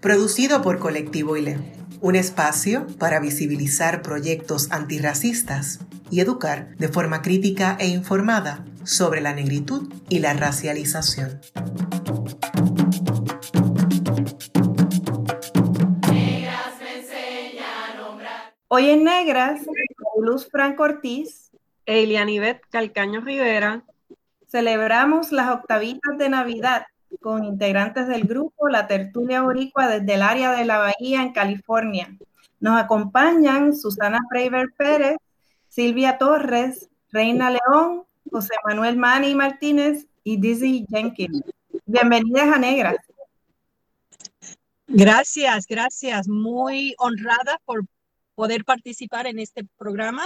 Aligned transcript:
producido 0.00 0.62
por 0.62 0.78
Colectivo 0.78 1.36
ILE, 1.36 1.58
un 2.00 2.14
espacio 2.14 2.86
para 2.98 3.18
visibilizar 3.18 4.02
proyectos 4.02 4.70
antirracistas 4.70 5.80
y 6.10 6.20
educar 6.20 6.76
de 6.76 6.88
forma 6.88 7.20
crítica 7.20 7.76
e 7.80 7.88
informada 7.88 8.64
sobre 8.84 9.20
la 9.20 9.34
negritud 9.34 9.92
y 10.08 10.20
la 10.20 10.34
racialización. 10.34 11.40
Hoy 18.68 18.90
en 18.90 19.04
Negras, 19.04 19.62
Luz 20.20 20.48
Franco 20.50 20.84
Ortiz, 20.84 21.50
Elianivet 21.86 22.60
Calcaño 22.70 23.20
Rivera, 23.22 23.82
celebramos 24.46 25.32
las 25.32 25.50
octavitas 25.50 26.18
de 26.18 26.28
Navidad 26.28 26.86
con 27.20 27.44
integrantes 27.44 28.06
del 28.08 28.24
grupo 28.24 28.68
La 28.68 28.86
Tertulia 28.86 29.42
Boricua 29.42 29.88
desde 29.88 30.14
el 30.14 30.22
área 30.22 30.52
de 30.52 30.64
la 30.64 30.78
Bahía 30.78 31.22
en 31.22 31.32
California. 31.32 32.16
Nos 32.60 32.80
acompañan 32.80 33.74
Susana 33.74 34.20
Freiber 34.28 34.72
Pérez, 34.76 35.16
Silvia 35.68 36.18
Torres, 36.18 36.88
Reina 37.10 37.50
León, 37.50 38.04
José 38.30 38.54
Manuel 38.66 38.96
Mani 38.96 39.34
Martínez 39.34 40.06
y 40.24 40.36
Dizzy 40.36 40.86
Jenkins. 40.90 41.42
Bienvenidas 41.86 42.48
a 42.54 42.58
Negras. 42.58 42.96
Gracias, 44.86 45.66
gracias. 45.66 46.28
Muy 46.28 46.94
honrada 46.98 47.60
por 47.64 47.84
poder 48.34 48.64
participar 48.64 49.26
en 49.26 49.38
este 49.38 49.64
programa 49.76 50.24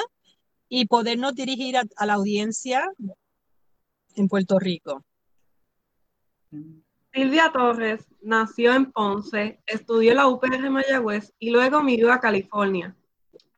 y 0.68 0.86
podernos 0.86 1.34
dirigir 1.34 1.76
a 1.76 2.06
la 2.06 2.14
audiencia 2.14 2.88
en 4.16 4.28
Puerto 4.28 4.58
Rico. 4.58 5.04
Silvia 7.12 7.50
Torres 7.52 8.06
nació 8.22 8.74
en 8.74 8.90
Ponce, 8.90 9.60
estudió 9.66 10.12
en 10.12 10.16
la 10.16 10.28
UPR 10.28 10.70
Mayagüez 10.70 11.32
y 11.38 11.50
luego 11.50 11.82
migró 11.82 12.12
a 12.12 12.20
California. 12.20 12.96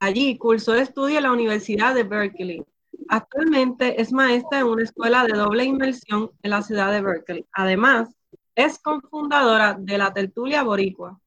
Allí 0.01 0.37
cursó 0.39 0.75
estudio 0.75 1.19
en 1.19 1.23
la 1.23 1.33
Universidad 1.33 1.95
de 1.95 2.03
Berkeley. 2.03 2.65
Actualmente 3.09 4.01
es 4.01 4.13
maestra 4.13 4.61
en 4.61 4.67
una 4.67 4.83
escuela 4.83 5.25
de 5.25 5.39
doble 5.39 5.65
inmersión 5.65 6.31
en 6.43 6.51
la 6.51 6.63
ciudad 6.63 6.91
de 6.91 7.01
Berkeley. 7.01 7.47
Además, 7.53 8.11
es 8.55 8.79
cofundadora 8.79 9.77
de 9.79 9.99
la 9.99 10.13
Tertulia 10.13 10.63
Boricua. 10.63 11.21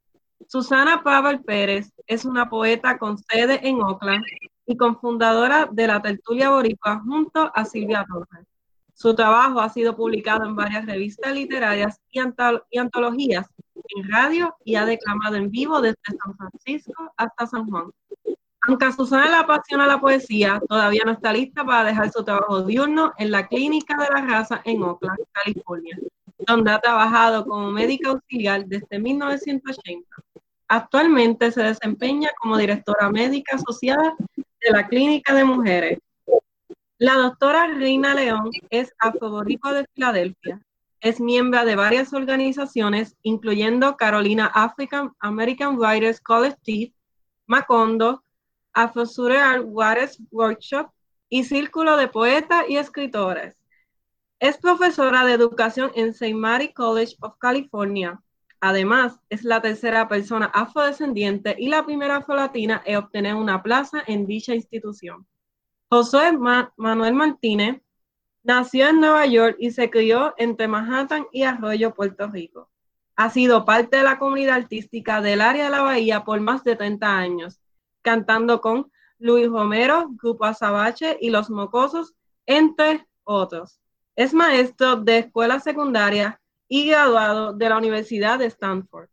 Susana 0.48 1.04
Pavel 1.04 1.42
Pérez 1.42 1.92
es 2.08 2.26
una 2.26 2.50
poeta 2.50 2.98
con 2.98 3.18
sede 3.18 3.60
en 3.68 3.82
Oakland 3.82 4.24
y 4.66 4.78
cofundadora 4.78 5.68
de 5.72 5.88
la 5.88 6.02
Tertulia 6.02 6.50
Boricua 6.50 7.02
junto 7.06 7.52
a 7.54 7.66
Silvia 7.66 8.06
Torres. 8.08 8.48
Su 8.98 9.14
trabajo 9.14 9.60
ha 9.60 9.70
sido 9.70 9.96
publicado 9.96 10.44
en 10.44 10.56
varias 10.56 10.88
revistas 10.88 11.32
literarias 11.32 12.02
y, 12.10 12.20
antologías 12.80 13.46
en 13.96 14.10
radio 14.10 14.56
y 14.66 14.74
ha 14.74 14.88
declamado 14.88 15.36
en 15.36 15.52
vivo 15.52 15.80
desde 15.82 16.00
San 16.04 16.36
Francisco 16.36 17.14
hasta 17.16 17.46
San 17.46 17.70
Juan. 17.70 17.92
Aunque 18.68 18.86
a 18.86 18.92
Susana 18.92 19.30
le 19.30 19.36
apasiona 19.36 19.86
la 19.86 20.02
poesía, 20.02 20.60
todavía 20.68 21.04
no 21.06 21.12
está 21.12 21.32
lista 21.32 21.64
para 21.64 21.84
dejar 21.84 22.12
su 22.12 22.24
trabajo 22.24 22.64
diurno 22.64 23.14
en 23.20 23.30
la 23.30 23.48
Clínica 23.48 23.96
de 23.98 24.10
la 24.10 24.26
Raza 24.26 24.62
en 24.66 24.82
Oakland, 24.82 25.20
California, 25.32 26.00
donde 26.40 26.72
ha 26.72 26.80
trabajado 26.80 27.46
como 27.46 27.70
médica 27.70 28.10
auxiliar 28.10 28.66
desde 28.66 28.98
1980. 28.98 30.10
Actualmente 30.70 31.52
se 31.52 31.62
desempeña 31.62 32.30
como 32.42 32.58
directora 32.58 33.12
médica 33.12 33.58
asociada 33.58 34.16
de 34.36 34.72
la 34.72 34.88
Clínica 34.88 35.36
de 35.36 35.44
Mujeres 35.44 36.00
la 37.00 37.14
doctora 37.14 37.68
Reina 37.68 38.16
León 38.16 38.50
es 38.72 38.92
afroboricua 38.98 39.72
de 39.74 39.86
Filadelfia. 39.94 40.60
Es 41.00 41.20
miembro 41.20 41.64
de 41.64 41.76
varias 41.76 42.12
organizaciones, 42.12 43.16
incluyendo 43.22 43.96
Carolina 43.98 44.48
African 44.48 45.12
American 45.20 45.78
Writers 45.78 46.20
Collective, 46.20 46.92
Macondo, 47.46 48.24
Afro 48.74 49.06
Surreal 49.06 49.64
Waters 49.66 50.20
Workshop 50.32 50.90
y 51.30 51.44
Círculo 51.44 51.98
de 51.98 52.08
Poetas 52.08 52.64
y 52.68 52.78
Escritores. 52.78 53.56
Es 54.40 54.58
profesora 54.58 55.24
de 55.24 55.34
educación 55.34 55.92
en 55.94 56.10
St. 56.10 56.34
Mary 56.34 56.74
College 56.74 57.16
of 57.22 57.38
California. 57.38 58.20
Además, 58.60 59.20
es 59.30 59.44
la 59.44 59.62
tercera 59.62 60.08
persona 60.08 60.48
afrodescendiente 60.48 61.56
y 61.60 61.70
la 61.70 61.86
primera 61.86 62.18
afrolatina 62.18 62.82
en 62.86 62.96
obtener 62.96 63.36
una 63.36 63.62
plaza 63.62 64.04
en 64.08 64.26
dicha 64.26 64.56
institución. 64.56 65.28
José 65.90 66.34
Manuel 66.76 67.14
Martínez 67.14 67.82
nació 68.44 68.90
en 68.90 69.00
Nueva 69.00 69.26
York 69.26 69.56
y 69.58 69.72
se 69.72 69.90
crió 69.90 70.34
entre 70.38 70.68
Manhattan 70.68 71.28
y 71.32 71.44
Arroyo, 71.44 71.94
Puerto 71.94 72.28
Rico. 72.28 72.70
Ha 73.16 73.30
sido 73.30 73.64
parte 73.64 73.96
de 73.98 74.04
la 74.04 74.20
comunidad 74.20 74.58
artística 74.58 75.22
del 75.22 75.40
área 75.40 75.66
de 75.66 75.70
la 75.70 75.82
Bahía 75.82 76.26
por 76.26 76.42
más 76.42 76.66
de 76.66 76.76
30 76.76 77.18
años, 77.18 77.62
cantando 78.02 78.60
con 78.60 78.92
Luis 79.18 79.48
Romero, 79.48 80.10
Grupo 80.22 80.44
Azabache 80.44 81.18
y 81.22 81.30
Los 81.30 81.50
Mocosos, 81.50 82.14
entre 82.46 83.08
otros. 83.24 83.80
Es 84.18 84.34
maestro 84.34 84.98
de 84.98 85.20
escuela 85.20 85.62
secundaria 85.62 86.42
y 86.68 86.90
graduado 86.90 87.54
de 87.54 87.70
la 87.70 87.78
Universidad 87.78 88.40
de 88.40 88.48
Stanford. 88.48 89.08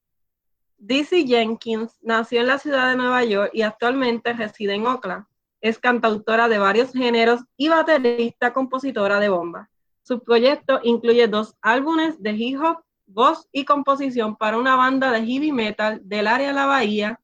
Dizzy 0.76 1.24
Jenkins 1.24 1.96
nació 2.02 2.40
en 2.40 2.48
la 2.48 2.58
ciudad 2.58 2.90
de 2.90 2.96
Nueva 2.96 3.22
York 3.24 3.50
y 3.54 3.62
actualmente 3.62 4.32
reside 4.32 4.74
en 4.74 4.88
Oakland. 4.88 5.24
Es 5.64 5.78
cantautora 5.78 6.46
de 6.46 6.58
varios 6.58 6.92
géneros 6.92 7.40
y 7.56 7.70
baterista 7.70 8.52
compositora 8.52 9.18
de 9.18 9.30
bomba. 9.30 9.70
Su 10.02 10.22
proyecto 10.22 10.78
incluye 10.82 11.26
dos 11.26 11.56
álbumes 11.62 12.22
de 12.22 12.32
hip 12.32 12.60
hop, 12.60 12.84
voz 13.06 13.48
y 13.50 13.64
composición 13.64 14.36
para 14.36 14.58
una 14.58 14.76
banda 14.76 15.10
de 15.10 15.24
heavy 15.24 15.52
metal 15.52 16.02
del 16.04 16.26
área 16.26 16.48
de 16.48 16.52
la 16.52 16.66
Bahía 16.66 17.18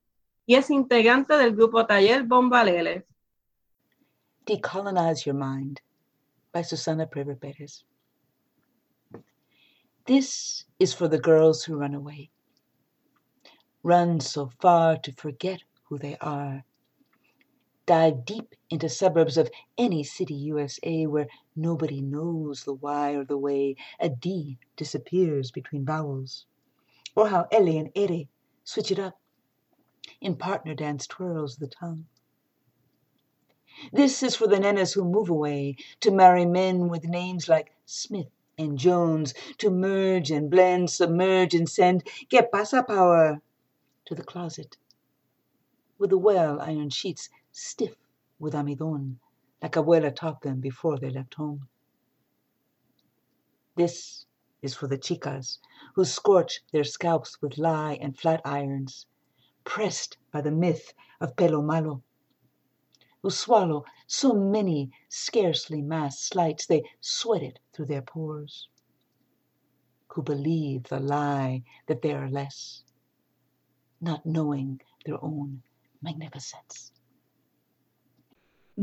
y 0.46 0.54
es 0.54 0.70
integrante 0.70 1.36
del 1.36 1.54
grupo 1.54 1.84
Taller 1.84 2.22
Bombaleles. 2.22 3.04
Decolonize 4.46 5.26
Your 5.26 5.36
Mind 5.36 5.78
by 6.50 6.64
Susana 6.64 7.06
Prever 7.06 7.36
Perez. 7.36 7.84
This 10.06 10.66
is 10.78 10.94
for 10.94 11.10
the 11.10 11.18
girls 11.18 11.62
who 11.62 11.76
run 11.76 11.94
away. 11.94 12.30
Run 13.82 14.18
so 14.18 14.48
far 14.62 14.98
to 15.02 15.12
forget 15.12 15.60
who 15.90 15.98
they 15.98 16.16
are 16.22 16.64
dive 17.90 18.24
deep 18.24 18.54
into 18.70 18.88
suburbs 18.88 19.36
of 19.36 19.50
any 19.76 20.04
city 20.04 20.34
USA 20.34 21.06
where 21.06 21.26
nobody 21.56 22.00
knows 22.00 22.62
the 22.62 22.72
why 22.72 23.16
or 23.16 23.24
the 23.24 23.36
way 23.36 23.74
a 23.98 24.08
D 24.08 24.60
disappears 24.76 25.50
between 25.50 25.84
vowels, 25.84 26.46
or 27.16 27.26
how 27.26 27.48
Ellie 27.50 27.78
and 27.78 27.90
Ere 27.96 28.28
switch 28.62 28.92
it 28.92 29.00
up 29.00 29.18
in 30.20 30.36
partner 30.36 30.72
dance 30.72 31.08
twirls 31.08 31.56
the 31.56 31.66
tongue. 31.66 32.06
This 33.92 34.22
is 34.22 34.36
for 34.36 34.46
the 34.46 34.60
nenas 34.60 34.94
who 34.94 35.04
move 35.04 35.28
away 35.28 35.74
to 35.98 36.12
marry 36.12 36.46
men 36.46 36.90
with 36.90 37.08
names 37.08 37.48
like 37.48 37.74
Smith 37.86 38.30
and 38.56 38.78
Jones, 38.78 39.34
to 39.58 39.68
merge 39.68 40.30
and 40.30 40.48
blend, 40.48 40.90
submerge 40.90 41.54
and 41.54 41.68
send 41.68 42.06
get 42.28 42.52
pasa 42.52 42.84
power 42.84 43.42
to 44.04 44.14
the 44.14 44.22
closet 44.22 44.76
with 45.98 46.10
the 46.10 46.18
well 46.18 46.60
iron 46.60 46.88
sheets 46.88 47.28
stiff 47.52 47.96
with 48.38 48.54
amidon, 48.54 49.18
like 49.62 49.72
abuela 49.72 50.14
taught 50.14 50.40
them 50.42 50.60
before 50.60 50.98
they 50.98 51.10
left 51.10 51.34
home. 51.34 51.68
This 53.76 54.26
is 54.62 54.74
for 54.74 54.86
the 54.86 54.98
chicas 54.98 55.58
who 55.94 56.04
scorch 56.04 56.60
their 56.72 56.84
scalps 56.84 57.40
with 57.40 57.58
lye 57.58 57.98
and 58.00 58.18
flat 58.18 58.40
irons, 58.44 59.06
pressed 59.64 60.18
by 60.32 60.40
the 60.40 60.50
myth 60.50 60.92
of 61.20 61.36
pelo 61.36 61.62
malo, 61.62 62.02
who 63.22 63.30
swallow 63.30 63.84
so 64.06 64.32
many 64.32 64.90
scarcely 65.08 65.82
masked 65.82 66.22
slights 66.22 66.66
they 66.66 66.82
sweat 67.00 67.42
it 67.42 67.58
through 67.72 67.86
their 67.86 68.02
pores, 68.02 68.68
who 70.08 70.22
believe 70.22 70.84
the 70.84 71.00
lie 71.00 71.62
that 71.86 72.02
they 72.02 72.12
are 72.12 72.28
less, 72.28 72.84
not 74.00 74.24
knowing 74.24 74.80
their 75.04 75.22
own 75.22 75.62
magnificence. 76.02 76.92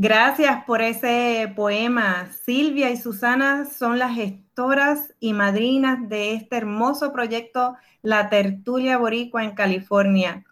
Gracias 0.00 0.62
por 0.64 0.80
ese 0.80 1.52
poema. 1.56 2.30
Silvia 2.44 2.88
y 2.88 2.96
Susana 2.96 3.64
son 3.64 3.98
las 3.98 4.14
gestoras 4.14 5.12
y 5.18 5.32
madrinas 5.32 6.08
de 6.08 6.34
este 6.34 6.56
hermoso 6.56 7.12
proyecto 7.12 7.74
La 8.00 8.30
Tertulia 8.30 8.96
Boricua 8.96 9.42
en 9.42 9.56
California. 9.56 10.44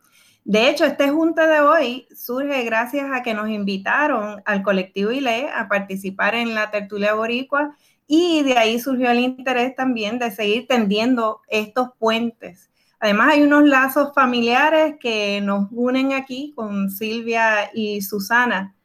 De 0.44 0.68
hecho, 0.68 0.84
este 0.84 1.10
junta 1.10 1.46
de 1.46 1.60
hoy 1.60 2.08
surge 2.12 2.64
gracias 2.64 3.08
a 3.14 3.22
que 3.22 3.34
nos 3.34 3.48
invitaron 3.48 4.42
al 4.46 4.64
colectivo 4.64 5.12
ILE 5.12 5.48
a 5.48 5.68
participar 5.68 6.34
en 6.34 6.52
la 6.56 6.72
Tertulia 6.72 7.14
Boricua 7.14 7.76
y 8.08 8.42
de 8.42 8.58
ahí 8.58 8.80
surgió 8.80 9.12
el 9.12 9.20
interés 9.20 9.76
también 9.76 10.18
de 10.18 10.32
seguir 10.32 10.66
tendiendo 10.66 11.42
estos 11.46 11.90
puentes. 12.00 12.68
Además, 12.98 13.34
hay 13.34 13.44
unos 13.44 13.62
lazos 13.62 14.12
familiares 14.12 14.96
que 14.98 15.40
nos 15.40 15.68
unen 15.70 16.14
aquí 16.14 16.52
con 16.56 16.90
Silvia 16.90 17.70
y 17.72 18.02
Susana. 18.02 18.75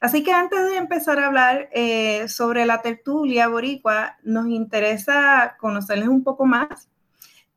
Así 0.00 0.22
que 0.22 0.32
antes 0.32 0.64
de 0.64 0.78
empezar 0.78 1.18
a 1.18 1.26
hablar 1.26 1.68
eh, 1.72 2.26
sobre 2.26 2.64
la 2.64 2.80
tertulia 2.80 3.48
boricua, 3.48 4.16
nos 4.22 4.48
interesa 4.48 5.56
conocerles 5.60 6.08
un 6.08 6.24
poco 6.24 6.46
más. 6.46 6.88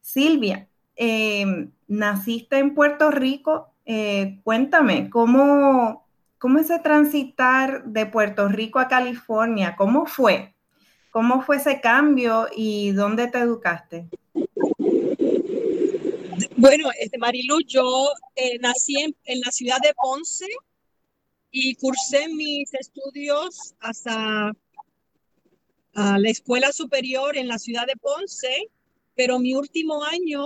Silvia, 0.01 0.67
em, 0.97 1.71
naciste 1.87 2.57
en 2.57 2.75
Puerto 2.75 3.11
Rico. 3.11 3.69
Eh, 3.85 4.41
cuéntame, 4.43 5.09
¿cómo, 5.09 6.05
¿cómo 6.37 6.59
ese 6.59 6.79
transitar 6.79 7.85
de 7.85 8.05
Puerto 8.07 8.49
Rico 8.49 8.79
a 8.79 8.89
California? 8.89 9.77
¿Cómo 9.77 10.05
fue? 10.05 10.53
¿Cómo 11.11 11.43
fue 11.43 11.57
ese 11.57 11.79
cambio 11.79 12.47
y 12.53 12.91
dónde 12.91 13.27
te 13.27 13.37
educaste? 13.37 14.09
Bueno, 16.57 16.89
este, 16.99 17.17
Marilu, 17.17 17.61
yo 17.65 18.09
eh, 18.35 18.59
nací 18.59 18.95
en 18.99 19.39
la 19.39 19.51
ciudad 19.51 19.77
de 19.81 19.93
Ponce, 19.93 20.47
y 21.55 21.75
cursé 21.75 22.27
mis 22.29 22.73
estudios 22.73 23.75
hasta 23.79 24.51
la 25.93 26.29
escuela 26.29 26.71
superior 26.71 27.37
en 27.37 27.47
la 27.47 27.59
ciudad 27.59 27.85
de 27.85 27.95
Ponce, 27.95 28.71
pero 29.15 29.37
mi 29.37 29.53
último 29.53 30.03
año 30.03 30.43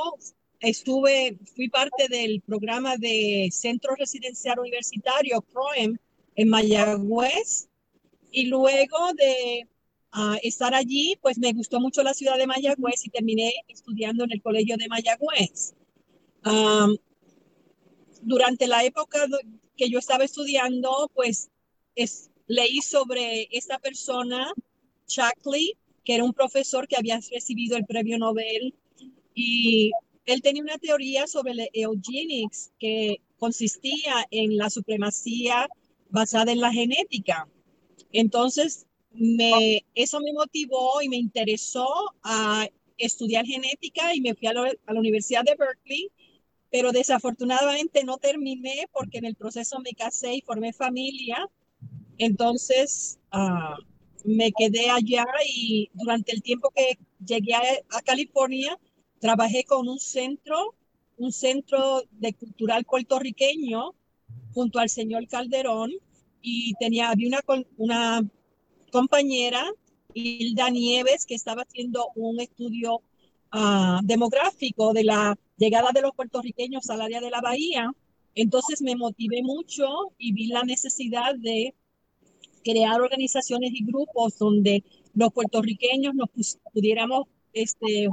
estuve, 0.59 1.37
fui 1.55 1.69
parte 1.69 2.09
del 2.09 2.41
programa 2.41 2.97
de 2.97 3.47
Centro 3.53 3.95
Residencial 3.95 4.59
Universitario, 4.59 5.41
CROEM, 5.41 5.97
en 6.35 6.49
Mayagüez, 6.49 7.69
y 8.29 8.47
luego 8.47 9.13
de 9.15 9.65
ah, 10.11 10.37
estar 10.43 10.75
allí, 10.75 11.17
pues 11.21 11.37
me 11.37 11.53
gustó 11.53 11.79
mucho 11.79 12.03
la 12.03 12.13
ciudad 12.13 12.37
de 12.37 12.47
Mayagüez 12.47 13.05
y 13.05 13.09
terminé 13.09 13.53
estudiando 13.69 14.25
en 14.25 14.33
el 14.33 14.41
Colegio 14.41 14.75
de 14.75 14.89
Mayagüez. 14.89 15.73
Durante 18.23 18.67
la 18.67 18.83
época 18.83 19.25
que 19.75 19.89
yo 19.89 19.99
estaba 19.99 20.23
estudiando, 20.23 21.11
pues 21.13 21.49
es, 21.95 22.29
leí 22.47 22.81
sobre 22.81 23.47
esta 23.51 23.79
persona, 23.79 24.51
Shackley, 25.07 25.77
que 26.03 26.15
era 26.15 26.23
un 26.23 26.33
profesor 26.33 26.87
que 26.87 26.95
había 26.95 27.19
recibido 27.31 27.77
el 27.77 27.85
premio 27.85 28.17
Nobel 28.17 28.73
y 29.33 29.91
él 30.25 30.41
tenía 30.41 30.63
una 30.63 30.77
teoría 30.77 31.27
sobre 31.27 31.51
el 31.51 31.69
eugenics 31.73 32.71
que 32.79 33.17
consistía 33.37 34.25
en 34.31 34.57
la 34.57 34.69
supremacía 34.69 35.69
basada 36.09 36.51
en 36.51 36.59
la 36.59 36.71
genética. 36.71 37.47
Entonces, 38.11 38.85
me, 39.11 39.85
eso 39.95 40.19
me 40.19 40.33
motivó 40.33 41.01
y 41.01 41.09
me 41.09 41.17
interesó 41.17 41.87
a 42.23 42.67
estudiar 42.97 43.45
genética 43.45 44.15
y 44.15 44.21
me 44.21 44.33
fui 44.35 44.47
a, 44.47 44.51
a 44.51 44.93
la 44.93 44.99
Universidad 44.99 45.43
de 45.43 45.55
Berkeley 45.55 46.09
pero 46.77 46.91
desafortunadamente 46.91 48.03
no 48.03 48.19
terminé 48.19 48.87
porque 48.93 49.17
en 49.17 49.25
el 49.25 49.33
proceso 49.33 49.79
me 49.79 49.93
casé 49.93 50.35
y 50.35 50.41
formé 50.41 50.73
familia. 50.73 51.49
Entonces 52.19 53.17
ah, 53.31 53.77
me 54.23 54.51
quedé 54.51 54.91
allá 54.91 55.25
y 55.43 55.89
durante 55.95 56.33
el 56.33 56.43
tiempo 56.43 56.69
que 56.75 56.99
llegué 57.25 57.55
a, 57.55 58.01
California 58.03 58.77
trabajé 59.19 59.63
con 59.63 59.89
un 59.89 59.97
centro, 59.99 60.75
un 61.17 61.31
centro 61.31 62.03
de 62.11 62.33
cultural 62.33 62.85
puertorriqueño 62.85 63.95
junto 64.53 64.77
al 64.77 64.89
señor 64.89 65.27
Calderón 65.27 65.91
y 66.43 66.75
tenía 66.75 67.09
había 67.09 67.27
una, 67.29 67.39
una 67.77 68.29
compañera 68.91 69.65
Hilda 70.13 70.69
Nieves 70.69 71.25
que 71.25 71.33
estaba 71.33 71.63
haciendo 71.63 72.09
un 72.15 72.39
estudio 72.39 73.01
ah, 73.51 73.99
demográfico 74.03 74.93
de 74.93 75.03
la 75.03 75.37
llegada 75.57 75.89
de 75.93 76.01
los 76.01 76.13
puertorriqueños 76.15 76.89
al 76.89 77.01
área 77.01 77.21
de 77.21 77.29
la 77.29 77.41
bahía, 77.41 77.91
entonces 78.35 78.81
me 78.81 78.95
motivé 78.95 79.41
mucho 79.41 79.87
y 80.17 80.31
vi 80.33 80.47
la 80.47 80.63
necesidad 80.63 81.35
de 81.35 81.73
crear 82.63 83.01
organizaciones 83.01 83.71
y 83.73 83.85
grupos 83.85 84.37
donde 84.37 84.83
los 85.15 85.33
puertorriqueños 85.33 86.13
nos 86.13 86.29
pudiéramos 86.73 87.27
este, 87.53 88.07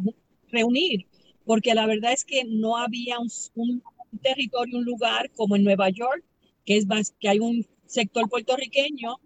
reunir, 0.50 1.06
porque 1.44 1.74
la 1.74 1.86
verdad 1.86 2.12
es 2.12 2.24
que 2.24 2.44
no 2.44 2.78
había 2.78 3.18
un, 3.18 3.82
territorio, 4.22 4.78
un 4.78 4.84
lugar 4.84 5.30
como 5.32 5.56
en 5.56 5.64
Nueva 5.64 5.90
York, 5.90 6.24
que, 6.64 6.78
es 6.78 6.86
que 7.20 7.28
hay 7.28 7.40
un 7.40 7.66
sector 7.86 8.28
puertorriqueño. 8.28 9.16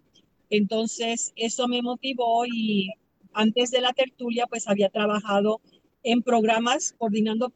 Entonces, 0.51 1.33
eso 1.37 1.69
me 1.69 1.83
motivó 1.83 2.45
y 2.47 2.91
antes 3.33 3.71
de 3.71 3.81
la 3.81 3.93
tertulia, 3.93 4.47
pues 4.47 4.67
había 4.67 4.89
trabajado 4.89 5.61
en 6.09 6.23
programas, 6.23 6.95
coordinando 6.97 7.53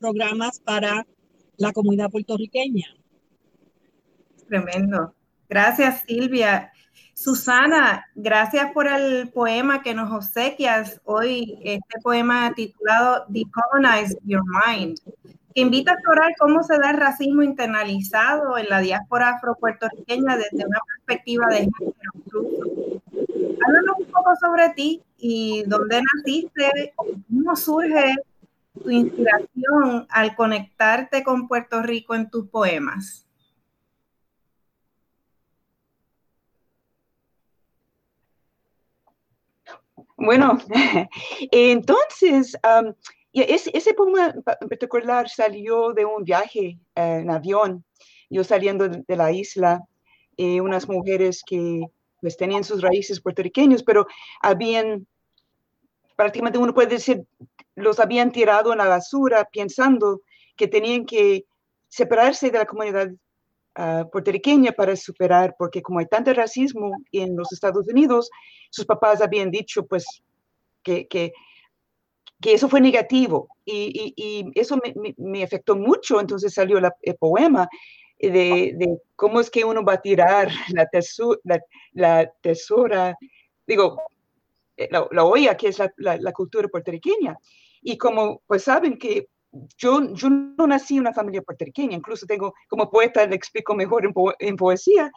programas 0.00 0.58
para 0.58 1.06
la 1.56 1.72
comunidad 1.72 2.10
puertorriqueña. 2.10 2.86
Tremendo. 4.48 5.14
Gracias, 5.48 6.02
Silvia. 6.06 6.72
Susana, 7.14 8.04
gracias 8.16 8.72
por 8.72 8.88
el 8.88 9.28
poema 9.28 9.82
que 9.82 9.94
nos 9.94 10.10
obsequias 10.10 11.00
hoy, 11.04 11.60
este 11.62 12.00
poema 12.02 12.52
titulado 12.56 13.26
Decolonize 13.28 14.18
Your 14.24 14.42
Mind, 14.42 14.98
que 15.54 15.60
invita 15.60 15.92
a 15.92 15.94
explorar 15.94 16.32
cómo 16.40 16.64
se 16.64 16.76
da 16.78 16.90
el 16.90 16.96
racismo 16.96 17.44
internalizado 17.44 18.58
en 18.58 18.68
la 18.68 18.80
diáspora 18.80 19.36
afropuertorriqueña 19.36 20.36
desde 20.36 20.66
una 20.66 20.80
perspectiva 20.96 21.46
de 21.46 21.58
género. 21.58 21.94
Háblanos 23.64 23.98
un 24.00 24.06
poco 24.06 24.34
sobre 24.40 24.70
ti 24.70 25.00
y 25.26 25.62
dónde 25.62 26.02
naciste, 26.02 26.92
cómo 26.96 27.56
surge 27.56 28.14
tu 28.74 28.90
inspiración 28.90 30.06
al 30.10 30.36
conectarte 30.36 31.24
con 31.24 31.48
Puerto 31.48 31.80
Rico 31.80 32.14
en 32.14 32.28
tus 32.28 32.46
poemas? 32.50 33.26
Bueno, 40.18 40.58
entonces, 41.50 42.58
ese, 43.32 43.94
poema 43.94 44.34
en 44.60 44.68
particular 44.68 45.30
salió 45.30 45.94
de 45.94 46.04
un 46.04 46.22
viaje 46.22 46.78
eh, 46.96 47.20
en 47.22 47.30
avión, 47.30 47.82
yo 48.28 48.44
saliendo 48.44 48.90
de 48.90 49.16
la 49.16 49.32
isla, 49.32 49.80
eh, 50.36 50.60
unas 50.60 50.86
mujeres 50.86 51.42
que 51.46 51.86
pues 52.20 52.36
tenían 52.36 52.64
sus 52.64 52.82
raíces 52.82 53.22
puertorriqueños, 53.22 53.82
pero 53.82 54.06
habían 54.42 55.06
prácticamente 56.16 56.58
uno 56.58 56.74
puede 56.74 56.88
decir, 56.88 57.24
los 57.74 57.98
habían 57.98 58.32
tirado 58.32 58.72
en 58.72 58.78
la 58.78 58.88
basura 58.88 59.48
pensando 59.52 60.22
que 60.56 60.68
tenían 60.68 61.04
que 61.04 61.44
separarse 61.88 62.50
de 62.50 62.58
la 62.58 62.66
comunidad 62.66 63.10
uh, 63.78 64.08
puertorriqueña 64.10 64.72
para 64.72 64.96
superar, 64.96 65.54
porque 65.58 65.82
como 65.82 65.98
hay 65.98 66.06
tanto 66.06 66.32
racismo 66.32 66.92
en 67.12 67.36
los 67.36 67.52
Estados 67.52 67.88
Unidos, 67.88 68.30
sus 68.70 68.84
papás 68.84 69.20
habían 69.20 69.50
dicho 69.50 69.86
pues 69.86 70.04
que, 70.82 71.06
que, 71.08 71.32
eso 72.42 72.68
fue 72.68 72.80
negativo. 72.80 73.48
Y, 73.64 74.52
eso 74.54 74.76
me, 74.76 75.14
me, 75.16 75.42
afectó 75.42 75.76
mucho, 75.76 76.20
entonces 76.20 76.52
salió 76.52 76.78
el 76.78 77.16
poema 77.16 77.68
de, 78.20 78.98
cómo 79.16 79.40
es 79.40 79.50
que 79.50 79.64
uno 79.64 79.82
va 79.82 79.94
a 79.94 80.02
tirar 80.02 80.50
la, 80.70 80.88
la, 81.44 81.60
la 81.92 82.32
tesora, 82.42 83.16
digo, 83.66 83.98
la, 84.76 85.06
la, 85.10 85.24
olla, 85.24 85.56
que 85.56 85.68
es 85.68 85.78
la, 85.78 86.16
la, 86.16 86.32
cultura 86.32 86.68
puertorriqueña. 86.68 87.36
Y 87.82 87.96
como 87.96 88.42
pues 88.46 88.64
saben 88.64 88.98
que 88.98 89.28
yo, 89.76 90.14
yo 90.14 90.30
no 90.30 90.66
nací 90.66 90.94
en 90.94 91.00
una 91.00 91.12
familia 91.12 91.42
puertorriqueña, 91.42 91.96
incluso 91.96 92.26
tengo, 92.26 92.54
como 92.68 92.90
poeta 92.90 93.26
le 93.26 93.36
explico 93.36 93.74
mejor 93.74 94.10
en, 94.38 94.56
poesía, 94.56 95.10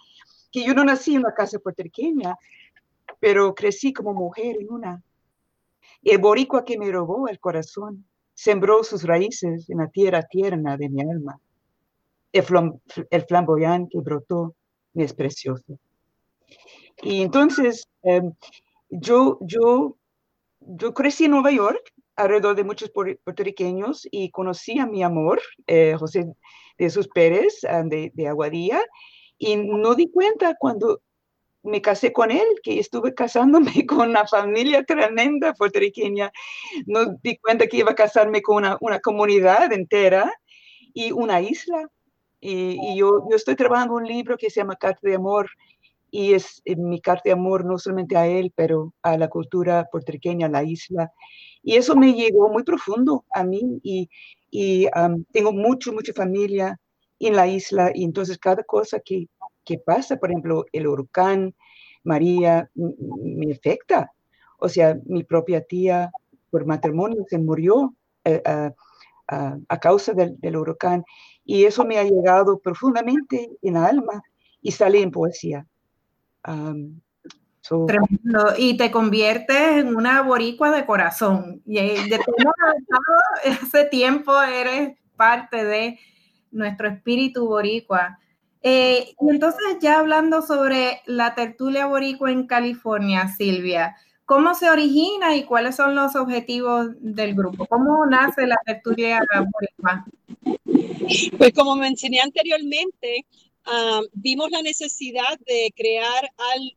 que 0.51 0.63
yo 0.63 0.73
no 0.73 0.83
nací 0.83 1.15
en 1.15 1.21
una 1.21 1.33
casa 1.33 1.59
puertorriqueña, 1.59 2.35
pero 3.19 3.55
crecí 3.55 3.93
como 3.93 4.13
mujer 4.13 4.57
en 4.59 4.71
una. 4.71 5.01
El 6.03 6.19
boricua 6.19 6.63
que 6.63 6.77
me 6.77 6.91
robó 6.91 7.27
el 7.27 7.39
corazón 7.39 8.05
sembró 8.33 8.83
sus 8.83 9.03
raíces 9.03 9.69
en 9.69 9.79
la 9.79 9.87
tierra 9.87 10.21
tierna 10.23 10.77
de 10.77 10.89
mi 10.89 11.01
alma. 11.01 11.39
El, 12.31 12.45
el 13.09 13.21
flamboyán 13.23 13.87
que 13.87 13.99
brotó 13.99 14.55
me 14.93 15.03
es 15.05 15.13
precioso. 15.13 15.79
Y 17.01 17.21
entonces, 17.21 17.87
em, 18.03 18.33
yo, 18.89 19.37
yo, 19.41 19.97
yo 20.59 20.93
crecí 20.93 21.25
en 21.25 21.31
Nueva 21.31 21.51
York 21.51 21.93
alrededor 22.15 22.55
de 22.55 22.63
muchos 22.63 22.89
puertorriqueños 22.91 24.07
y 24.11 24.31
conocí 24.31 24.79
a 24.79 24.87
mi 24.87 25.03
amor, 25.03 25.41
eh, 25.67 25.95
José 25.97 26.25
de 26.77 26.85
Jesús 26.85 27.07
Pérez, 27.13 27.63
ah, 27.63 27.83
de, 27.83 28.11
de, 28.13 28.27
Aguadilla, 28.27 28.81
y 29.37 29.55
no 29.55 29.93
di 29.95 30.09
cuenta 30.09 30.55
cuando 30.59 31.01
me 31.67 31.81
casé 31.81 32.13
con 32.13 32.31
él, 32.31 32.47
que 32.63 32.79
estuve 32.79 33.13
casándome 33.13 33.71
con 33.87 34.09
una 34.09 34.27
familia 34.27 34.83
tremenda 34.83 35.53
puertorriqueña. 35.53 36.31
No 36.85 37.17
di 37.21 37.37
cuenta 37.37 37.67
que 37.67 37.77
iba 37.77 37.91
a 37.91 37.95
casarme 37.95 38.41
con 38.41 38.65
una, 38.79 38.99
comunidad 38.99 39.71
entera 39.71 40.33
y 40.93 41.11
una 41.11 41.41
isla. 41.41 41.87
Y, 42.39 42.97
yo, 42.97 43.27
yo, 43.29 43.35
estoy 43.35 43.55
trabajando 43.55 43.95
un 43.95 44.05
libro 44.05 44.37
que 44.37 44.49
se 44.49 44.61
llama 44.61 44.75
Carta 44.75 44.99
de 45.03 45.15
Amor 45.15 45.49
y 46.17 46.33
es 46.33 46.63
eh, 46.65 46.75
mi 46.75 46.99
carta 46.99 47.21
de 47.25 47.33
amor 47.33 47.63
no 47.63 47.77
solamente 47.77 48.17
a 48.17 48.25
él, 48.25 48.51
pero 48.55 48.91
a 49.03 49.19
la 49.19 49.27
cultura 49.27 49.87
puertorriqueña, 49.91 50.47
a 50.47 50.49
la 50.49 50.63
isla. 50.63 51.11
Y 51.61 51.75
eso 51.75 51.95
me 51.95 52.11
llegó 52.13 52.49
muy 52.49 52.63
profundo 52.63 53.23
a 53.31 53.43
mí 53.43 53.79
y, 53.83 54.09
y 54.49 54.87
tengo 55.31 55.51
mucho, 55.51 55.93
mucha 55.93 56.13
familia 56.13 56.79
en 57.19 57.35
la 57.35 57.45
isla 57.45 57.91
y 57.93 58.03
entonces 58.03 58.39
cada 58.39 58.63
cosa 58.63 58.99
que, 58.99 59.27
que 59.63 59.77
pasa, 59.77 60.17
por 60.17 60.31
ejemplo, 60.31 60.65
el 60.71 60.87
huracán 60.87 61.53
María 62.03 62.67
me 62.73 63.53
afecta. 63.53 64.11
O 64.57 64.69
sea, 64.69 64.97
mi 65.05 65.23
propia 65.23 65.61
tía 65.61 66.09
por 66.49 66.65
matrimonio 66.65 67.25
se 67.29 67.37
murió 67.37 67.93
eh, 68.23 68.41
a, 69.27 69.79
causa 69.79 70.13
del, 70.13 70.35
del, 70.39 70.57
huracán 70.57 71.03
y 71.45 71.65
eso 71.65 71.85
me 71.85 71.99
ha 71.99 72.03
llegado 72.03 72.57
profundamente 72.57 73.51
en 73.61 73.75
la 73.75 73.85
alma 73.85 74.23
y 74.63 74.71
sale 74.71 75.01
en 75.03 75.11
poesía. 75.11 75.67
Tremendo. 77.85 78.53
Y 78.57 78.77
te 78.77 78.91
conviertes 78.91 79.77
en 79.77 79.95
una 79.95 80.21
boricua 80.21 80.71
de 80.71 80.85
corazón. 80.85 81.61
Y 81.65 81.77
eh, 81.79 82.05
de 82.09 82.17
todo 82.17 82.53
hace 83.61 83.85
tiempo 83.85 84.41
eres 84.41 84.97
parte 85.15 85.65
de 85.65 85.99
nuestro 86.51 86.87
espíritu 86.87 87.47
boricua. 87.47 88.19
Eh, 88.61 89.13
y 89.19 89.29
entonces 89.29 89.77
ya 89.81 89.99
hablando 89.99 90.41
sobre 90.41 91.01
la 91.05 91.35
tertulia 91.35 91.87
boricua 91.87 92.31
en 92.31 92.47
California, 92.47 93.27
Silvia, 93.27 93.95
¿cómo 94.25 94.55
se 94.55 94.69
origina 94.69 95.35
y 95.35 95.43
cuáles 95.43 95.75
son 95.75 95.95
los 95.95 96.15
objetivos 96.15 96.89
del 96.99 97.35
grupo? 97.35 97.65
¿Cómo 97.65 98.05
nace 98.05 98.47
la 98.47 98.57
tertulia 98.65 99.21
boricua? 99.51 100.05
Pues 101.37 101.53
como 101.53 101.75
mencioné 101.75 102.19
anteriormente, 102.19 103.25
Ah, 103.69 103.99
vimos 104.13 104.49
la 104.49 104.61
necesidad 104.61 105.37
de 105.45 105.73
crear 105.75 106.31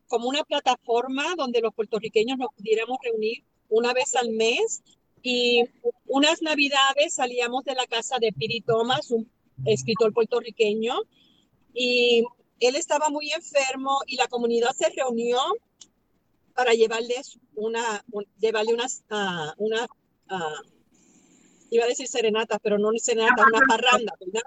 como 0.09 0.29
una 0.29 0.43
plataforma 0.43 1.37
donde 1.37 1.61
los 1.61 1.73
puertorriqueños 1.73 2.37
nos 2.37 2.53
pudiéramos 2.57 2.99
reunir 3.01 3.45
una 3.69 3.93
vez 3.93 4.17
al 4.17 4.31
mes 4.31 4.83
y 5.23 5.63
unas 6.07 6.43
navidades 6.43 7.15
salíamos 7.15 7.63
de 7.63 7.77
la 7.77 7.87
casa 7.87 8.17
de 8.21 8.33
Piri 8.33 8.63
Thomas, 8.63 9.13
un 9.13 9.31
escritor 9.67 10.13
puertorriqueño, 10.13 10.95
y 11.75 12.25
él 12.59 12.75
estaba 12.75 13.09
muy 13.09 13.31
enfermo 13.31 14.01
y 14.09 14.17
la 14.17 14.27
comunidad 14.27 14.71
se 14.77 14.89
reunió 14.89 15.39
para 16.57 16.73
llevarles 16.73 17.39
una, 17.55 18.05
llevarle 18.41 18.75
unas, 18.75 19.05
uh, 19.13 19.53
una, 19.59 19.85
uh, 19.85 20.69
iba 21.71 21.85
a 21.85 21.89
decir 21.89 22.09
serenatas, 22.09 22.59
pero 22.61 22.79
no 22.79 22.91
serenatas, 22.99 23.47
unas 23.47 23.69
parrandas, 23.69 24.15
¿verdad? 24.19 24.43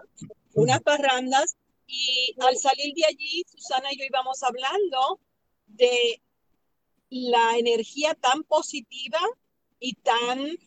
Unas 0.55 0.81
parrandas 0.81 1.55
y 1.93 2.35
al 2.39 2.57
salir 2.57 2.93
de 2.95 3.05
allí, 3.05 3.43
Susana 3.47 3.89
y 3.91 3.97
yo 3.97 4.05
íbamos 4.05 4.41
hablando 4.41 5.19
de 5.67 6.21
la 7.09 7.57
energía 7.57 8.15
tan 8.15 8.43
positiva 8.43 9.19
y 9.79 9.93
tan 9.95 10.57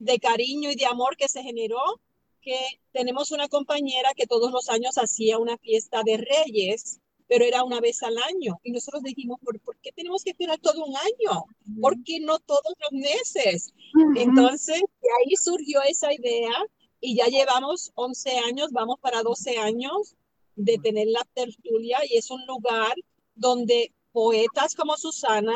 de 0.00 0.18
cariño 0.18 0.70
y 0.70 0.74
de 0.74 0.86
amor 0.86 1.16
que 1.16 1.28
se 1.28 1.42
generó, 1.42 2.00
que 2.40 2.58
tenemos 2.92 3.30
una 3.30 3.48
compañera 3.48 4.14
que 4.16 4.26
todos 4.26 4.50
los 4.50 4.68
años 4.68 4.98
hacía 4.98 5.38
una 5.38 5.58
fiesta 5.58 6.02
de 6.04 6.16
reyes, 6.16 7.00
pero 7.28 7.44
era 7.44 7.62
una 7.62 7.80
vez 7.80 8.02
al 8.02 8.16
año. 8.18 8.58
Y 8.64 8.72
nosotros 8.72 9.02
dijimos, 9.04 9.38
¿por, 9.40 9.60
qué 9.80 9.92
tenemos 9.92 10.24
que 10.24 10.30
esperar 10.30 10.58
todo 10.58 10.84
un 10.84 10.96
año? 10.96 11.44
¿Por 11.80 12.02
qué 12.02 12.18
no 12.20 12.40
todos 12.40 12.74
los 12.80 12.92
meses? 12.92 13.72
Entonces, 14.16 14.80
de 14.80 15.08
ahí 15.20 15.36
surgió 15.36 15.82
esa 15.82 16.12
idea 16.12 16.54
y 17.00 17.14
ya 17.14 17.26
llevamos 17.26 17.92
11 17.94 18.38
años, 18.38 18.72
vamos 18.72 18.98
para 19.00 19.22
12 19.22 19.58
años 19.58 20.16
de 20.58 20.76
tener 20.78 21.06
la 21.08 21.24
tertulia 21.34 21.98
y 22.04 22.16
es 22.16 22.30
un 22.30 22.44
lugar 22.46 22.94
donde 23.34 23.94
poetas 24.12 24.74
como 24.74 24.96
Susana 24.96 25.54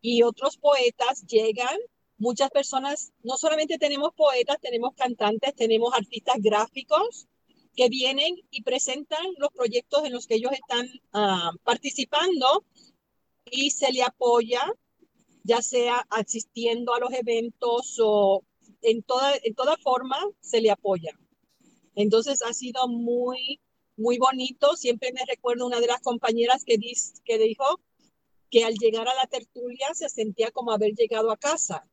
y 0.00 0.22
otros 0.22 0.56
poetas 0.56 1.26
llegan. 1.26 1.76
Muchas 2.18 2.50
personas, 2.50 3.12
no 3.22 3.36
solamente 3.36 3.78
tenemos 3.78 4.14
poetas, 4.14 4.58
tenemos 4.60 4.94
cantantes, 4.94 5.54
tenemos 5.54 5.92
artistas 5.92 6.36
gráficos 6.38 7.26
que 7.74 7.88
vienen 7.88 8.36
y 8.50 8.62
presentan 8.62 9.24
los 9.38 9.50
proyectos 9.50 10.04
en 10.04 10.12
los 10.12 10.26
que 10.26 10.36
ellos 10.36 10.52
están 10.52 10.88
ah, 11.12 11.50
participando 11.64 12.64
y 13.50 13.70
se 13.70 13.92
le 13.92 14.02
apoya, 14.02 14.62
ya 15.42 15.62
sea 15.62 16.06
asistiendo 16.10 16.94
a 16.94 17.00
los 17.00 17.12
eventos 17.12 17.98
o 18.00 18.44
en 18.82 19.02
toda, 19.02 19.34
en 19.42 19.54
toda 19.54 19.76
forma 19.78 20.18
se 20.40 20.60
le 20.60 20.70
apoya. 20.70 21.12
Entonces 21.96 22.42
ha 22.42 22.52
sido 22.52 22.86
muy 22.86 23.60
muy 23.98 24.18
bonito. 24.18 24.76
Siempre 24.76 25.12
me 25.12 25.24
recuerdo 25.26 25.66
una 25.66 25.80
de 25.80 25.86
las 25.86 26.00
compañeras 26.00 26.64
que, 26.64 26.78
que 27.24 27.38
dijo 27.38 27.80
que 28.50 28.64
al 28.64 28.74
llegar 28.74 29.08
a 29.08 29.14
la 29.14 29.26
tertulia 29.26 29.92
se 29.94 30.08
sentía 30.08 30.50
como 30.50 30.72
haber 30.72 30.94
llegado 30.94 31.30
a 31.30 31.36
casa, 31.36 31.86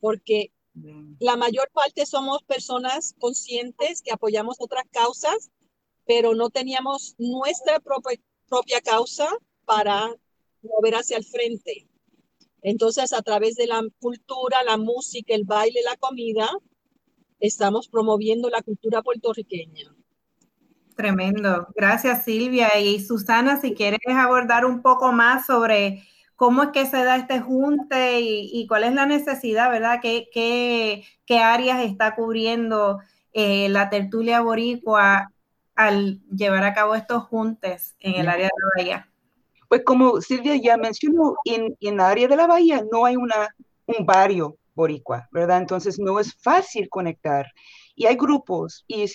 porque 0.00 0.52
mm. 0.74 1.14
la 1.20 1.36
mayor 1.36 1.70
parte 1.72 2.04
somos 2.06 2.42
personas 2.42 3.14
conscientes 3.20 4.02
que 4.02 4.12
apoyamos 4.12 4.56
otras 4.58 4.84
causas, 4.90 5.50
pero 6.04 6.34
no 6.34 6.50
teníamos 6.50 7.14
nuestra 7.18 7.78
propia, 7.78 8.18
propia 8.48 8.80
causa 8.80 9.28
para 9.64 10.12
mover 10.62 10.96
hacia 10.96 11.16
el 11.16 11.24
frente. 11.24 11.86
Entonces, 12.62 13.12
a 13.12 13.22
través 13.22 13.56
de 13.56 13.66
la 13.66 13.82
cultura, 14.00 14.62
la 14.64 14.76
música, 14.76 15.34
el 15.34 15.44
baile, 15.44 15.82
la 15.82 15.96
comida, 15.96 16.48
estamos 17.40 17.88
promoviendo 17.88 18.50
la 18.50 18.62
cultura 18.62 19.02
puertorriqueña. 19.02 19.94
Tremendo. 20.94 21.68
Gracias, 21.74 22.24
Silvia. 22.24 22.78
Y 22.78 23.00
Susana, 23.00 23.60
si 23.60 23.74
quieres 23.74 24.00
abordar 24.06 24.64
un 24.64 24.82
poco 24.82 25.12
más 25.12 25.46
sobre 25.46 26.02
cómo 26.36 26.64
es 26.64 26.68
que 26.70 26.86
se 26.86 27.04
da 27.04 27.16
este 27.16 27.40
junte 27.40 28.20
y, 28.20 28.66
cuál 28.66 28.84
es 28.84 28.94
la 28.94 29.06
necesidad, 29.06 29.70
¿verdad? 29.70 30.00
¿Qué, 30.02 30.28
qué, 30.32 31.38
áreas 31.38 31.82
está 31.84 32.14
cubriendo 32.14 33.00
eh, 33.32 33.68
la 33.68 33.90
tertulia 33.90 34.40
boricua 34.40 35.30
al 35.74 36.20
llevar 36.30 36.64
a 36.64 36.74
cabo 36.74 36.94
estos 36.94 37.24
juntes 37.24 37.94
en 38.00 38.14
el 38.16 38.28
área 38.28 38.46
de 38.46 38.50
la 38.60 38.70
bahía? 38.76 39.08
Pues 39.68 39.82
como 39.84 40.20
Silvia 40.20 40.56
ya 40.56 40.76
mencionó, 40.76 41.36
en, 41.44 41.76
en 41.80 41.96
la 41.96 42.08
área 42.08 42.28
de 42.28 42.36
la 42.36 42.46
bahía 42.46 42.84
no 42.90 43.04
hay 43.04 43.16
una, 43.16 43.54
un 43.86 44.04
barrio 44.04 44.58
boricua, 44.74 45.28
¿verdad? 45.30 45.58
Entonces 45.58 45.98
no 45.98 46.18
es 46.18 46.34
fácil 46.34 46.88
conectar. 46.88 47.46
Y 47.94 48.06
hay 48.06 48.16
grupos, 48.16 48.84
y, 48.88 49.06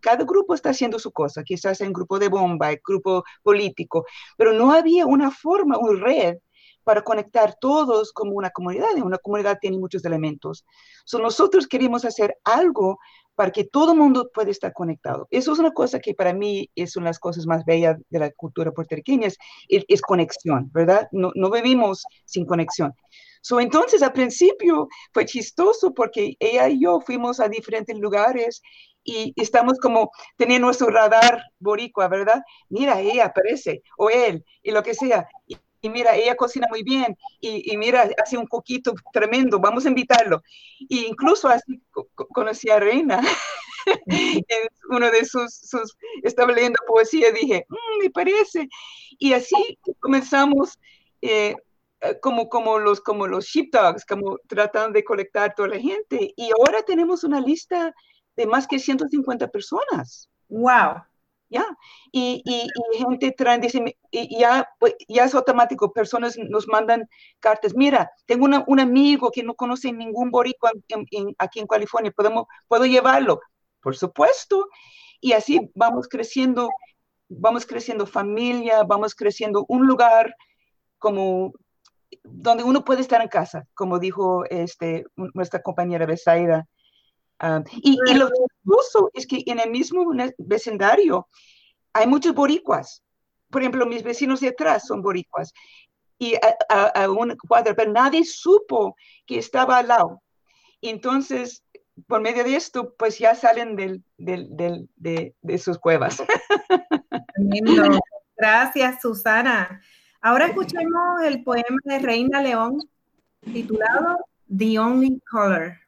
cada 0.00 0.24
grupo 0.24 0.54
está 0.54 0.70
haciendo 0.70 0.98
su 0.98 1.12
cosa, 1.12 1.42
quizás 1.44 1.80
en 1.80 1.92
grupo 1.92 2.18
de 2.18 2.28
bomba, 2.28 2.70
el 2.72 2.80
grupo 2.86 3.24
político, 3.42 4.04
pero 4.36 4.52
no 4.52 4.72
había 4.72 5.06
una 5.06 5.30
forma, 5.30 5.78
una 5.78 6.00
red 6.04 6.36
para 6.84 7.02
conectar 7.02 7.56
todos 7.60 8.12
como 8.12 8.32
una 8.32 8.50
comunidad, 8.50 8.96
y 8.96 9.00
una 9.00 9.18
comunidad 9.18 9.58
tiene 9.60 9.78
muchos 9.78 10.04
elementos. 10.04 10.64
So, 11.04 11.18
nosotros 11.18 11.66
queremos 11.66 12.04
hacer 12.04 12.36
algo 12.44 12.98
para 13.34 13.50
que 13.50 13.64
todo 13.64 13.92
el 13.92 13.98
mundo 13.98 14.30
pueda 14.32 14.50
estar 14.50 14.72
conectado. 14.72 15.26
Eso 15.30 15.52
es 15.52 15.58
una 15.58 15.72
cosa 15.72 15.98
que 15.98 16.14
para 16.14 16.32
mí 16.32 16.70
es 16.74 16.96
una 16.96 17.06
de 17.06 17.10
las 17.10 17.18
cosas 17.18 17.46
más 17.46 17.64
bellas 17.64 17.98
de 18.10 18.18
la 18.18 18.30
cultura 18.30 18.70
puertorriqueña, 18.72 19.26
es, 19.26 19.38
es 19.68 20.00
conexión, 20.02 20.70
¿verdad? 20.72 21.08
No, 21.10 21.32
no 21.34 21.50
vivimos 21.50 22.04
sin 22.24 22.46
conexión. 22.46 22.92
So, 23.44 23.60
entonces, 23.60 24.02
al 24.02 24.14
principio 24.14 24.88
fue 25.12 25.26
chistoso 25.26 25.92
porque 25.92 26.34
ella 26.40 26.66
y 26.70 26.80
yo 26.80 27.00
fuimos 27.02 27.40
a 27.40 27.48
diferentes 27.48 27.94
lugares 27.98 28.62
y 29.04 29.34
estamos 29.36 29.78
como 29.80 30.10
teniendo 30.38 30.68
nuestro 30.68 30.86
radar 30.86 31.42
boricua, 31.58 32.08
¿verdad? 32.08 32.40
Mira, 32.70 33.00
ella 33.00 33.26
aparece, 33.26 33.82
o 33.98 34.08
él, 34.08 34.42
y 34.62 34.70
lo 34.70 34.82
que 34.82 34.94
sea. 34.94 35.28
Y, 35.46 35.58
mira, 35.90 36.16
ella 36.16 36.36
cocina 36.36 36.66
muy 36.70 36.82
bien, 36.82 37.18
y, 37.38 37.76
mira, 37.76 38.08
hace 38.24 38.38
un 38.38 38.46
poquito 38.48 38.94
tremendo, 39.12 39.60
vamos 39.60 39.84
a 39.84 39.90
invitarlo. 39.90 40.40
Y 40.78 41.04
incluso 41.04 41.46
así 41.48 41.82
conocí 42.32 42.70
a 42.70 42.80
Reina. 42.80 43.20
en 44.06 44.68
uno 44.88 45.10
de 45.10 45.22
sus, 45.26 45.54
sus, 45.54 45.94
estaba 46.22 46.50
leyendo 46.50 46.78
poesía, 46.86 47.30
dije, 47.30 47.66
mm, 47.68 48.04
me 48.04 48.10
parece. 48.10 48.68
Y 49.18 49.34
así 49.34 49.78
comenzamos 50.00 50.78
eh, 51.20 51.54
como, 52.20 52.48
como, 52.48 52.78
los, 52.78 53.00
como 53.00 53.26
los 53.26 53.46
sheepdogs, 53.46 54.04
como 54.04 54.38
tratan 54.48 54.92
de 54.92 55.04
colectar 55.04 55.54
toda 55.54 55.68
la 55.68 55.78
gente. 55.78 56.32
Y 56.36 56.50
ahora 56.50 56.82
tenemos 56.82 57.24
una 57.24 57.40
lista 57.40 57.94
de 58.36 58.46
más 58.46 58.66
que 58.66 58.78
150 58.78 59.48
personas. 59.48 60.28
¡Wow! 60.48 61.02
Ya, 61.50 61.64
y, 62.10 62.42
y, 62.44 62.68
gente 62.98 63.30
trae, 63.30 63.58
dice, 63.58 63.96
y 64.10 64.40
ya, 64.40 64.68
pues, 64.80 64.94
ya 65.06 65.24
es 65.24 65.34
automático, 65.34 65.92
personas 65.92 66.36
nos 66.36 66.66
mandan 66.66 67.08
cartas, 67.38 67.74
mira, 67.76 68.10
tengo 68.26 68.46
un 68.66 68.80
amigo 68.80 69.30
que 69.30 69.42
no 69.44 69.54
conoce 69.54 69.92
ningún 69.92 70.30
boricua 70.30 70.72
aquí 71.38 71.60
en 71.60 71.66
California, 71.66 72.10
¿Podemos, 72.10 72.46
¿puedo 72.66 72.86
llevarlo? 72.86 73.40
Por 73.80 73.94
supuesto, 73.94 74.68
y 75.20 75.32
así 75.32 75.70
vamos 75.74 76.08
creciendo 76.08 76.70
vamos 77.28 77.66
creciendo 77.66 78.06
familia, 78.06 78.82
vamos 78.84 79.14
creciendo 79.14 79.64
un 79.68 79.86
lugar 79.86 80.34
como 80.98 81.52
donde 82.24 82.64
uno 82.64 82.84
puede 82.84 83.02
estar 83.02 83.20
en 83.20 83.28
casa, 83.28 83.66
como 83.74 83.98
dijo 83.98 84.44
este, 84.46 85.04
nuestra 85.34 85.62
compañera 85.62 86.06
Besaida. 86.06 86.66
Ah, 87.38 87.62
y, 87.82 87.98
y, 88.06 88.14
lo 88.14 88.30
curioso 88.30 89.10
es 89.12 89.26
que 89.26 89.42
en 89.46 89.60
el 89.60 89.70
mismo 89.70 90.04
vecindario 90.38 91.28
hay 91.92 92.06
muchos 92.06 92.34
boricuas. 92.34 93.02
Por 93.50 93.62
ejemplo, 93.62 93.86
mis 93.86 94.02
vecinos 94.02 94.40
de 94.40 94.48
atrás 94.48 94.86
son 94.86 95.02
boricuas. 95.02 95.52
Y 96.18 96.34
a, 96.68 97.10
un 97.10 97.36
cuadro, 97.48 97.74
pero 97.74 97.92
nadie 97.92 98.24
supo 98.24 98.96
que 99.26 99.38
estaba 99.38 99.78
al 99.78 99.88
lado. 99.88 100.22
Entonces, 100.80 101.62
por 102.06 102.20
medio 102.20 102.44
de 102.44 102.56
esto, 102.56 102.94
pues 102.96 103.18
ya 103.18 103.34
salen 103.34 103.76
del, 103.76 104.02
del, 104.16 104.88
de, 104.96 105.34
de, 105.40 105.58
sus 105.58 105.78
cuevas. 105.78 106.22
Gracias, 108.36 109.00
Susana. 109.00 109.80
Ahora 110.26 110.46
escuchemos 110.46 111.22
el 111.22 111.44
poema 111.44 111.76
de 111.84 111.98
Reina 111.98 112.40
León 112.40 112.88
titulado 113.52 114.24
The 114.48 114.78
Only 114.78 115.20
Color. 115.30 115.80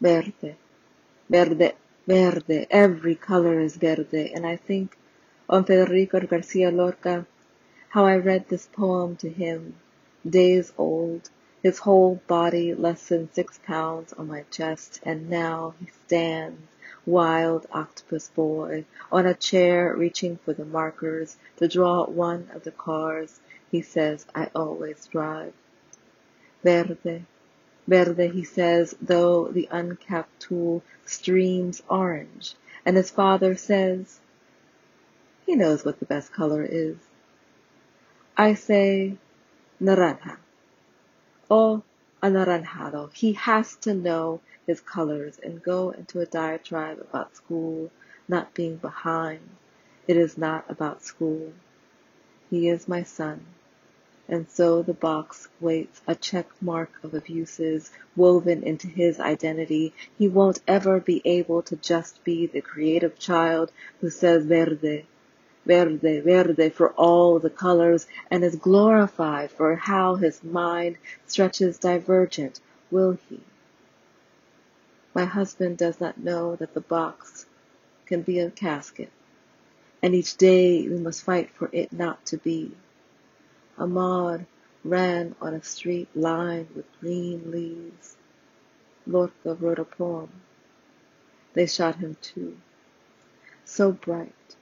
Verde, 0.00 0.56
verde, 1.28 1.76
verde. 2.04 2.66
Every 2.68 3.14
color 3.14 3.60
is 3.60 3.76
verde. 3.76 4.32
And 4.34 4.44
I 4.44 4.56
think 4.56 4.96
on 5.48 5.64
Federico 5.64 6.18
Garcia 6.26 6.72
Lorca, 6.72 7.28
how 7.90 8.04
I 8.04 8.16
read 8.16 8.48
this 8.48 8.66
poem 8.66 9.14
to 9.18 9.28
him, 9.28 9.76
days 10.28 10.72
old, 10.76 11.30
his 11.62 11.78
whole 11.78 12.20
body 12.26 12.74
less 12.74 13.06
than 13.10 13.32
six 13.32 13.60
pounds 13.64 14.12
on 14.14 14.26
my 14.26 14.42
chest, 14.50 14.98
and 15.04 15.30
now 15.30 15.74
he 15.78 15.86
stands, 16.06 16.60
wild 17.06 17.68
octopus 17.70 18.30
boy, 18.34 18.84
on 19.12 19.26
a 19.26 19.34
chair 19.34 19.94
reaching 19.94 20.38
for 20.38 20.52
the 20.52 20.64
markers 20.64 21.36
to 21.58 21.68
draw 21.68 22.04
one 22.06 22.48
of 22.52 22.64
the 22.64 22.72
cars 22.72 23.38
he 23.70 23.82
says 23.82 24.26
I 24.34 24.50
always 24.54 25.06
drive. 25.06 25.52
Verde, 26.62 27.24
verde, 27.86 28.28
he 28.28 28.44
says, 28.44 28.96
though 29.00 29.48
the 29.48 29.68
uncapped 29.70 30.40
tool 30.40 30.82
streams 31.04 31.82
orange, 31.88 32.54
and 32.84 32.96
his 32.96 33.10
father 33.10 33.56
says 33.56 34.20
he 35.46 35.54
knows 35.54 35.84
what 35.84 36.00
the 36.00 36.06
best 36.06 36.32
color 36.32 36.64
is. 36.64 36.96
I 38.36 38.54
say 38.54 39.16
naranja. 39.80 40.38
Oh, 41.50 41.82
anaranjado. 42.22 43.12
He 43.14 43.34
has 43.34 43.76
to 43.76 43.94
know 43.94 44.40
his 44.66 44.80
colors 44.80 45.38
and 45.42 45.62
go 45.62 45.90
into 45.90 46.20
a 46.20 46.26
diatribe 46.26 46.98
about 47.00 47.36
school 47.36 47.90
not 48.28 48.54
being 48.54 48.76
behind. 48.76 49.48
It 50.08 50.16
is 50.16 50.36
not 50.36 50.64
about 50.68 51.02
school. 51.02 51.52
He 52.50 52.68
is 52.68 52.88
my 52.88 53.04
son. 53.04 53.46
And 54.28 54.48
so 54.48 54.82
the 54.82 54.92
box 54.92 55.48
waits 55.60 56.02
a 56.06 56.14
check 56.14 56.46
mark 56.60 56.90
of 57.02 57.14
abuses 57.14 57.90
woven 58.16 58.62
into 58.62 58.88
his 58.88 59.20
identity. 59.20 59.92
He 60.18 60.28
won't 60.28 60.60
ever 60.66 61.00
be 61.00 61.22
able 61.24 61.62
to 61.62 61.76
just 61.76 62.22
be 62.24 62.46
the 62.46 62.60
creative 62.60 63.18
child 63.18 63.70
who 64.00 64.10
says 64.10 64.44
verde, 64.44 65.06
verde, 65.64 66.20
verde 66.20 66.68
for 66.70 66.90
all 66.94 67.38
the 67.38 67.50
colors 67.50 68.06
and 68.30 68.42
is 68.42 68.56
glorified 68.56 69.50
for 69.50 69.76
how 69.76 70.16
his 70.16 70.42
mind 70.42 70.98
stretches 71.26 71.78
divergent, 71.78 72.60
will 72.90 73.18
he? 73.28 73.40
My 75.14 75.24
husband 75.24 75.78
does 75.78 76.00
not 76.00 76.18
know 76.18 76.56
that 76.56 76.74
the 76.74 76.80
box 76.80 77.46
can 78.06 78.22
be 78.22 78.40
a 78.40 78.50
casket 78.50 79.10
and 80.02 80.14
each 80.14 80.36
day 80.36 80.86
we 80.88 80.98
must 80.98 81.22
fight 81.22 81.50
for 81.50 81.68
it 81.72 81.92
not 81.92 82.24
to 82.26 82.36
be. 82.36 82.70
Ahmad 83.78 84.46
ran 84.84 85.34
on 85.40 85.54
a 85.54 85.62
street 85.62 86.08
lined 86.14 86.68
with 86.74 86.86
green 87.00 87.50
leaves. 87.50 88.16
Lorca 89.06 89.54
wrote 89.54 89.78
a 89.78 89.84
poem. 89.84 90.30
They 91.54 91.66
shot 91.66 91.96
him 91.96 92.16
too. 92.20 92.56
So 93.64 93.92
bright. 93.92 94.56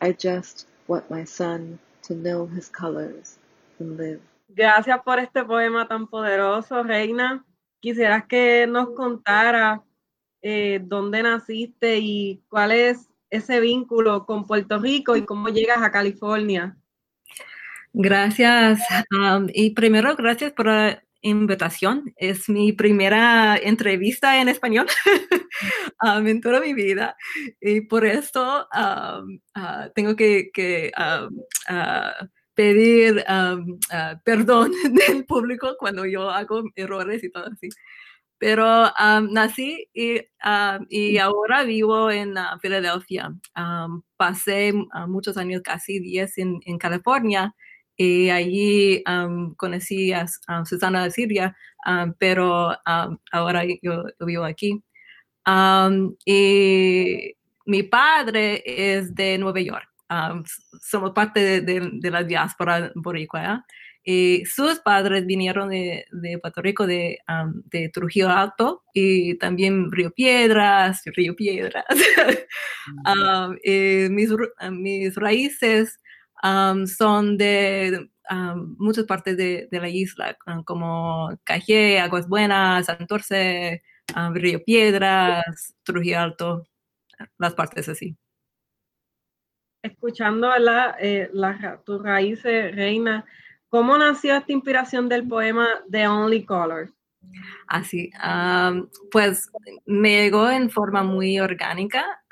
I 0.00 0.12
just 0.12 0.66
want 0.86 1.10
my 1.10 1.24
son 1.24 1.78
to 2.02 2.14
know 2.14 2.46
his 2.46 2.68
colors 2.68 3.38
and 3.78 3.96
live. 3.96 4.20
Gracias 4.48 5.00
por 5.04 5.18
este 5.18 5.44
poema 5.44 5.86
tan 5.86 6.06
poderoso, 6.08 6.82
Reina. 6.82 7.44
Quisieras 7.80 8.26
que 8.26 8.66
nos 8.66 8.90
contara 8.90 9.82
eh, 10.42 10.80
dónde 10.82 11.22
naciste 11.22 11.98
y 11.98 12.42
cuál 12.48 12.72
es 12.72 13.08
ese 13.30 13.60
vínculo 13.60 14.26
con 14.26 14.46
Puerto 14.46 14.78
Rico 14.78 15.16
y 15.16 15.24
cómo 15.24 15.48
llegas 15.48 15.82
a 15.82 15.92
California. 15.92 16.76
Gracias. 17.92 18.80
y 19.52 19.70
primero, 19.70 20.14
gracias 20.16 20.52
por 20.52 20.66
la 20.66 21.02
invitación. 21.22 22.12
Es 22.16 22.48
mi 22.48 22.72
primera 22.72 23.56
entrevista 23.56 24.40
en 24.40 24.48
español 24.48 24.86
en 26.24 26.40
toda 26.40 26.60
mi 26.60 26.72
vida. 26.74 27.16
Y 27.60 27.82
por 27.82 28.06
esto 28.06 28.66
ah, 28.72 29.22
tengo 29.94 30.16
que, 30.16 30.50
pedir 32.54 33.24
perdón 34.24 34.72
del 35.08 35.24
público 35.24 35.76
cuando 35.78 36.04
yo 36.06 36.30
hago 36.30 36.62
errores 36.76 37.24
y 37.24 37.30
todo 37.30 37.46
así. 37.46 37.68
Pero 38.38 38.90
nací 39.30 39.88
y, 39.92 40.22
y, 40.88 41.18
ahora 41.18 41.62
vivo 41.64 42.10
en 42.10 42.38
uh, 42.38 42.58
Filadelfia. 42.62 43.34
pasé 44.16 44.72
muchos 45.08 45.36
años, 45.36 45.60
casi 45.62 46.00
10 46.00 46.38
en, 46.38 46.60
en 46.64 46.78
California, 46.78 47.54
y 48.02 48.30
allí 48.30 49.04
conocí 49.58 50.10
a, 50.14 50.26
Susana 50.64 51.04
de 51.04 51.10
Siria, 51.10 51.54
pero 52.18 52.74
ahora 53.30 53.62
yo, 53.82 54.04
vivo 54.20 54.44
aquí. 54.44 54.82
y 56.24 57.34
mi 57.66 57.82
padre 57.82 58.62
es 58.64 59.14
de 59.14 59.36
Nueva 59.36 59.60
York. 59.60 59.86
somos 60.80 61.10
parte 61.10 61.60
de, 61.60 61.90
de, 61.92 62.10
la 62.10 62.24
diáspora 62.24 62.90
boricua. 62.94 63.66
Y 64.02 64.46
sus 64.46 64.78
padres 64.78 65.26
vinieron 65.26 65.68
de, 65.68 66.06
de 66.10 66.38
Puerto 66.38 66.62
Rico, 66.62 66.86
de, 66.86 67.18
de, 67.66 67.90
Trujillo 67.90 68.30
Alto 68.30 68.82
y 68.94 69.36
también 69.36 69.92
Río 69.92 70.10
Piedras, 70.10 71.02
Río 71.04 71.36
Piedras. 71.36 71.84
mis, 74.10 74.30
mis, 74.70 75.14
raíces 75.16 76.00
son 76.86 77.36
de 77.36 78.10
muchas 78.78 79.04
partes 79.04 79.36
de, 79.36 79.68
la 79.70 79.88
isla, 79.88 80.36
como 80.64 81.30
Cajé, 81.44 82.00
Aguas 82.00 82.28
Buenas, 82.28 82.86
Santorce, 82.86 83.82
Río 84.32 84.62
Piedras, 84.64 85.74
Trujillo 85.82 86.20
Alto, 86.20 86.66
las 87.38 87.54
partes 87.54 87.88
así. 87.88 88.16
Escuchando 89.82 90.50
eh, 91.00 91.30
la, 91.32 91.80
tus 91.84 92.02
raíces, 92.02 92.74
Reina, 92.74 93.24
¿Cómo 93.70 93.96
nació 93.96 94.36
esta 94.36 94.52
inspiración 94.52 95.08
del 95.08 95.28
poema 95.28 95.68
The 95.88 96.08
Only 96.08 96.44
Color? 96.44 96.92
Así, 97.68 98.10
pues 99.10 99.50
me 99.86 100.22
llegó 100.22 100.50
en 100.50 100.70
forma 100.70 101.02
muy 101.02 101.38
orgánica. 101.40 102.22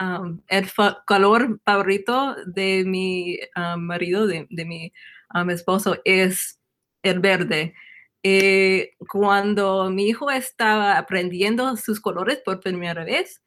el 0.49 0.69
color 1.07 1.61
favorito 1.65 2.37
de 2.47 2.85
mi 2.85 3.39
marido, 3.77 4.27
de, 4.27 4.47
mi 4.51 4.93
esposo, 5.51 5.97
es 6.05 6.59
el 7.03 7.21
verde. 7.21 7.75
Eh, 8.25 8.91
cuando 9.09 9.91
mi 9.91 10.09
hijo 10.09 10.31
estaba 10.31 10.99
aprendiendo 10.99 11.77
sus 11.77 12.01
colores 12.01 12.41
por 12.45 12.61
primera 12.61 13.05
vez, 13.05 13.43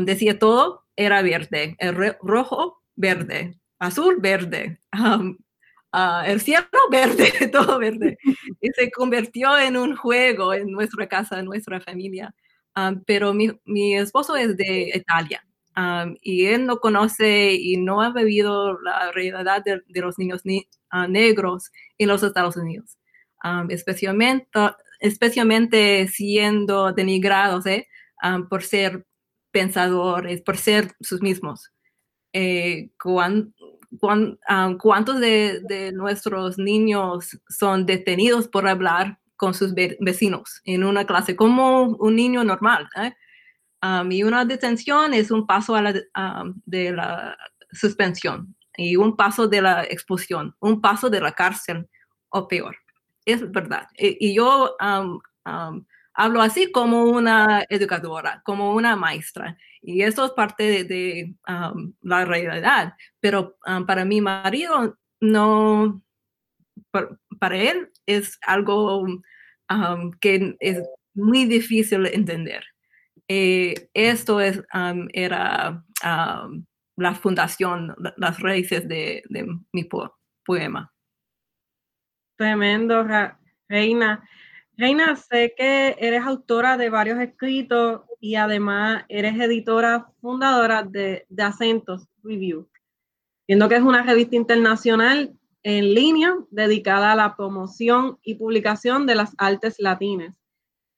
decía 0.00 0.38
todo 0.38 0.88
era 0.96 1.22
verde, 1.22 1.76
el 1.78 1.94
rojo, 2.20 2.82
verde, 2.96 3.60
azul, 3.78 4.16
verde, 4.20 4.80
Ah, 5.92 6.24
el 6.26 6.40
cielo 6.40 6.66
verde, 6.90 7.32
todo 7.52 7.78
verde. 7.78 8.18
Y 8.60 8.68
se 8.72 8.90
convirtió 8.90 9.58
en 9.58 9.76
un 9.76 9.96
juego 9.96 10.52
en 10.54 10.70
nuestra 10.70 11.08
casa, 11.08 11.38
en 11.38 11.46
nuestra 11.46 11.80
familia. 11.80 12.34
Ah, 12.74 12.94
pero 13.06 13.32
mi, 13.34 13.50
mi, 13.64 13.96
esposo 13.96 14.36
es 14.36 14.56
de 14.56 14.92
Italia 14.94 15.44
ah, 15.74 16.06
y 16.22 16.46
él 16.46 16.66
no 16.66 16.78
conoce 16.78 17.54
y 17.54 17.76
no 17.76 18.02
ha 18.02 18.12
vivido 18.12 18.80
la 18.80 19.10
realidad 19.12 19.64
de, 19.64 19.82
los 20.00 20.18
niños 20.18 20.42
negros 21.08 21.70
en 21.98 22.08
los 22.08 22.22
Estados 22.22 22.56
Unidos, 22.56 22.96
especialmente, 23.68 24.48
especialmente 25.00 26.08
siendo 26.08 26.92
denigrados 26.92 27.66
¿eh? 27.66 27.88
por 28.48 28.62
ser 28.62 29.06
pensadores, 29.50 30.42
por 30.42 30.56
ser 30.56 30.92
sus 31.00 31.20
mismos. 31.22 31.72
Eh, 32.32 32.90
cuando, 33.02 33.52
cuántos 34.78 35.20
de, 35.20 35.92
nuestros 35.94 36.58
niños 36.58 37.38
son 37.48 37.86
detenidos 37.86 38.48
por 38.48 38.68
hablar 38.68 39.18
con 39.36 39.54
sus 39.54 39.72
vecinos 39.74 40.60
en 40.64 40.84
una 40.84 41.06
clase 41.06 41.36
como 41.36 41.84
un 41.84 42.16
niño 42.16 42.44
normal. 42.44 42.88
¿eh? 42.96 43.12
y 44.10 44.22
una 44.22 44.44
detención 44.44 45.14
es 45.14 45.30
un 45.30 45.46
paso 45.46 45.74
a 45.74 45.82
la, 45.82 45.94
de 46.66 46.92
la 46.92 47.36
suspensión. 47.72 48.54
y 48.76 48.96
un 48.96 49.16
paso 49.16 49.48
de 49.48 49.60
la 49.60 49.84
expulsión, 49.84 50.54
un 50.60 50.80
paso 50.80 51.10
de 51.10 51.20
la 51.20 51.32
cárcel 51.32 51.88
o 52.28 52.46
peor. 52.46 52.76
Es 53.24 53.50
verdad. 53.50 53.86
Y, 53.96 54.34
yo 54.34 54.76
hablo 56.14 56.42
así 56.42 56.70
como 56.72 57.04
una 57.04 57.64
educadora, 57.68 58.40
como 58.44 58.74
una 58.74 58.96
maestra. 58.96 59.56
Y 59.80 60.02
eso 60.02 60.24
es 60.26 60.32
parte 60.32 60.84
de, 60.84 61.34
la 62.02 62.24
realidad. 62.24 62.94
Pero 63.20 63.56
para 63.86 64.04
mi 64.04 64.20
marido, 64.20 64.98
no, 65.20 66.02
para, 67.38 67.56
él 67.56 67.90
es 68.06 68.38
algo 68.46 69.06
que 70.20 70.56
es 70.60 70.82
muy 71.14 71.44
difícil 71.44 72.06
entender. 72.06 72.64
Eh, 73.28 73.90
esto 73.92 74.40
es, 74.40 74.62
era 75.12 75.84
la 76.96 77.14
fundación, 77.14 77.94
las 78.16 78.40
raíces 78.40 78.88
de, 78.88 79.22
mi 79.72 79.88
poema. 80.44 80.92
Tremendo, 82.36 83.06
Reina. 83.68 84.28
Reina, 84.76 85.16
sé 85.16 85.54
que 85.56 85.96
eres 85.98 86.22
autora 86.22 86.76
de 86.76 86.88
varios 86.88 87.18
escritos 87.18 88.02
y 88.20 88.34
además 88.34 89.04
eres 89.08 89.38
editora 89.38 90.10
fundadora 90.20 90.82
de, 90.82 91.26
de 91.28 91.42
Acentos 91.42 92.08
Review, 92.22 92.68
viendo 93.46 93.68
que 93.68 93.76
es 93.76 93.82
una 93.82 94.02
revista 94.02 94.36
internacional 94.36 95.38
en 95.62 95.94
línea 95.94 96.34
dedicada 96.50 97.12
a 97.12 97.16
la 97.16 97.36
promoción 97.36 98.18
y 98.22 98.34
publicación 98.34 99.06
de 99.06 99.14
las 99.14 99.34
artes 99.38 99.76
latinas. 99.78 100.34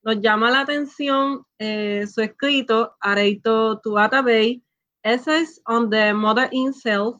Nos 0.02 0.20
llama 0.20 0.50
la 0.50 0.60
atención 0.60 1.44
eh, 1.58 2.06
su 2.06 2.22
escrito, 2.22 2.96
Areito 3.00 3.80
Tuata 3.80 4.22
Bay, 4.22 4.62
Essays 5.02 5.60
on 5.66 5.90
the 5.90 6.14
Mother 6.14 6.48
in 6.52 6.72
Self. 6.72 7.16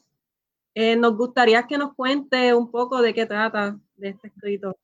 Eh, 0.73 0.95
nos 0.95 1.15
gustaría 1.15 1.67
que 1.67 1.77
nos 1.77 1.93
cuente 1.93 2.53
un 2.53 2.71
poco 2.71 3.01
de 3.01 3.13
qué 3.13 3.25
trata 3.25 3.77
de 3.95 4.09
este 4.09 4.29
escrito. 4.29 4.75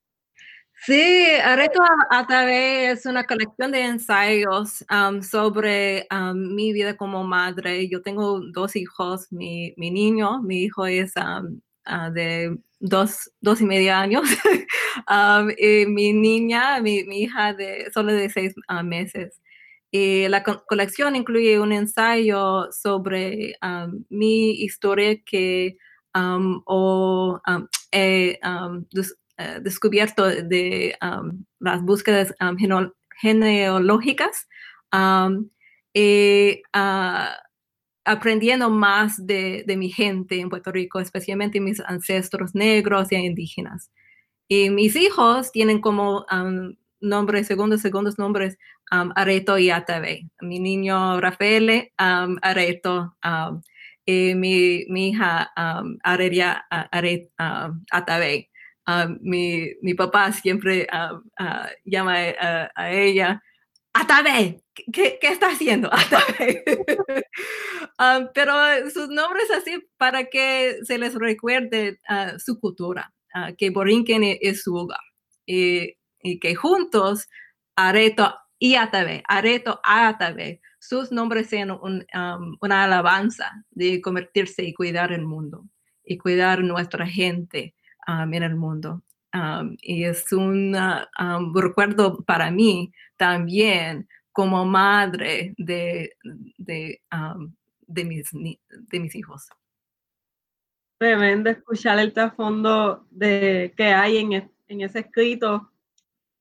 Sí, 0.86 1.26
Areito 1.44 1.82
Atabey 2.10 2.86
es 2.86 3.06
una 3.06 3.26
colección 3.26 3.72
de 3.72 3.82
ensayos 3.82 4.86
um, 4.92 5.22
sobre 5.22 6.08
um, 6.12 6.56
mi 6.56 6.72
vida 6.72 6.96
como 6.96 7.24
madre. 7.24 7.90
Yo 7.90 8.02
tengo 8.02 8.40
dos 8.54 8.76
hijos, 8.76 9.28
mi, 9.32 9.74
mi 9.76 9.92
niño, 9.92 10.42
mi 10.44 10.64
hijo 10.64 10.86
es 10.86 11.14
um, 11.18 11.60
uh, 11.88 12.12
de 12.14 12.58
dos, 12.80 13.32
dos 13.42 13.60
y 13.62 13.66
medio 13.66 13.96
años. 13.96 14.24
Y 15.58 15.86
mi 15.86 16.12
niña, 16.12 16.82
mi, 16.82 17.04
mi, 17.04 17.24
hija 17.24 17.54
de 17.54 17.90
solo 17.94 18.14
de 18.14 18.30
seis 18.30 18.54
uh, 18.70 18.84
meses. 18.84 19.40
Y 19.92 20.28
la 20.28 20.44
colección 20.44 21.16
incluye 21.16 21.60
un 21.60 21.72
ensayo 21.72 22.72
sobre 22.72 23.56
mi 24.10 24.52
historia 24.52 25.22
que 25.24 25.78
o, 26.14 27.40
he 27.92 28.40
eh, 29.38 29.60
descubierto 29.62 30.26
de 30.26 30.98
las 31.60 31.82
búsquedas 31.84 32.34
genealógicas. 33.22 34.48
y, 35.94 36.62
uh, 36.76 37.48
aprendiendo 38.08 38.70
más 38.70 39.26
de, 39.28 39.66
mi 39.78 39.90
gente 39.90 40.40
en 40.40 40.50
Puerto 40.50 40.72
Rico, 40.72 41.00
especialmente 41.00 41.60
mis 41.60 41.82
ancestros 41.82 42.56
negros 42.56 43.12
y 43.12 43.16
indígenas. 43.16 43.92
Y 44.48 44.70
mis 44.70 44.96
hijos 44.96 45.52
tienen 45.52 45.82
como 45.82 46.26
nombres, 47.02 47.48
segundos, 47.48 47.82
segundos 47.82 48.18
nombres, 48.18 48.58
Areto 48.90 49.58
y 49.58 49.72
Atabe. 49.72 50.30
Mi 50.40 50.60
niño 50.60 51.20
Rafael, 51.20 51.92
Areto, 51.98 53.18
y 54.06 54.36
mi, 54.36 54.86
mi 54.88 55.10
hija 55.10 55.52
Areria 56.02 56.66
Atabe. 58.88 59.18
mi, 59.22 59.74
mi, 59.82 59.94
papá 59.94 60.32
siempre 60.32 60.88
llama 61.86 62.16
a 62.76 62.92
ella 62.92 63.42
Atabe, 64.00 64.62
¿qué, 64.94 65.18
qué 65.20 65.28
está 65.30 65.48
haciendo? 65.48 65.90
Atabe. 65.92 66.64
pero 68.36 68.54
sus 68.92 69.10
nombres 69.10 69.50
así 69.52 69.84
para 69.98 70.26
que 70.26 70.78
se 70.84 71.00
les 71.00 71.16
recuerde 71.16 72.00
uh, 72.08 72.38
su 72.38 72.60
cultura, 72.60 73.12
uh, 73.34 73.56
que 73.58 73.72
Borinquen 73.72 74.24
e, 74.24 74.38
es 74.42 74.62
su 74.62 74.76
hogar 74.76 75.00
y, 75.48 75.96
que 76.42 76.56
juntos 76.56 77.28
Areto 77.76 78.36
y 78.60 78.76
Atabe, 78.76 79.24
Areto 79.28 79.80
Atabe, 79.84 80.62
sus 80.80 81.12
nombres 81.12 81.48
sean 81.48 81.72
un, 81.72 82.06
una 82.62 82.84
alabanza 82.84 83.52
de 83.72 84.02
convertirse 84.02 84.64
y 84.64 84.74
cuidar 84.74 85.12
el 85.12 85.26
mundo 85.26 85.66
y 86.04 86.18
cuidar 86.18 86.64
nuestra 86.64 87.08
gente 87.08 87.74
um, 88.08 88.34
en 88.34 88.44
el 88.44 88.56
mundo. 88.56 89.02
Um, 89.34 89.76
y 89.82 90.06
es 90.06 90.32
un 90.32 90.76
recuerdo 91.54 92.24
para 92.24 92.50
mí 92.50 92.92
también 93.18 94.08
como 94.32 94.66
madre 94.66 95.54
de, 95.58 96.14
de, 96.58 97.02
um, 97.12 97.54
de, 97.88 98.06
mis, 98.06 98.30
de 98.32 99.00
mis 99.00 99.16
hijos. 99.16 99.48
Tremendo 100.98 101.50
escuchar 101.50 102.00
el 102.00 102.14
trasfondo 102.14 103.06
de, 103.12 103.74
que 103.78 103.86
hay 103.86 104.18
en, 104.18 104.52
en 104.68 104.82
ese 104.82 105.00
escrito. 105.00 105.72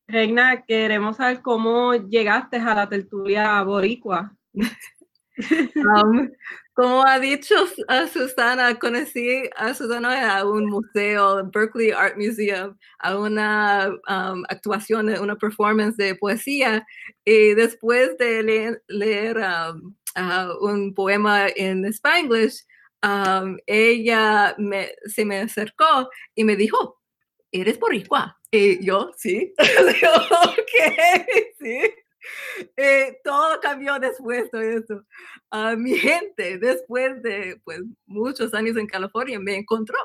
Reina, 0.08 0.62
queremos 0.62 1.16
saber 1.16 1.42
cómo 1.42 1.94
llegaste 1.94 2.56
a 2.58 2.74
la 2.74 2.88
tertulia 2.88 3.62
boricua. 3.62 4.34
Como 6.76 7.06
ha 7.06 7.18
dicho 7.18 7.54
a 7.88 8.06
Susana, 8.06 8.78
conocí 8.78 9.48
a 9.56 9.72
Susana 9.72 10.36
a 10.36 10.44
un 10.44 10.66
museo, 10.66 11.42
Berkeley 11.50 11.90
Art 11.90 12.18
Museum, 12.18 12.76
a 12.98 13.16
una 13.16 13.88
um, 14.06 14.44
actuación, 14.50 15.08
una 15.08 15.36
performance 15.36 15.96
de 15.96 16.14
poesía. 16.16 16.86
Y 17.24 17.54
después 17.54 18.18
de 18.18 18.78
leer, 18.88 19.38
um, 19.38 19.94
un 20.60 20.92
poema 20.92 21.46
en 21.56 21.86
Spanglish, 21.86 22.66
um, 23.02 23.56
ella 23.64 24.54
me, 24.58 24.90
se 25.06 25.24
me 25.24 25.38
acercó 25.38 26.10
y 26.34 26.44
me 26.44 26.56
dijo, 26.56 27.00
¿eres 27.52 27.80
boricua? 27.80 28.38
Y 28.50 28.84
yo, 28.84 29.12
sí. 29.16 29.54
ok, 29.58 31.26
sí. 31.58 31.80
Eh, 32.76 33.18
todo 33.24 33.60
cambió 33.60 33.98
después 33.98 34.50
de 34.50 34.76
eso. 34.76 35.02
Uh, 35.52 35.76
mi 35.76 35.96
gente, 35.96 36.58
después 36.58 37.22
de 37.22 37.60
pues, 37.64 37.82
muchos 38.06 38.54
años 38.54 38.76
en 38.76 38.86
California, 38.86 39.38
me 39.38 39.56
encontró. 39.56 39.96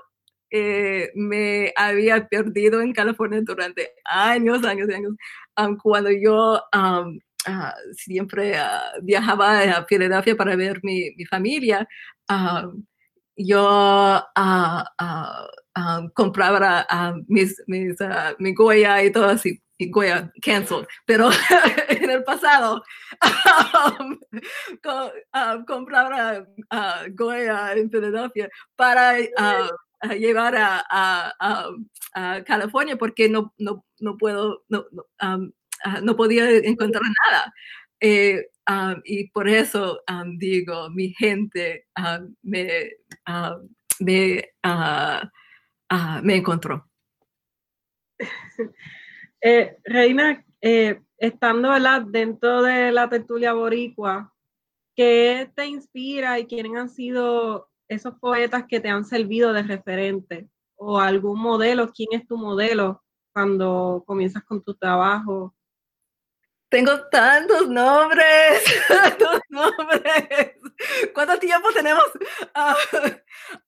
Eh, 0.49 1.12
me 1.15 1.73
había 1.77 2.27
perdido 2.27 2.81
en 2.81 2.91
California 2.91 3.41
durante 3.41 3.93
años, 4.03 4.65
años, 4.65 4.89
años. 4.89 5.13
cuando 5.81 6.12
yo 6.12 6.62
um, 6.75 7.19
uh, 7.47 7.93
siempre 7.93 8.53
uh, 8.60 9.01
viajaba 9.01 9.62
a 9.62 9.86
Filadelfia 9.86 10.36
para 10.36 10.55
ver 10.57 10.81
mi, 10.84 11.12
mi 11.15 11.25
familia, 11.25 11.88
yo 13.38 14.23
compraba 16.13 16.86
mis, 17.27 17.62
mis 17.67 17.95
mi 18.39 18.53
Goya 18.53 19.03
y 19.03 19.12
todo 19.12 19.25
así 19.25 19.62
Goya 19.89 20.32
canceled, 20.41 20.88
pero 21.06 21.30
en 21.89 22.10
el 22.10 22.24
pasado 22.24 22.84
um, 24.00 24.20
um, 25.34 25.65
compraba 25.65 26.46
uh, 26.72 27.13
Goya 27.13 27.74
en 27.74 27.89
Filadelfia 27.89 28.50
para 28.76 29.20
uh, 29.20 30.13
llevar 30.15 30.56
a, 30.56 30.84
a, 31.39 31.70
California 32.46 32.98
porque 32.98 33.30
no, 33.30 33.54
no, 33.58 33.86
no 34.00 34.17
puedo, 34.17 34.63
no, 34.67 34.86
um, 35.22 35.52
uh, 35.86 36.02
no 36.02 36.15
podía 36.15 36.50
encontrar 36.50 37.04
nada. 37.30 37.54
Eh, 38.00 38.48
y 39.06 39.30
por 39.30 39.48
eso 39.48 40.02
digo, 40.38 40.89
mi 40.89 41.13
gente 41.13 41.88
me, 42.41 42.91
me, 44.00 44.50
me 46.24 46.36
encontró. 46.36 46.89
Eh, 49.43 49.77
Reina, 49.84 50.45
eh, 50.62 51.01
estando 51.17 51.71
dentro 52.12 52.62
de 52.62 52.91
la 52.91 53.10
tertulia 53.10 53.54
boricua, 53.54 54.32
¿qué 54.95 55.51
te 55.56 55.65
inspira 55.65 56.38
y 56.38 56.45
quiénes 56.45 56.75
han 56.75 56.89
sido 56.89 57.69
esos 57.88 58.19
poetas 58.19 58.65
que 58.67 58.80
te 58.80 58.89
han 58.89 59.04
servido 59.04 59.51
de 59.51 59.63
referente? 59.63 60.47
¿O 60.75 60.99
algún 60.99 61.39
modelo? 61.41 61.91
¿Quién 61.91 62.10
es 62.12 62.27
tu 62.27 62.38
modelo 62.38 63.04
cuando 63.34 64.04
comienzas 64.06 64.43
con 64.43 64.63
tu 64.63 64.75
trabajo? 64.75 65.56
Tengo 66.69 67.08
tantos 67.10 67.67
nombres, 67.67 68.63
tantos 68.88 69.41
nombres. 69.49 70.51
¿Cuánto 71.13 71.39
tiempo 71.39 71.67
tenemos? 71.73 72.06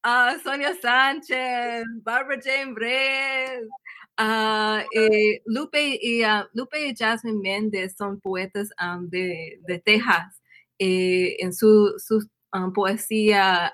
a 0.03 0.37
Sonia 0.43 0.73
Sánchez, 0.79 1.83
Barbara 2.03 2.39
Jane 2.41 2.73
Brett, 2.73 3.63
Uh, 4.19 4.83
Lupe, 5.45 5.99
y, 6.01 6.23
uh, 6.23 6.45
Lupe 6.53 6.87
y 6.87 6.95
Jasmine 6.95 7.39
Méndez 7.41 7.95
son 7.97 8.19
poetas 8.19 8.69
um, 8.81 9.09
de, 9.09 9.59
Texas. 9.85 10.41
Eh, 10.79 11.35
en 11.39 11.53
su, 11.53 11.95
um, 12.53 12.73
poesía 12.73 13.71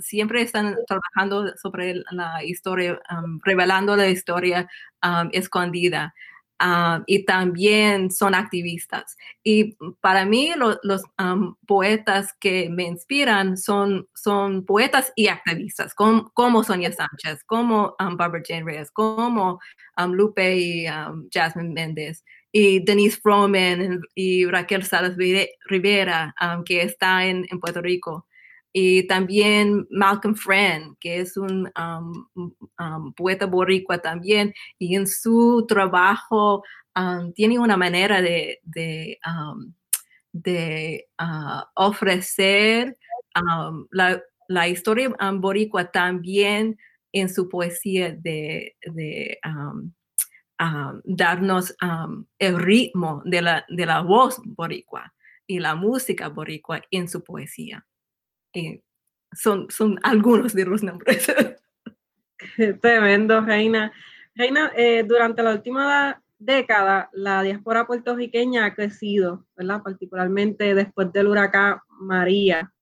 siempre 0.00 0.42
están 0.42 0.76
trabajando 0.86 1.54
sobre 1.56 2.02
la 2.10 2.42
historia, 2.44 3.00
revelando 3.44 3.96
la 3.96 4.08
historia 4.08 4.68
escondida. 5.32 6.14
Y 7.06 7.24
también 7.24 8.10
son 8.10 8.34
activistas. 8.34 9.16
Y 9.42 9.76
para 10.00 10.24
mí 10.24 10.52
los 10.56 11.02
poetas 11.66 12.34
que 12.40 12.68
me 12.70 12.84
inspiran 12.84 13.56
son, 13.56 14.08
son 14.14 14.64
poetas 14.64 15.12
y 15.16 15.28
activistas, 15.28 15.94
como, 15.94 16.64
Sonia 16.64 16.92
Sánchez, 16.92 17.44
como 17.44 17.94
Barbara 17.98 18.42
Jane 18.46 18.64
Reyes, 18.64 18.90
como 18.90 19.60
Lupe 19.96 20.56
y 20.56 20.86
Jasmine 21.32 21.72
Méndez 21.72 22.24
y 22.52 22.80
Denise 22.80 23.20
Froman 23.20 24.00
y 24.14 24.46
Raquel 24.46 24.84
Salas 24.84 25.16
Rivera, 25.66 26.34
um, 26.40 26.64
que 26.64 26.82
está 26.82 27.26
en, 27.26 27.46
Puerto 27.60 27.82
Rico. 27.82 28.26
Y 28.80 29.08
también 29.08 29.88
Malcolm 29.90 30.36
Friend, 30.36 30.96
que 31.00 31.18
es 31.18 31.36
un 31.36 31.68
poeta 33.16 33.46
boricua 33.46 33.98
también, 33.98 34.54
y 34.78 34.94
en 34.94 35.08
su 35.08 35.66
trabajo 35.66 36.62
tiene 37.34 37.58
una 37.58 37.76
manera 37.76 38.22
de, 38.22 38.60
de, 38.62 39.18
uh, 41.18 41.62
ofrecer 41.74 42.96
la, 43.90 44.22
la, 44.46 44.68
historia 44.68 45.12
boricua 45.34 45.90
también 45.90 46.78
en 47.10 47.28
su 47.34 47.48
poesía 47.48 48.12
de, 48.12 48.76
de 48.82 49.40
darnos 51.04 51.74
el 52.38 52.58
ritmo 52.60 53.22
de 53.24 53.42
la, 53.42 53.66
de 53.68 53.86
la 53.86 54.02
voz 54.02 54.40
boricua 54.44 55.12
y 55.48 55.58
la 55.58 55.74
música 55.74 56.28
boricua 56.28 56.80
en 56.92 57.08
su 57.08 57.24
poesía. 57.24 57.84
Y 58.52 58.82
son, 59.32 59.70
son 59.70 59.98
algunos 60.02 60.54
de 60.54 60.64
los 60.64 60.82
nombres. 60.82 61.26
Tremendo, 62.80 63.40
Reina. 63.40 63.92
Reina, 64.34 64.72
eh, 64.76 65.04
durante 65.06 65.42
la 65.42 65.52
última 65.52 66.22
década, 66.38 67.10
la 67.12 67.42
diáspora 67.42 67.86
puertorriqueña 67.86 68.64
ha 68.64 68.74
crecido, 68.74 69.46
¿verdad? 69.56 69.82
Particularmente 69.82 70.74
después 70.74 71.12
del 71.12 71.26
huracán 71.26 71.80
María. 71.88 72.72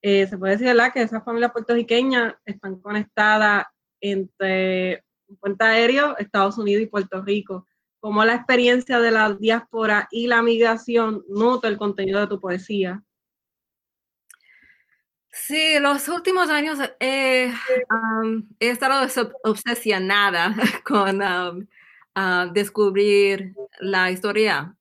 Eh, 0.00 0.26
se 0.26 0.38
puede 0.38 0.56
decir. 0.56 0.76
Que 0.92 1.02
esas 1.02 1.24
familias 1.24 1.52
puertorriqueñas 1.52 2.34
están 2.44 2.80
conectadas 2.80 3.66
entre 4.00 5.04
un 5.26 5.36
puente 5.36 5.64
aéreo, 5.64 6.16
Estados 6.18 6.56
Unidos 6.58 6.82
y 6.82 6.86
Puerto 6.86 7.22
Rico. 7.22 7.66
¿Cómo 8.00 8.24
la 8.24 8.34
experiencia 8.34 9.00
de 9.00 9.10
la 9.10 9.32
diáspora 9.34 10.06
y 10.12 10.28
la 10.28 10.40
migración 10.40 11.24
nota 11.28 11.66
el 11.66 11.76
contenido 11.76 12.20
de 12.20 12.28
tu 12.28 12.40
poesía? 12.40 13.02
Sí, 15.46 15.78
los 15.80 16.08
últimos 16.08 16.50
años 16.50 16.78
he 17.00 17.52
estado 18.60 19.06
obsesionada 19.44 20.54
con 20.84 21.22
descubrir 22.52 23.54
la 23.80 24.10
historia 24.10 24.74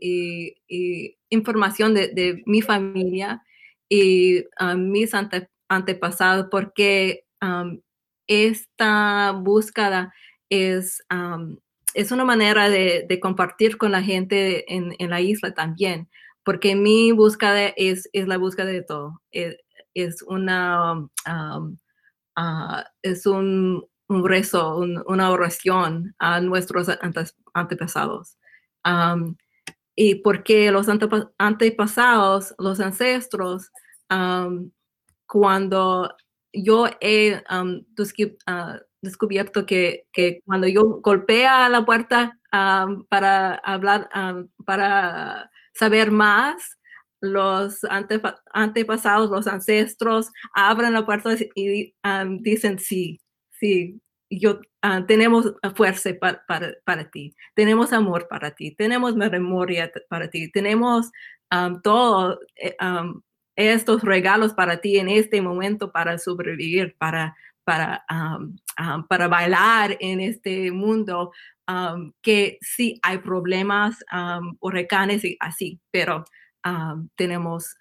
y, 0.00 1.16
información 1.30 1.94
de, 1.94 2.42
mi 2.46 2.62
familia 2.62 3.42
y 3.88 4.44
mis 4.76 5.12
antepasados, 5.68 6.46
porque 6.50 7.24
esta 8.26 9.32
búsqueda 9.32 10.14
es, 10.48 11.02
es 11.94 12.12
una 12.12 12.24
manera 12.24 12.68
de, 12.68 13.18
compartir 13.20 13.76
con 13.76 13.92
la 13.92 14.02
gente 14.02 14.64
en, 14.74 15.10
la 15.10 15.20
isla 15.20 15.52
también, 15.52 16.08
porque 16.44 16.76
mi 16.76 17.12
búsqueda 17.12 17.68
es, 17.76 18.08
es 18.12 18.26
la 18.26 18.38
búsqueda 18.38 18.66
de 18.66 18.82
todo. 18.82 19.20
Es, 19.30 19.56
es 20.02 20.22
una, 20.22 21.08
ah, 22.36 22.84
es 23.02 23.26
un, 23.26 23.84
un 24.08 24.26
rezo, 24.26 24.78
una 24.78 25.30
oración 25.30 26.14
a 26.18 26.40
nuestros 26.40 26.88
antepasados. 27.54 28.36
y 29.94 30.14
porque 30.16 30.70
los 30.70 30.88
antepasados, 31.38 32.54
los 32.58 32.80
ancestros, 32.80 33.70
cuando 35.26 36.16
yo 36.52 36.86
he 37.00 37.42
um, 37.50 37.84
ah, 38.46 38.80
descubierto 39.02 39.66
que, 39.66 40.06
cuando 40.44 40.66
yo 40.66 41.00
golpea 41.02 41.68
la 41.68 41.84
puerta 41.84 42.38
para 42.50 43.54
hablar, 43.56 44.08
para 44.64 45.50
saber 45.74 46.10
más, 46.10 46.77
los 47.20 47.80
antepasados, 48.52 49.30
los 49.30 49.46
ancestros, 49.46 50.30
abren 50.54 50.92
la 50.92 51.04
puerta 51.04 51.34
y 51.54 51.94
dicen 52.40 52.78
sí, 52.78 53.20
sí, 53.50 54.00
yo 54.30 54.60
ah, 54.82 55.04
tenemos 55.06 55.54
fuerza 55.74 56.10
para, 56.20 56.42
para, 56.84 57.10
ti, 57.10 57.34
tenemos 57.54 57.92
amor 57.92 58.28
para 58.28 58.52
ti, 58.52 58.74
tenemos 58.74 59.16
memoria 59.16 59.90
para 60.08 60.28
ti, 60.28 60.50
tenemos 60.50 61.10
todo. 61.82 62.40
Eh, 62.56 62.76
estos 63.58 64.02
regalos 64.02 64.54
para 64.54 64.80
ti 64.80 64.98
en 64.98 65.08
este 65.08 65.42
momento 65.42 65.90
para 65.90 66.16
sobrevivir, 66.18 66.94
para, 66.96 67.34
para, 67.64 68.04
para 69.08 69.26
bailar 69.26 69.96
en 69.98 70.20
este 70.20 70.70
mundo, 70.70 71.32
que 72.22 72.58
sí 72.60 73.00
hay 73.02 73.18
problemas, 73.18 73.96
huracanes 74.60 75.24
y 75.24 75.36
así, 75.40 75.80
pero 75.90 76.24
tenemos 77.16 77.76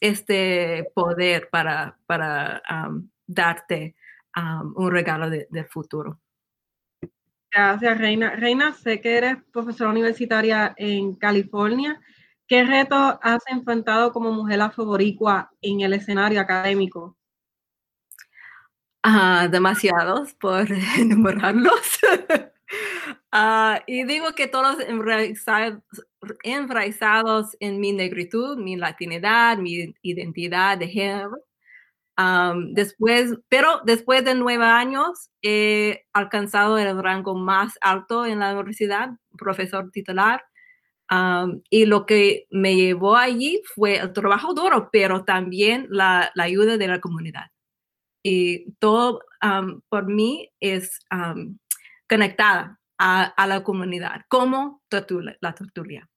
este 0.00 0.90
poder 0.94 1.48
para, 1.50 1.98
para 2.06 2.62
darte 3.26 3.94
un 4.76 4.90
regalo 4.90 5.30
del 5.30 5.66
futuro. 5.68 6.20
Gracias, 7.54 7.98
Reina. 7.98 8.30
Reina, 8.36 8.72
sé 8.72 9.00
que 9.00 9.18
eres 9.18 9.36
profesora 9.52 9.90
universitaria 9.90 10.74
en 10.76 11.14
California. 11.14 12.00
¿Qué 12.48 12.64
retos 12.64 13.16
has 13.20 13.42
enfrentado 13.46 14.12
como 14.12 14.32
mujer 14.32 14.60
afroboricua 14.60 15.50
en 15.60 15.82
el 15.82 15.92
escenario 15.92 16.40
académico? 16.40 17.16
Ah, 19.02 19.48
demasiados, 19.50 20.34
por 20.34 20.66
enumerarlos. 20.98 21.98
Ah, 23.34 23.82
y 23.86 24.04
digo 24.04 24.34
que 24.34 24.46
todos 24.46 24.76
enraizados, 26.42 27.56
en 27.60 27.80
mi 27.80 27.92
negritud, 27.92 28.58
mi 28.58 28.76
latinidad, 28.76 29.58
mi 29.58 29.94
identidad 30.02 30.78
de 30.78 30.88
género. 30.88 31.38
después, 32.72 33.38
pero 33.48 33.80
después 33.84 34.24
de 34.24 34.34
nueve 34.34 34.64
años 34.64 35.30
he 35.42 36.04
alcanzado 36.12 36.78
el 36.78 37.02
rango 37.02 37.34
más 37.34 37.78
alto 37.80 38.26
en 38.26 38.40
la 38.40 38.52
universidad, 38.52 39.10
profesor 39.36 39.90
titular 39.90 40.42
y 41.70 41.86
lo 41.86 42.06
que 42.06 42.46
me 42.50 42.74
llevó 42.74 43.16
allí 43.16 43.62
fue 43.74 43.96
el 43.96 44.12
trabajo 44.12 44.54
duro, 44.54 44.88
pero 44.90 45.24
también 45.24 45.86
la, 45.90 46.32
ayuda 46.38 46.76
de 46.78 46.88
la 46.88 47.00
comunidad. 47.00 47.50
Y 48.22 48.72
todo 48.78 49.20
por 49.88 50.06
mí 50.06 50.50
es 50.60 51.00
conectada 52.08 52.80
a, 52.98 53.46
la 53.46 53.62
comunidad, 53.62 54.22
como 54.28 54.82
la 54.90 55.54
tertulia. 55.54 56.08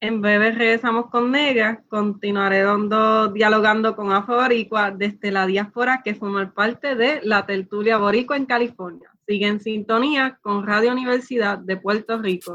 En 0.00 0.20
breve 0.20 0.52
regresamos 0.52 1.08
con 1.10 1.30
Negra, 1.30 1.82
continuaré 1.88 2.62
dando, 2.62 3.28
dialogando 3.28 3.96
con 3.96 4.12
Afro 4.12 4.36
Boricua 4.36 4.90
desde 4.90 5.30
la 5.30 5.46
diáspora 5.46 6.02
que 6.04 6.14
forma 6.14 6.52
parte 6.52 6.94
de 6.94 7.20
la 7.22 7.46
tertulia 7.46 7.96
Boricua 7.96 8.36
en 8.36 8.44
California. 8.44 9.10
Sigue 9.26 9.46
en 9.46 9.60
sintonía 9.60 10.38
con 10.42 10.66
Radio 10.66 10.92
Universidad 10.92 11.56
de 11.58 11.78
Puerto 11.78 12.18
Rico. 12.18 12.54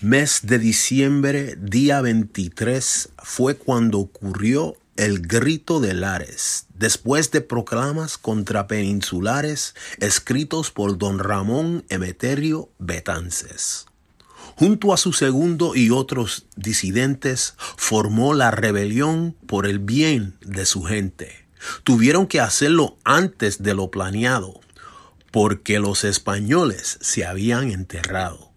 mes 0.00 0.40
de 0.42 0.58
diciembre, 0.58 1.56
día 1.58 2.02
23, 2.02 3.08
fue 3.16 3.56
cuando 3.56 3.98
ocurrió 3.98 4.76
el 4.96 5.20
grito 5.20 5.80
de 5.80 5.94
Lares, 5.94 6.66
después 6.74 7.30
de 7.30 7.40
proclamas 7.40 8.18
contrapeninsulares 8.18 9.74
escritos 9.98 10.70
por 10.70 10.98
don 10.98 11.18
Ramón 11.18 11.84
Emeterio 11.88 12.68
Betances. 12.78 13.86
Junto 14.56 14.92
a 14.92 14.98
su 14.98 15.14
segundo 15.14 15.74
y 15.74 15.90
otros 15.90 16.46
disidentes, 16.56 17.54
formó 17.56 18.34
la 18.34 18.50
rebelión 18.50 19.34
por 19.46 19.66
el 19.66 19.78
bien 19.78 20.36
de 20.42 20.66
su 20.66 20.82
gente. 20.82 21.46
Tuvieron 21.84 22.26
que 22.26 22.40
hacerlo 22.40 22.98
antes 23.04 23.62
de 23.62 23.74
lo 23.74 23.90
planeado, 23.90 24.60
porque 25.30 25.78
los 25.78 26.04
españoles 26.04 26.98
se 27.00 27.24
habían 27.24 27.70
enterrado. 27.70 28.55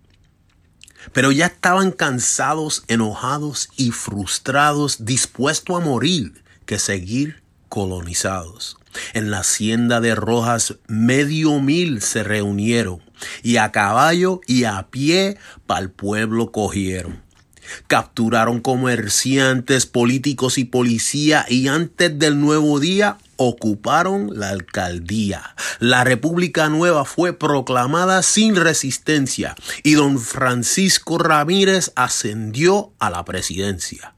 Pero 1.14 1.32
ya 1.32 1.48
estaban 1.48 1.92
cansados, 1.92 2.84
enojados 2.88 3.70
y 3.76 3.92
frustrados, 3.92 5.06
dispuestos 5.06 5.78
a 5.78 5.80
morir 5.80 6.44
que 6.66 6.80
seguir 6.80 7.42
colonizados. 7.70 8.78
En 9.14 9.32
la 9.32 9.40
hacienda 9.40 10.02
de 10.02 10.16
Rojas 10.16 10.76
medio 10.88 11.60
mil 11.60 12.02
se 12.02 12.24
reunieron 12.24 13.02
y 13.44 13.58
a 13.58 13.72
caballo 13.72 14.42
y 14.48 14.64
a 14.64 14.88
pie 14.90 15.38
pa'l 15.68 15.92
pueblo 15.92 16.52
cogieron. 16.52 17.22
Capturaron 17.88 18.62
comerciantes, 18.62 19.86
políticos 19.86 20.58
y 20.58 20.66
policía 20.66 21.46
y 21.48 21.68
antes 21.68 22.18
del 22.18 22.40
nuevo 22.40 22.80
día 22.80 23.18
ocuparon 23.40 24.38
la 24.38 24.50
alcaldía. 24.50 25.56
La 25.80 26.04
República 26.04 26.70
Nueva 26.70 27.06
fue 27.06 27.34
proclamada 27.34 28.22
sin 28.22 28.56
resistencia 28.56 29.56
y 29.82 29.94
don 29.94 30.20
Francisco 30.20 31.18
Ramírez 31.18 31.92
ascendió 31.96 32.92
a 33.00 33.10
la 33.10 33.24
presidencia. 33.26 34.14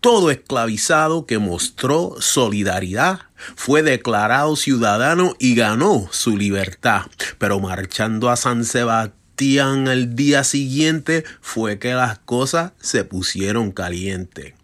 Todo 0.00 0.30
esclavizado 0.30 1.26
que 1.26 1.38
mostró 1.38 2.16
solidaridad 2.20 3.20
fue 3.56 3.82
declarado 3.82 4.56
ciudadano 4.56 5.34
y 5.38 5.54
ganó 5.54 6.08
su 6.10 6.36
libertad. 6.36 7.02
Pero 7.38 7.60
marchando 7.60 8.30
a 8.30 8.36
San 8.36 8.64
Sebastián 8.64 9.88
el 9.88 10.14
día 10.14 10.44
siguiente 10.44 11.24
fue 11.40 11.78
que 11.80 11.94
las 11.94 12.18
cosas 12.20 12.72
se 12.80 13.04
pusieron 13.04 13.72
calientes. 13.72 14.54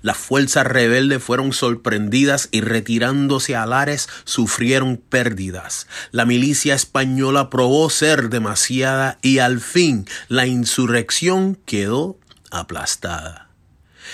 Las 0.00 0.16
fuerzas 0.16 0.66
rebeldes 0.66 1.22
fueron 1.22 1.52
sorprendidas 1.52 2.48
y 2.50 2.60
retirándose 2.60 3.56
a 3.56 3.66
Lares 3.66 4.08
sufrieron 4.24 4.96
pérdidas. 4.96 5.86
La 6.10 6.24
milicia 6.24 6.74
española 6.74 7.50
probó 7.50 7.88
ser 7.90 8.28
demasiada 8.28 9.18
y 9.22 9.38
al 9.38 9.60
fin 9.60 10.06
la 10.28 10.46
insurrección 10.46 11.58
quedó 11.66 12.18
aplastada. 12.50 13.48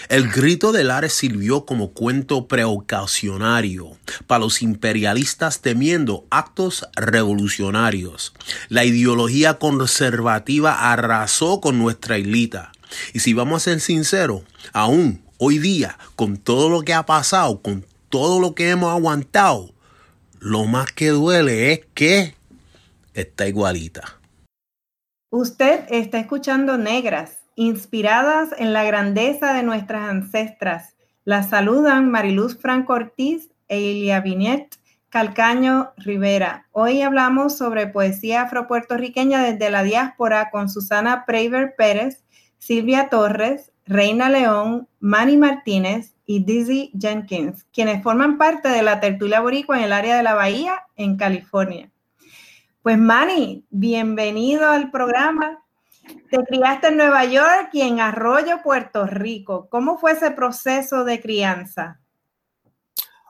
El 0.08 0.28
grito 0.28 0.72
de 0.72 0.84
Lares 0.84 1.12
sirvió 1.12 1.64
como 1.64 1.92
cuento 1.92 2.46
preocasionario 2.46 3.96
para 4.26 4.40
los 4.40 4.62
imperialistas 4.62 5.60
temiendo 5.60 6.26
actos 6.30 6.86
revolucionarios. 6.94 8.32
La 8.68 8.84
ideología 8.84 9.58
conservativa 9.58 10.92
arrasó 10.92 11.60
con 11.60 11.78
nuestra 11.78 12.18
islita. 12.18 12.72
Y 13.12 13.20
si 13.20 13.34
vamos 13.34 13.62
a 13.62 13.64
ser 13.64 13.80
sinceros, 13.80 14.42
aún 14.72 15.22
hoy 15.38 15.58
día, 15.58 15.98
con 16.16 16.36
todo 16.36 16.68
lo 16.68 16.82
que 16.82 16.92
ha 16.92 17.06
pasado, 17.06 17.62
con 17.62 17.84
todo 18.08 18.40
lo 18.40 18.54
que 18.54 18.70
hemos 18.70 18.90
aguantado, 18.92 19.70
lo 20.40 20.66
más 20.66 20.92
que 20.92 21.08
duele 21.08 21.72
es 21.72 21.80
que 21.94 22.34
está 23.14 23.48
igualita. 23.48 24.18
Usted 25.30 25.84
está 25.90 26.18
escuchando 26.18 26.78
Negras 26.78 27.38
inspiradas 27.54 28.50
en 28.56 28.72
la 28.72 28.84
grandeza 28.84 29.52
de 29.52 29.62
nuestras 29.62 30.08
ancestras. 30.08 30.94
Las 31.24 31.50
saludan 31.50 32.10
Mariluz 32.10 32.56
Franco 32.56 32.92
Ortiz 32.92 33.50
e 33.66 33.80
Ilia 33.80 34.20
Vinet 34.20 34.76
Calcaño 35.08 35.92
Rivera. 35.96 36.68
Hoy 36.70 37.02
hablamos 37.02 37.58
sobre 37.58 37.88
poesía 37.88 38.42
afropuertorriqueña 38.42 39.42
desde 39.42 39.70
la 39.70 39.82
diáspora 39.82 40.50
con 40.50 40.68
Susana 40.68 41.24
Preiber 41.26 41.74
Pérez, 41.76 42.24
Silvia 42.58 43.08
Torres, 43.08 43.72
Reina 43.88 44.28
León, 44.28 44.86
Manny 45.00 45.38
Martínez 45.38 46.14
y 46.26 46.44
Dizzy 46.44 46.92
Jenkins, 47.00 47.64
quienes 47.72 48.02
forman 48.02 48.36
parte 48.36 48.68
de 48.68 48.82
la 48.82 49.00
tertulia 49.00 49.40
boricua 49.40 49.78
en 49.78 49.84
el 49.84 49.94
área 49.94 50.14
de 50.14 50.22
la 50.22 50.34
Bahía, 50.34 50.82
en 50.94 51.16
California. 51.16 51.90
Pues 52.82 52.98
Manny, 52.98 53.64
bienvenido 53.70 54.68
al 54.68 54.90
programa. 54.90 55.64
Te 56.30 56.36
criaste 56.44 56.88
en 56.88 56.98
Nueva 56.98 57.24
York 57.24 57.70
y 57.72 57.80
en 57.80 58.00
Arroyo, 58.00 58.60
Puerto 58.62 59.06
Rico. 59.06 59.68
¿Cómo 59.70 59.96
fue 59.96 60.12
ese 60.12 60.32
proceso 60.32 61.04
de 61.04 61.22
crianza? 61.22 61.98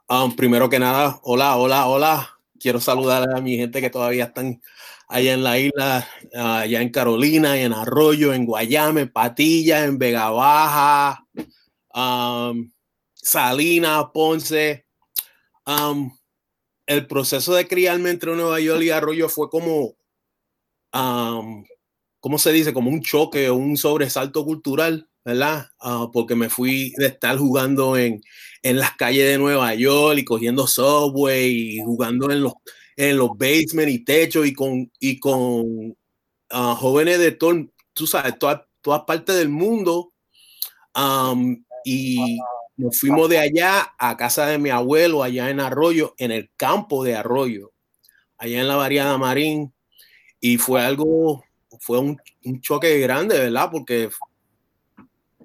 Um, 0.09 0.35
primero 0.35 0.69
que 0.69 0.81
nada, 0.81 1.21
hola, 1.23 1.55
hola, 1.57 1.87
hola. 1.87 2.31
Quiero 2.59 2.81
saludar 2.81 3.33
a 3.33 3.41
mi 3.41 3.57
gente 3.57 3.81
que 3.81 3.91
todavía 3.91 4.25
están 4.25 4.61
allá 5.09 5.33
en 5.33 5.43
la 5.43 5.59
isla, 5.59 6.09
allá 6.35 6.83
en 6.83 6.91
Carolina, 6.91 7.61
en 7.61 7.73
Arroyo, 7.73 8.33
en 8.35 8.45
Guayame, 8.45 9.07
Patilla, 9.07 9.85
en 9.85 9.99
Vega 9.99 10.31
Baja, 10.31 11.27
um, 11.95 12.71
Salinas, 13.15 14.07
Ponce. 14.13 14.87
Um, 15.67 16.11
el 16.87 17.07
proceso 17.07 17.55
de 17.55 17.69
criarme 17.69 18.11
entre 18.11 18.35
Nueva 18.35 18.61
York 18.61 18.83
y 18.83 18.91
Arroyo 18.91 19.29
fue 19.29 19.51
como 19.51 19.99
¿cómo 22.21 22.39
se 22.39 22.53
dice? 22.53 22.73
Como 22.73 22.91
un 22.91 23.03
choque 23.03 23.51
un 23.51 23.77
sobresalto 23.77 24.45
cultural, 24.45 25.09
¿verdad? 25.25 25.69
Ah, 25.81 26.09
porque 26.13 26.35
me 26.35 26.49
fui 26.49 26.93
de 26.97 27.07
estar 27.07 27.37
jugando 27.37 27.97
en, 27.97 28.23
en 28.63 28.79
las 28.79 28.97
calles 28.97 29.27
de 29.27 29.39
Nueva 29.39 29.75
York 29.75 30.19
y 30.19 30.25
cogiendo 30.25 30.67
subway 30.67 31.77
y 31.77 31.81
jugando 31.81 32.31
en 32.31 32.43
los, 32.43 32.55
en 32.99 33.17
los 33.17 33.31
basements 33.39 33.93
y 33.93 34.05
techos 34.05 34.45
y 34.45 34.53
con, 34.53 34.91
y 34.99 35.21
con 35.21 35.97
ah, 36.51 36.75
jóvenes 36.77 37.21
de 37.21 37.31
todo, 37.31 37.65
tú 37.93 38.09
sabes, 38.09 38.37
todas, 38.41 38.63
todas 38.83 39.03
partes 39.03 39.37
del 39.37 39.49
mundo. 39.49 40.13
y 41.85 42.39
nos 42.77 42.99
fuimos 42.99 43.29
de 43.29 43.39
allá 43.39 43.95
a 43.99 44.17
casa 44.17 44.47
de 44.47 44.59
mi 44.59 44.71
abuelo, 44.71 45.23
allá 45.23 45.49
en 45.49 45.61
Arroyo, 45.61 46.15
en 46.19 46.33
el 46.33 46.51
campo 46.57 47.05
de 47.05 47.15
Arroyo, 47.15 47.73
allá 48.37 48.61
en 48.61 48.67
la 48.69 48.75
variada 48.75 49.17
Marín. 49.17 49.73
Y 50.41 50.59
fue 50.59 50.83
algo 50.83 51.45
fue 51.81 52.01
un, 52.01 52.21
choque 52.61 52.99
grande, 52.99 53.39
¿verdad? 53.39 53.69
Porque 53.71 54.11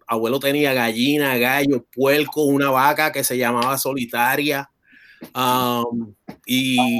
abuelo 0.08 0.40
tenía 0.40 0.74
gallina, 0.74 1.38
gallo, 1.38 1.86
puerco, 1.94 2.46
una 2.46 2.72
vaca 2.72 3.12
que 3.12 3.24
se 3.24 3.38
llamaba 3.38 3.78
solitaria. 3.78 4.70
Um, 5.36 6.16
y 6.46 7.00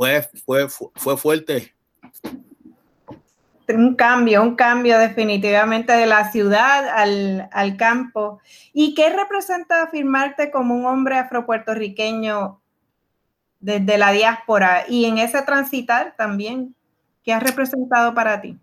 fue, 0.00 0.22
fue, 0.46 0.66
fue 0.94 1.16
fuerte. 1.18 1.74
Un 3.68 3.94
cambio, 3.94 4.42
un 4.42 4.56
cambio 4.56 4.98
definitivamente 4.98 5.92
de 5.92 6.06
la 6.06 6.32
ciudad 6.32 6.88
al, 6.88 7.50
al 7.52 7.76
campo. 7.76 8.40
¿Y 8.72 8.94
qué 8.94 9.10
representa 9.10 9.82
afirmarte 9.82 10.50
como 10.50 10.74
un 10.74 10.86
hombre 10.86 11.18
afropuertorriqueño 11.18 12.62
desde 13.60 13.98
la 13.98 14.12
diáspora 14.12 14.86
y 14.88 15.04
en 15.04 15.18
ese 15.18 15.42
transitar 15.42 16.14
también? 16.16 16.74
¿Qué 17.22 17.34
ha 17.34 17.40
representado 17.40 18.14
para 18.14 18.40
ti? 18.40 18.58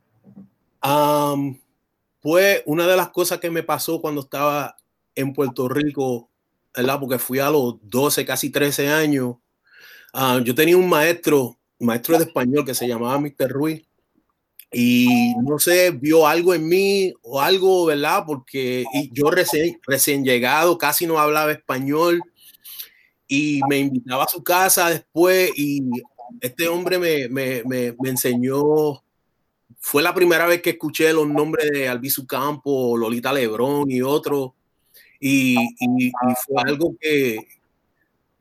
fue 2.21 2.63
una 2.65 2.87
de 2.87 2.95
las 2.95 3.09
cosas 3.09 3.39
que 3.39 3.51
me 3.51 3.61
pasó 3.61 4.01
cuando 4.01 4.21
estaba 4.21 4.75
en 5.13 5.33
Puerto 5.33 5.69
Rico, 5.69 6.29
¿verdad? 6.75 6.99
Porque 6.99 7.19
fui 7.19 7.37
a 7.37 7.51
los 7.51 7.75
12, 7.83 8.25
casi 8.25 8.49
13 8.49 8.89
años. 8.89 9.35
Yo 10.43 10.55
tenía 10.55 10.77
un 10.77 10.89
maestro, 10.89 11.57
maestro 11.79 12.17
de 12.17 12.25
español 12.25 12.65
que 12.65 12.73
se 12.73 12.87
llamaba 12.87 13.19
Mr. 13.19 13.49
Ruiz. 13.49 13.83
Y 14.71 15.33
no 15.43 15.59
sé, 15.59 15.91
vio 15.91 16.27
algo 16.27 16.53
en 16.53 16.67
mí 16.67 17.13
o 17.21 17.39
algo, 17.39 17.85
¿verdad? 17.85 18.23
Porque 18.25 18.83
yo 19.13 19.31
recién, 19.31 19.79
recién 19.87 20.25
llegado, 20.25 20.77
casi 20.77 21.05
no 21.05 21.19
hablaba 21.19 21.53
español 21.53 22.21
y 23.27 23.61
me 23.69 23.79
invitaba 23.79 24.25
a 24.25 24.27
su 24.27 24.43
casa 24.43 24.89
después 24.89 25.51
y 25.55 25.83
este 26.41 26.67
hombre 26.67 26.99
me, 26.99 27.29
me, 27.29 27.63
me, 27.65 28.09
enseñó, 28.09 29.03
fue 29.79 30.03
la 30.03 30.13
primera 30.13 30.45
vez 30.47 30.61
que 30.61 30.71
escuché 30.71 31.13
los 31.13 31.27
nombres 31.27 31.69
de 31.71 31.87
Albizu 31.87 32.25
Campo, 32.25 32.97
Lolita 32.97 33.31
Lebrón 33.31 33.89
y 33.89 34.01
otros, 34.01 34.51
y, 35.19 35.55
fue 36.45 36.61
algo 36.63 36.95
que, 36.99 37.39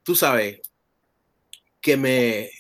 tú 0.03 0.15
sabes, 0.15 0.61
que 1.81 1.97
me, 1.97 2.51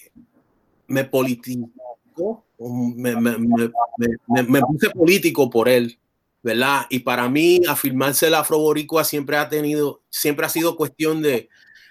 me 0.86 1.04
politicó, 1.04 2.44
me, 2.58 3.16
me, 3.16 3.38
me, 3.38 4.60
puse 4.60 4.90
político 4.90 5.50
por 5.50 5.68
él, 5.68 5.98
¿verdad? 6.42 6.86
Y 6.90 7.00
para 7.00 7.28
mí 7.28 7.60
afirmarse 7.68 8.28
el 8.28 8.34
afroboricua 8.34 9.04
siempre 9.04 9.36
ha 9.36 9.48
tenido, 9.48 10.02
siempre 10.08 10.46
ha 10.46 10.48
sido 10.48 10.76
cuestión 10.76 11.22
de, 11.22 11.48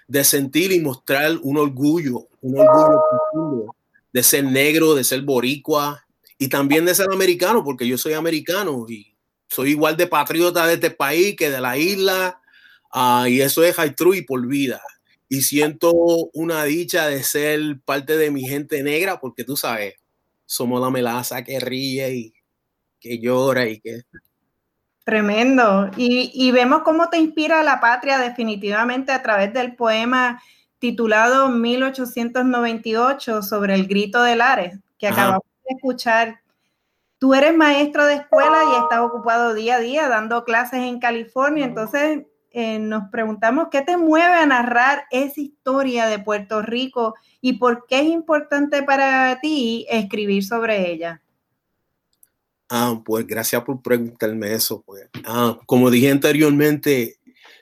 de 0.08 0.24
sentir 0.24 0.72
y 0.72 0.80
mostrar 0.80 1.38
un 1.42 1.58
orgullo, 1.58 2.28
un 2.40 2.58
orgullo 2.58 3.74
de 4.12 4.22
ser 4.22 4.44
negro, 4.44 4.94
de 4.94 5.04
ser 5.04 5.22
boricua 5.22 6.06
y 6.38 6.48
también 6.48 6.84
de 6.84 6.94
ser 6.94 7.10
americano, 7.10 7.62
porque 7.64 7.86
yo 7.86 7.98
soy 7.98 8.14
americano 8.14 8.86
y 8.88 9.14
soy 9.48 9.70
igual 9.70 9.96
de 9.96 10.06
patriota 10.06 10.66
de 10.66 10.74
este 10.74 10.90
país 10.90 11.36
que 11.36 11.50
de 11.50 11.60
la 11.60 11.76
isla. 11.76 12.40
Ah, 12.90 13.26
y 13.28 13.40
eso 13.40 13.62
es 13.62 13.76
y 13.78 14.22
por 14.22 14.46
vida. 14.46 14.80
Y 15.28 15.42
siento 15.42 15.92
una 16.32 16.64
dicha 16.64 17.08
de 17.08 17.22
ser 17.22 17.60
parte 17.84 18.16
de 18.16 18.30
mi 18.30 18.42
gente 18.42 18.82
negra, 18.82 19.18
porque 19.18 19.44
tú 19.44 19.56
sabes, 19.56 19.94
somos 20.44 20.80
la 20.80 20.90
melaza 20.90 21.42
que 21.42 21.58
ríe 21.58 22.14
y 22.14 22.34
que 23.00 23.18
llora 23.18 23.66
y 23.66 23.80
que... 23.80 24.02
Tremendo. 25.04 25.90
Y, 25.96 26.32
y 26.34 26.50
vemos 26.50 26.82
cómo 26.82 27.08
te 27.10 27.18
inspira 27.18 27.62
la 27.62 27.80
patria 27.80 28.18
definitivamente 28.18 29.12
a 29.12 29.22
través 29.22 29.52
del 29.52 29.76
poema 29.76 30.40
titulado 30.78 31.48
1898 31.48 33.42
sobre 33.42 33.74
el 33.74 33.86
grito 33.86 34.22
de 34.22 34.36
Lares, 34.36 34.78
que 34.98 35.08
acabamos 35.08 35.42
de 35.68 35.74
escuchar. 35.74 36.40
Tú 37.18 37.34
eres 37.34 37.56
maestro 37.56 38.04
de 38.04 38.14
escuela 38.14 38.58
y 38.72 38.82
estás 38.82 39.00
ocupado 39.00 39.54
día 39.54 39.76
a 39.76 39.80
día 39.80 40.08
dando 40.08 40.44
clases 40.44 40.80
en 40.80 41.00
California, 41.00 41.64
entonces 41.64 42.24
eh, 42.58 42.78
nos 42.78 43.10
preguntamos 43.10 43.68
qué 43.70 43.82
te 43.82 43.98
mueve 43.98 44.32
a 44.32 44.46
narrar 44.46 45.04
esa 45.10 45.42
historia 45.42 46.06
de 46.06 46.18
Puerto 46.18 46.62
Rico 46.62 47.14
y 47.42 47.58
por 47.58 47.84
qué 47.86 48.00
es 48.00 48.06
importante 48.06 48.82
para 48.82 49.38
ti 49.42 49.84
escribir 49.90 50.42
sobre 50.42 50.90
ella. 50.90 51.20
Ah, 52.70 52.98
pues 53.04 53.26
gracias 53.26 53.62
por 53.62 53.82
preguntarme 53.82 54.54
eso. 54.54 54.82
Pues. 54.86 55.06
Ah, 55.26 55.58
como 55.66 55.90
dije 55.90 56.10
anteriormente, 56.10 57.18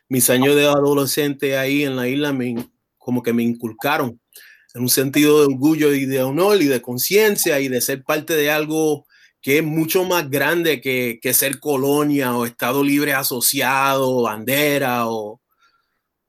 mis 0.08 0.30
años 0.30 0.54
de 0.54 0.66
adolescente 0.66 1.58
ahí 1.58 1.82
en 1.82 1.96
la 1.96 2.06
isla 2.06 2.32
me, 2.32 2.54
como 2.96 3.20
que 3.20 3.32
me 3.32 3.42
inculcaron 3.42 4.20
en 4.74 4.82
un 4.82 4.88
sentido 4.88 5.40
de 5.40 5.46
orgullo 5.46 5.92
y 5.92 6.06
de 6.06 6.22
honor 6.22 6.62
y 6.62 6.66
de 6.66 6.80
conciencia 6.80 7.58
y 7.58 7.66
de 7.66 7.80
ser 7.80 8.04
parte 8.04 8.36
de 8.36 8.52
algo 8.52 9.06
que 9.44 9.58
es 9.58 9.62
mucho 9.62 10.04
más 10.04 10.30
grande 10.30 10.80
que, 10.80 11.18
que, 11.20 11.34
ser 11.34 11.60
colonia 11.60 12.34
o 12.34 12.46
Estado 12.46 12.82
Libre 12.82 13.12
Asociado, 13.12 14.22
bandera 14.22 15.06
o... 15.06 15.42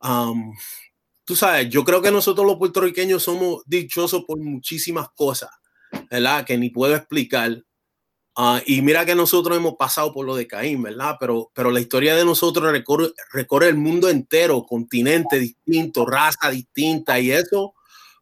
Um, 0.02 0.54
tú 1.24 1.34
sabes, 1.34 1.70
yo 1.70 1.86
creo 1.86 2.02
que 2.02 2.12
nosotros 2.12 2.46
los 2.46 2.58
puertorriqueños 2.58 3.24
somos 3.24 3.64
dichosos 3.66 4.26
por 4.26 4.38
muchísimas 4.38 5.08
cosas, 5.16 5.50
¿verdad? 6.12 6.46
Que 6.46 6.58
ni 6.58 6.70
puedo 6.72 6.94
explicar. 6.94 7.64
Uh, 8.36 8.60
y 8.66 8.82
mira 8.82 9.06
que 9.06 9.16
nosotros 9.16 9.56
hemos 9.56 9.76
pasado 9.76 10.12
por 10.12 10.26
lo 10.26 10.36
de 10.36 10.46
Caín, 10.46 10.84
¿verdad? 10.84 11.16
Pero, 11.18 11.50
pero 11.54 11.72
la 11.72 11.80
historia 11.80 12.18
de 12.18 12.26
nosotros 12.26 12.70
recorre, 12.70 13.14
recorre 13.32 13.70
el 13.70 13.78
mundo 13.78 14.10
entero, 14.10 14.66
continente 14.66 15.40
distinto, 15.40 16.06
raza 16.06 16.50
distinta, 16.50 17.18
y 17.18 17.32
eso 17.32 17.76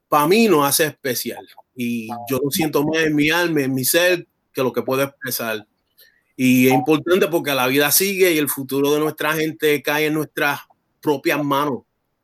para 0.08 0.28
mí 0.28 0.48
nos 0.48 0.68
hace 0.68 0.86
especial. 0.86 1.44
Y 1.76 2.10
yo 2.30 2.38
lo 2.44 2.52
siento 2.52 2.84
más 2.84 3.02
en 3.02 3.16
mi 3.16 3.32
alma, 3.32 3.64
en 3.64 3.74
mi 3.74 3.86
ser, 3.86 4.28
que 4.54 4.64
lo 4.64 4.72
que 4.72 4.82
puedo 4.82 5.04
expresar. 5.04 5.68
Y 6.36 6.68
es 6.68 6.74
importante 6.74 7.28
porque 7.28 7.54
la 7.54 7.68
vida 7.68 7.92
sigue 7.92 8.32
y 8.32 8.38
el 8.38 8.50
futuro 8.50 8.94
de 8.94 9.00
nuestra 9.00 9.34
gente 9.34 9.82
cae 9.82 10.08
en 10.08 10.14
nuestras 10.14 10.62
propias 11.02 11.44
manos, 11.44 11.84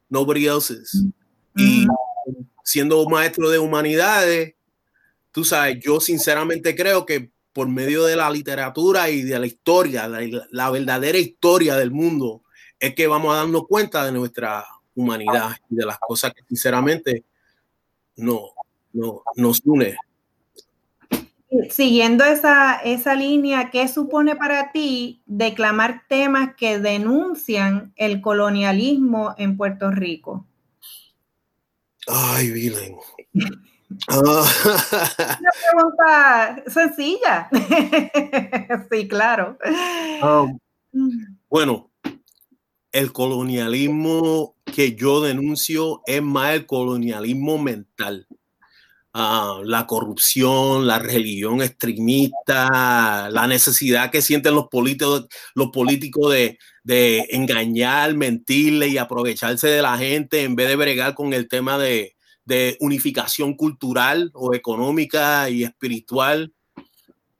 nobody 0.09 0.47
else's. 0.47 1.05
Y 1.55 1.86
siendo 2.63 3.07
maestro 3.07 3.49
de 3.49 3.59
humanidades, 3.59 4.55
tú 5.32 5.43
sabes, 5.43 5.80
yo 5.82 5.99
sinceramente 5.99 6.75
creo 6.75 7.05
que 7.05 7.32
por 7.53 7.67
medio 7.67 8.05
de 8.05 8.15
la 8.15 8.30
literatura 8.30 9.09
y 9.09 9.21
de 9.21 9.39
la 9.39 9.45
historia, 9.45 10.07
la, 10.07 10.69
verdadera 10.71 11.17
historia 11.17 11.75
del 11.75 11.91
mundo, 11.91 12.43
es 12.80 12.95
que 12.95 13.07
vamos 13.07 13.34
a 13.34 13.39
darnos 13.39 13.67
cuenta 13.67 14.05
de 14.05 14.11
nuestra 14.11 14.65
humanidad 14.95 15.51
y 15.69 15.75
de 15.75 15.86
las 15.86 15.99
cosas 15.99 16.34
que 16.34 16.43
sinceramente 16.47 17.25
no, 18.15 18.51
no, 18.93 19.23
nos 19.36 19.61
une. 19.65 19.97
Siguiendo 21.72 22.24
esa, 22.26 22.76
esa 22.76 23.16
línea, 23.16 23.72
¿qué 23.72 23.88
supone 23.88 24.36
para 24.36 24.72
ti 24.72 25.24
declamar 25.26 26.04
temas 26.08 26.56
que 26.56 26.80
denuncian 26.80 27.91
el 27.95 28.22
colonialismo 28.22 29.34
en 29.38 29.58
Puerto 29.58 29.89
Rico? 29.89 30.45
Ay, 32.08 32.52
Vilen. 32.52 32.97
Una 34.10 34.43
pregunta 35.72 36.64
sencilla. 36.68 37.50
sí, 38.91 39.08
claro. 39.08 39.58
Um, 40.22 40.60
bueno, 41.50 41.89
el 42.91 43.12
colonialismo 43.12 44.56
que 44.66 44.95
yo 44.95 45.22
denuncio 45.22 46.02
es 46.06 46.22
más 46.22 46.54
el 46.54 46.66
colonialismo 46.68 47.58
mental. 47.58 48.28
Uh, 49.12 49.64
la 49.64 49.88
corrupción, 49.88 50.86
la 50.86 50.99
religión 50.99 51.64
extremista, 51.64 53.28
la 53.32 53.47
necesidad 53.47 54.12
que 54.12 54.22
sienten 54.22 54.53
los 54.53 54.68
políticos, 54.68 55.26
los 55.55 55.72
políticos 55.72 56.32
de, 56.32 56.60
de 56.84 57.26
engañar, 57.32 58.14
mentirle 58.14 58.88
y 58.88 58.99
aprovecharse 58.99 59.68
de 59.68 59.82
la 59.82 59.97
gente 59.97 60.43
en 60.43 60.55
vez 60.55 60.68
de 60.68 60.76
bregar 60.76 61.16
con 61.16 61.34
el 61.34 61.47
tema 61.47 61.80
de, 61.80 62.16
de 62.45 62.78
unificación 62.82 63.55
cultural 63.55 64.30
o 64.34 64.53
económica 64.53 65.49
y 65.49 65.64
espiritual. 65.64 66.53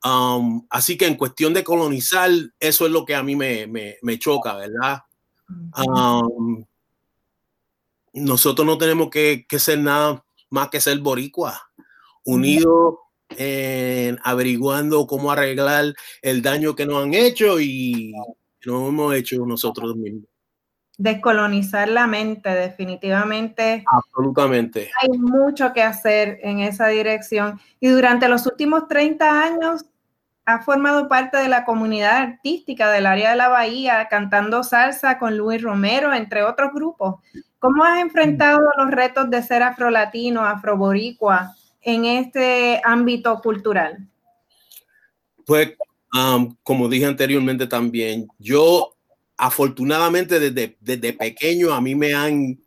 Um, 0.04 0.66
así 0.70 0.98
que 0.98 1.06
en 1.06 1.16
cuestión 1.16 1.54
de 1.54 1.64
colonizar, 1.64 2.32
eso 2.60 2.86
es 2.86 2.92
lo 2.92 3.06
que 3.06 3.14
a 3.14 3.22
mí 3.22 3.36
me, 3.36 3.68
me, 3.68 3.98
me 4.02 4.18
choca, 4.18 4.56
¿verdad? 4.56 5.02
Um, 5.86 6.66
nosotros 8.14 8.66
no 8.66 8.78
tenemos 8.78 9.10
que, 9.10 9.46
que, 9.48 9.60
ser 9.60 9.80
nada 9.80 10.24
más 10.50 10.70
que 10.70 10.82
ser 10.82 11.00
boricua, 11.00 11.60
unidos 12.24 12.96
en 13.38 14.18
averiguando 14.24 15.06
cómo 15.06 15.32
arreglar 15.32 15.94
el 16.22 16.42
daño 16.42 16.76
que 16.76 16.86
nos 16.86 17.04
han 17.04 17.14
hecho 17.14 17.60
y 17.60 18.14
no 18.66 18.88
hemos 18.88 19.16
hecho 19.16 19.46
nosotros 19.46 19.96
mismos 19.96 20.30
descolonizar 21.00 21.88
la 21.88 22.08
mente, 22.08 22.50
definitivamente. 22.50 23.86
Absolutamente. 23.90 24.92
Hay 25.02 25.18
mucho 25.18 25.72
que 25.72 25.82
hacer 25.82 26.40
en 26.44 26.60
esa 26.60 26.88
dirección. 26.88 27.60
Y 27.80 27.88
durante 27.88 28.28
los 28.28 28.46
últimos 28.46 28.88
30 28.90 29.44
años 29.44 29.86
ha 30.46 30.62
formado 30.62 31.08
parte 31.08 31.38
de 31.38 31.48
la 31.48 31.64
comunidad 31.64 32.18
artística 32.18 32.92
del 32.92 33.06
área 33.06 33.32
de 33.32 33.38
la 33.38 33.48
Bahía, 33.48 34.08
cantando 34.10 34.62
salsa 34.62 35.18
con 35.20 35.38
Luis 35.38 35.62
Romero, 35.62 36.14
entre 36.14 36.44
otros 36.44 36.74
grupos. 36.74 37.22
¿Cómo 37.60 37.84
has 37.84 38.00
enfrentado 38.00 38.62
los 38.78 38.92
retos 38.92 39.30
de 39.30 39.44
ser 39.44 39.64
afrolatino, 39.64 40.46
afroboricua 40.46 41.56
en 41.82 42.06
este 42.06 42.82
ámbito 42.84 43.40
cultural? 43.42 44.08
Pues, 45.46 45.74
um, 46.14 46.56
como 46.64 46.88
dije 46.88 47.06
anteriormente 47.06 47.68
también, 47.68 48.28
yo 48.38 48.96
afortunadamente 49.38 50.40
desde, 50.40 50.78
desde 50.80 51.14
pequeño 51.14 51.74
a 51.74 51.82
mí 51.82 51.96
me 51.96 52.14
han, 52.14 52.60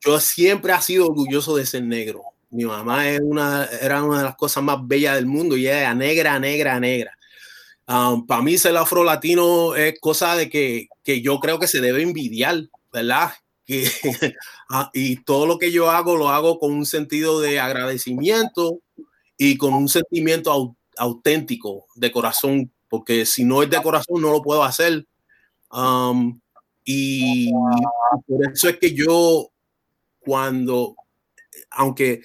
yo 0.00 0.20
siempre 0.20 0.72
he 0.72 0.80
sido 0.82 1.06
orgulloso 1.06 1.56
de 1.56 1.64
ser 1.64 1.82
negro. 1.82 2.22
Mi 2.50 2.64
mamá 2.64 3.08
es 3.08 3.20
una, 3.20 3.64
era 3.80 4.02
una 4.02 4.18
de 4.18 4.24
las 4.24 4.36
cosas 4.36 4.62
más 4.62 4.78
bellas 4.86 5.16
del 5.16 5.26
mundo 5.26 5.56
y 5.56 5.66
era 5.66 5.94
negra, 5.94 6.38
negra, 6.38 6.78
negra. 6.78 7.16
Um, 7.86 8.26
para 8.26 8.42
mí 8.42 8.56
ser 8.56 8.76
afro-latino 8.76 9.74
es 9.74 9.98
cosa 10.00 10.36
de 10.36 10.48
que, 10.48 10.88
que, 11.02 11.20
yo 11.20 11.38
creo 11.40 11.58
que 11.58 11.66
se 11.66 11.80
debe 11.80 12.02
envidiar, 12.02 12.68
¿verdad? 12.92 13.32
Ah, 14.70 14.90
y 14.94 15.16
todo 15.24 15.46
lo 15.46 15.58
que 15.58 15.70
yo 15.70 15.90
hago 15.90 16.16
lo 16.16 16.30
hago 16.30 16.58
con 16.58 16.72
un 16.72 16.86
sentido 16.86 17.40
de 17.40 17.60
agradecimiento 17.60 18.80
y 19.36 19.56
con 19.56 19.74
un 19.74 19.88
sentimiento 19.88 20.74
auténtico 20.96 21.86
de 21.94 22.10
corazón, 22.10 22.72
porque 22.88 23.26
si 23.26 23.44
no 23.44 23.62
es 23.62 23.70
de 23.70 23.82
corazón 23.82 24.22
no 24.22 24.32
lo 24.32 24.42
puedo 24.42 24.64
hacer. 24.64 25.06
Um, 25.70 26.40
y 26.84 27.50
por 28.26 28.52
eso 28.52 28.68
es 28.68 28.78
que 28.78 28.94
yo, 28.94 29.50
cuando, 30.20 30.96
aunque 31.70 32.22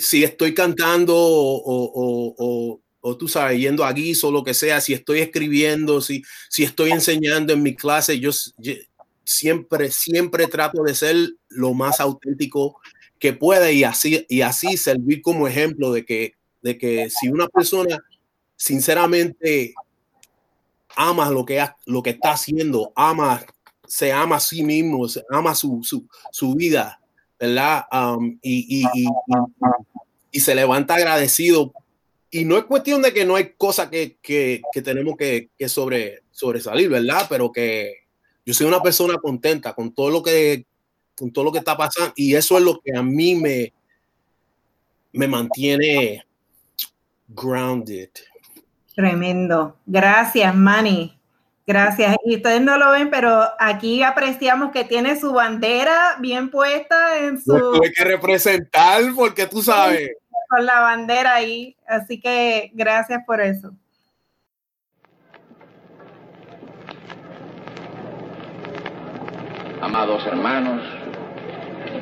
si 0.00 0.24
estoy 0.24 0.54
cantando 0.54 1.14
o, 1.16 2.80
tú 3.18 3.28
sabes, 3.28 3.58
yendo 3.58 3.84
a 3.84 3.92
guiso 3.92 4.30
lo 4.30 4.44
que 4.44 4.54
sea, 4.54 4.80
si 4.80 4.92
estoy 4.92 5.20
escribiendo, 5.20 6.00
si, 6.00 6.22
si 6.50 6.64
estoy 6.64 6.90
enseñando 6.90 7.52
en 7.52 7.62
mi 7.62 7.74
clase, 7.74 8.18
yo, 8.20 8.30
siempre, 9.28 9.90
siempre 9.90 10.46
trato 10.46 10.82
de 10.82 10.94
ser 10.94 11.16
lo 11.48 11.74
más 11.74 12.00
auténtico 12.00 12.80
que 13.18 13.34
pueda 13.34 13.70
y 13.70 13.84
así, 13.84 14.24
y 14.28 14.40
así 14.40 14.78
servir 14.78 15.20
como 15.20 15.46
ejemplo 15.46 15.92
de 15.92 16.06
que, 16.06 16.32
de 16.62 16.78
que 16.78 17.10
si 17.10 17.28
una 17.28 17.46
persona 17.46 17.98
sinceramente 18.56 19.74
ama 20.96 21.30
lo 21.30 21.44
que, 21.44 21.62
lo 21.84 22.02
que 22.02 22.10
está 22.10 22.32
haciendo, 22.32 22.90
ama, 22.96 23.44
se 23.86 24.12
ama 24.12 24.36
a 24.36 24.40
sí 24.40 24.62
mismo, 24.62 25.06
ama 25.30 25.54
su, 25.54 25.80
su, 25.82 26.06
su 26.32 26.54
vida, 26.54 26.98
¿verdad? 27.38 27.84
Um, 27.92 28.38
y, 28.40 28.82
y, 28.82 29.08
y, 30.32 30.40
se 30.40 30.54
levanta 30.54 30.94
agradecido. 30.94 31.74
Y 32.30 32.46
no 32.46 32.56
es 32.56 32.64
cuestión 32.64 33.02
de 33.02 33.12
que 33.12 33.26
no 33.26 33.36
hay 33.36 33.52
cosas 33.58 33.90
que, 33.90 34.16
que, 34.22 34.62
que, 34.72 34.82
tenemos 34.82 35.16
que, 35.16 35.50
que 35.58 35.68
sobre, 35.68 36.22
sobresalir, 36.30 36.88
¿verdad? 36.88 37.26
Pero 37.28 37.52
que 37.52 38.07
yo 38.48 38.54
soy 38.54 38.66
una 38.66 38.80
persona 38.80 39.18
contenta 39.18 39.74
con 39.74 39.92
todo 39.92 40.08
lo 40.08 40.22
que, 40.22 40.64
con 41.14 41.30
todo 41.30 41.44
lo 41.44 41.52
que 41.52 41.58
está 41.58 41.76
pasando 41.76 42.14
y 42.16 42.34
eso 42.34 42.56
es 42.56 42.64
lo 42.64 42.80
que 42.80 42.96
a 42.96 43.02
mí 43.02 43.34
me, 43.34 43.74
me 45.12 45.28
mantiene 45.28 46.24
grounded. 47.28 48.08
Tremendo. 48.94 49.76
Gracias, 49.84 50.54
Manny. 50.54 51.14
Gracias. 51.66 52.16
Y 52.24 52.36
ustedes 52.36 52.62
no 52.62 52.78
lo 52.78 52.90
ven, 52.92 53.10
pero 53.10 53.44
aquí 53.58 54.02
apreciamos 54.02 54.72
que 54.72 54.84
tiene 54.84 55.20
su 55.20 55.34
bandera 55.34 56.16
bien 56.18 56.50
puesta 56.50 57.18
en 57.18 57.38
su... 57.38 57.52
tuve 57.52 57.92
que 57.92 58.02
representar 58.02 59.02
porque 59.14 59.46
tú 59.46 59.60
sabes. 59.60 60.12
Con 60.48 60.64
la 60.64 60.80
bandera 60.80 61.34
ahí. 61.34 61.76
Así 61.86 62.18
que 62.18 62.70
gracias 62.72 63.22
por 63.26 63.42
eso. 63.42 63.74
Amados 69.80 70.26
hermanos, 70.26 70.82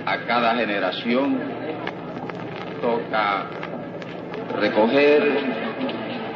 a 0.06 0.18
cada 0.26 0.54
generación 0.54 1.38
toca 2.80 3.44
recoger 4.58 5.40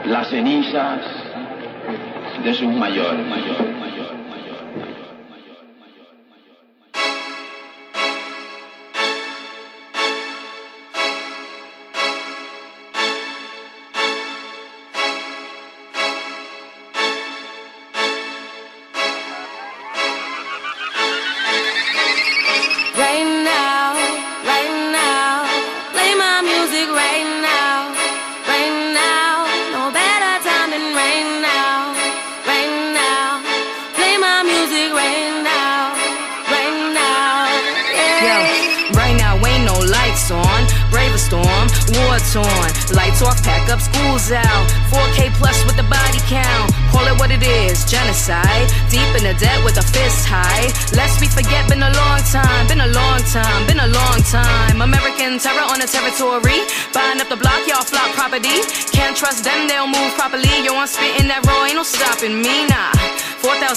las 0.05 0.29
cenizas 0.29 1.01
de 2.45 2.55
sus 2.55 2.73
mayores. 2.75 3.27
torn. 3.57 3.80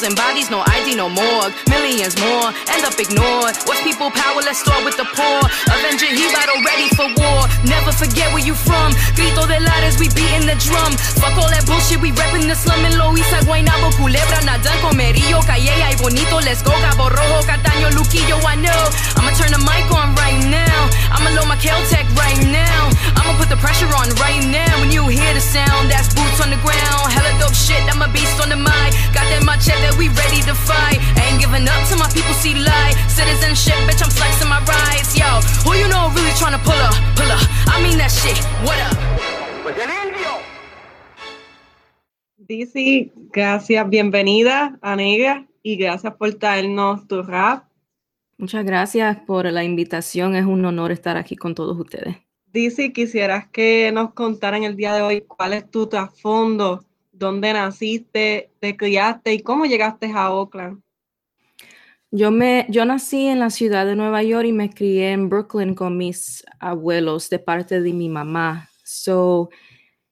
4,000 0.03 0.15
bodies, 0.17 0.49
no 0.51 0.61
ID, 0.67 0.95
no 0.95 1.07
morgue. 1.07 1.53
Millions 1.69 2.19
more, 2.19 2.51
end 2.83 2.93
up 2.93 2.99
ignored. 2.99 3.55
What's 3.63 3.81
people 3.83 4.11
power? 4.11 4.43
Let's 4.43 4.59
start 4.59 4.83
with 4.83 4.97
the 4.99 5.07
poor. 5.15 5.39
Avenger, 5.71 6.11
he 6.11 6.27
battle 6.35 6.59
ready 6.67 6.91
for 6.95 7.07
war. 7.15 7.47
Never 7.63 7.91
forget 7.95 8.27
where 8.35 8.43
you 8.43 8.55
from. 8.55 8.91
Grito 9.15 9.47
de 9.47 9.59
lares, 9.59 9.95
we 9.99 10.11
beating 10.11 10.45
the 10.45 10.59
drum. 10.59 10.91
Fuck 11.19 11.39
all 11.39 11.47
that 11.47 11.63
bullshit, 11.65 12.01
we 12.03 12.11
repping 12.11 12.47
the 12.47 12.55
slum 12.55 12.83
in 12.83 12.93
Loiza, 12.99 13.39
Guaynabo, 13.47 13.95
Culebra, 13.95 14.43
Nadan, 14.43 14.75
Comerillo, 14.83 15.39
Calleja, 15.47 15.91
y 15.91 15.95
Bonito. 15.95 16.43
Let's 16.43 16.61
go, 16.61 16.71
Cabo 16.83 17.07
Rojo, 17.07 17.39
Cataño, 17.47 17.89
Luquillo, 17.95 18.37
I 18.43 18.55
know. 18.59 18.83
I'ma 19.15 19.31
turn 19.39 19.51
the 19.55 19.63
mic 19.63 19.87
on 19.95 20.15
right 20.19 20.43
now. 20.51 20.89
I'ma 21.11 21.31
load 21.39 21.47
my 21.47 21.55
Kel-Tec 21.55 22.05
right 22.19 22.41
now. 22.51 22.91
I'ma 23.15 23.37
put 23.39 23.47
the 23.47 23.59
pressure 23.63 23.91
on 23.95 24.11
right 24.19 24.43
now. 24.43 24.71
When 24.81 24.91
you 24.91 25.07
hear 25.07 25.33
the 25.33 25.41
sound, 25.41 25.87
that's 25.87 26.11
boots 26.11 26.43
on 26.43 26.49
the 26.51 26.59
ground. 26.59 27.07
Hella 27.15 27.31
dope 27.39 27.55
shit, 27.55 27.79
I'm 27.87 28.01
a 28.01 28.09
beast 28.11 28.41
on 28.43 28.49
the 28.49 28.59
mic. 28.59 28.91
Got 29.15 29.29
that 29.31 29.43
that 29.63 29.95
we 29.97 30.09
ready 30.09 30.41
to 30.43 30.55
fight. 30.55 30.99
ain't 31.23 31.39
giving 31.39 31.67
up 31.67 31.87
till 31.87 31.97
my 31.97 32.09
people 32.11 32.33
see 32.33 32.55
light. 32.55 32.72
Citizenship, 33.07 33.75
bitch, 33.87 34.01
I'm 34.03 34.09
flexing 34.09 34.49
my 34.49 34.59
rights. 34.65 35.17
Yo, 35.17 35.25
who 35.63 35.77
you 35.77 35.87
know 35.87 36.09
really 36.15 36.33
trying 36.37 36.57
to 36.57 36.63
pull 36.63 36.79
up, 36.81 36.95
pull 37.15 37.31
up? 37.31 37.41
I 37.67 37.81
mean 37.81 37.97
that 37.97 38.11
shit. 38.11 38.37
What 38.65 38.77
up? 38.87 38.97
Pues 39.63 39.75
DC, 42.37 43.11
gracias, 43.31 43.89
bienvenida 43.89 44.77
a 44.81 44.95
Negra 44.95 45.47
y 45.61 45.77
gracias 45.77 46.13
por 46.15 46.33
traernos 46.33 47.07
tu 47.07 47.21
rap. 47.21 47.65
Muchas 48.37 48.65
gracias 48.65 49.17
por 49.25 49.45
la 49.51 49.63
invitación, 49.63 50.35
es 50.35 50.45
un 50.45 50.65
honor 50.65 50.91
estar 50.91 51.15
aquí 51.15 51.35
con 51.35 51.55
todos 51.55 51.79
ustedes. 51.79 52.17
DC, 52.51 52.91
quisieras 52.91 53.47
que 53.47 53.91
nos 53.93 54.13
contaran 54.13 54.63
el 54.63 54.75
día 54.75 54.93
de 54.93 55.01
hoy 55.01 55.21
cuál 55.21 55.53
es 55.53 55.69
tu 55.71 55.87
trasfondo 55.87 56.83
dónde 57.13 57.53
naciste, 57.53 58.51
te 58.59 58.75
criaste 58.75 59.33
y 59.33 59.39
cómo 59.39 59.65
llegaste 59.65 60.11
a 60.13 60.31
Oakland. 60.31 60.81
Yo, 62.15 62.29
me, 62.29 62.67
yo 62.69 62.85
nací 62.85 63.25
en 63.25 63.39
la 63.39 63.49
ciudad 63.49 63.87
de 63.87 63.95
Nueva 63.95 64.21
York 64.21 64.45
y 64.45 64.51
me 64.51 64.69
crié 64.69 65.13
en 65.13 65.29
Brooklyn 65.29 65.73
con 65.73 65.97
mis 65.97 66.45
abuelos 66.59 67.27
de 67.31 67.39
parte 67.39 67.81
de 67.81 67.91
mi 67.91 68.07
mamá. 68.07 68.69
So, 68.83 69.49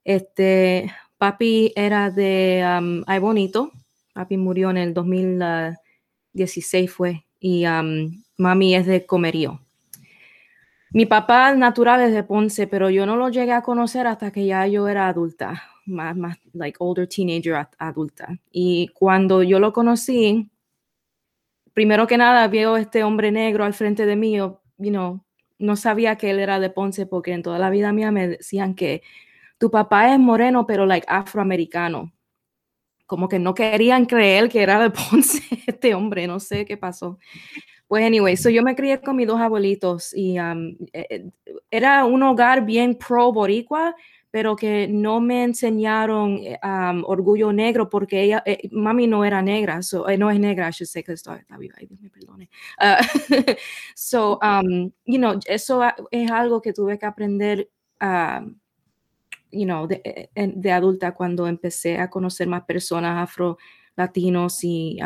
este, 0.03 0.91
papi 1.19 1.71
era 1.75 2.09
de 2.09 2.65
um, 2.79 3.03
Ay 3.05 3.19
Bonito. 3.19 3.71
Papi 4.13 4.37
murió 4.37 4.71
en 4.71 4.77
el 4.77 4.95
2016 4.95 6.91
fue. 6.91 7.23
Y 7.39 7.67
um, 7.67 8.23
mami 8.35 8.73
es 8.73 8.87
de 8.87 9.05
Comerío. 9.05 9.61
Mi 10.89 11.05
papá 11.05 11.53
natural 11.53 12.01
es 12.01 12.13
de 12.15 12.23
Ponce, 12.23 12.65
pero 12.65 12.89
yo 12.89 13.05
no 13.05 13.15
lo 13.15 13.29
llegué 13.29 13.51
a 13.51 13.61
conocer 13.61 14.07
hasta 14.07 14.31
que 14.31 14.47
ya 14.47 14.65
yo 14.65 14.87
era 14.87 15.07
adulta 15.07 15.61
más, 15.85 16.15
más, 16.17 16.37
like 16.53 16.77
older 16.79 17.07
teenager 17.07 17.67
adulta. 17.77 18.39
Y 18.51 18.87
cuando 18.89 19.43
yo 19.43 19.59
lo 19.59 19.73
conocí, 19.73 20.49
primero 21.73 22.07
que 22.07 22.17
nada 22.17 22.47
veo 22.47 22.77
este 22.77 23.03
hombre 23.03 23.31
negro 23.31 23.63
al 23.63 23.73
frente 23.73 24.05
de 24.05 24.15
mí, 24.15 24.37
you 24.37 24.59
know, 24.77 25.23
no 25.59 25.75
sabía 25.75 26.17
que 26.17 26.31
él 26.31 26.39
era 26.39 26.59
de 26.59 26.69
Ponce 26.69 27.05
porque 27.05 27.33
en 27.33 27.43
toda 27.43 27.59
la 27.59 27.69
vida 27.69 27.93
mía 27.93 28.11
me 28.11 28.27
decían 28.27 28.75
que 28.75 29.03
tu 29.57 29.69
papá 29.69 30.13
es 30.13 30.19
moreno, 30.19 30.65
pero 30.65 30.85
like 30.85 31.05
afroamericano. 31.07 32.11
Como 33.05 33.27
que 33.27 33.39
no 33.39 33.53
querían 33.53 34.05
creer 34.05 34.49
que 34.49 34.61
era 34.63 34.79
de 34.81 34.89
Ponce 34.89 35.41
este 35.67 35.93
hombre, 35.93 36.27
no 36.27 36.39
sé 36.39 36.65
qué 36.65 36.77
pasó. 36.77 37.19
Pues 37.87 38.05
anyway, 38.05 38.37
so 38.37 38.49
yo 38.49 38.63
me 38.63 38.75
crié 38.75 39.01
con 39.01 39.17
mis 39.17 39.27
dos 39.27 39.39
abuelitos 39.39 40.13
y 40.15 40.39
um, 40.39 40.77
eh, 40.93 41.07
eh, 41.09 41.29
era 41.69 42.05
un 42.05 42.23
hogar 42.23 42.65
bien 42.65 42.95
pro 42.95 43.33
boricua, 43.33 43.93
pero 44.31 44.55
que 44.55 44.87
no 44.87 45.19
me 45.19 45.43
enseñaron 45.43 46.39
eh, 46.41 46.57
orgullo 47.05 47.51
negro 47.51 47.89
porque 47.89 48.23
ella, 48.23 48.41
eh, 48.45 48.69
mami 48.71 49.05
no 49.05 49.25
era 49.25 49.41
negra, 49.41 49.83
so, 49.83 50.07
eh, 50.07 50.17
no 50.17 50.31
es 50.31 50.39
negra, 50.39 50.69
I 50.69 50.71
should 50.71 50.87
say, 50.87 51.03
que 51.03 51.11
está, 51.11 51.43
viva, 51.59 51.75
me 51.99 52.09
perdone. 52.09 52.49
Uh, 52.79 52.95
so, 53.95 54.39
um, 54.41 54.91
you 55.05 55.19
know, 55.19 55.37
eso 55.45 55.81
es 56.09 56.31
algo 56.31 56.61
que 56.61 56.71
tuve 56.71 56.97
que 56.97 57.05
aprender, 57.05 57.69
um, 58.01 58.55
you 59.51 59.65
know, 59.65 59.85
de, 59.85 60.29
de, 60.33 60.71
adulta 60.71 61.13
cuando 61.13 61.45
empecé 61.45 61.99
a 61.99 62.09
conocer 62.09 62.47
más 62.47 62.63
personas 62.63 63.21
afro 63.21 63.57
latinos 63.95 64.63
y 64.63 64.97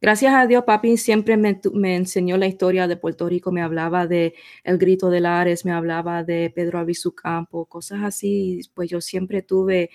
gracias 0.00 0.34
a 0.34 0.46
Dios 0.46 0.64
papi 0.64 0.96
siempre 0.96 1.36
me, 1.36 1.60
enseñó 1.96 2.36
la 2.36 2.46
historia 2.46 2.88
de 2.88 2.96
Puerto 2.96 3.28
Rico, 3.28 3.52
me 3.52 3.62
hablaba 3.62 4.06
de 4.06 4.34
El 4.64 4.78
Grito 4.78 5.10
de 5.10 5.20
Lares, 5.20 5.64
me 5.64 5.72
hablaba 5.72 6.24
de 6.24 6.50
Pedro 6.54 6.78
Avisu 6.78 7.14
Campo, 7.14 7.66
cosas 7.66 8.02
así, 8.02 8.60
pues 8.74 8.90
yo 8.90 9.00
siempre 9.00 9.42
tuve, 9.42 9.90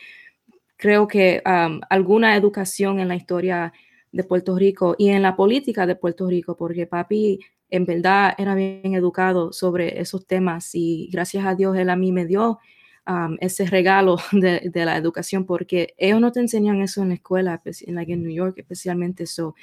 creo 0.77 1.07
que 1.07 1.41
alguna 1.43 2.35
educación 2.35 2.99
en 2.99 3.07
la 3.07 3.15
historia 3.15 3.73
de 4.11 4.23
Puerto 4.23 4.57
Rico 4.57 4.95
y 4.97 5.09
en 5.09 5.21
la 5.21 5.35
política 5.35 5.85
de 5.85 5.95
Puerto 5.95 6.27
Rico, 6.27 6.55
porque 6.55 6.85
papi 6.85 7.39
en 7.69 7.85
verdad 7.85 8.35
era 8.37 8.53
bien 8.53 8.93
educado 8.93 9.53
sobre 9.53 9.99
esos 9.99 10.27
temas 10.27 10.75
y 10.75 11.09
gracias 11.11 11.45
a 11.45 11.55
Dios 11.55 11.77
él 11.77 11.89
a 11.89 11.95
mí 11.95 12.11
me 12.11 12.25
dio 12.25 12.59
ese 13.39 13.65
regalo 13.65 14.17
de, 14.31 14.71
la 14.73 14.97
educación, 14.97 15.45
porque 15.45 15.93
ellos 15.97 16.21
no 16.21 16.31
te 16.31 16.39
enseñan 16.39 16.81
eso 16.81 17.01
en 17.01 17.09
la 17.09 17.15
escuela, 17.15 17.61
en, 17.65 17.95
like 17.95 18.13
en 18.13 18.23
New 18.23 18.33
York 18.33 18.57
especialmente. 18.57 19.23
eso 19.23 19.55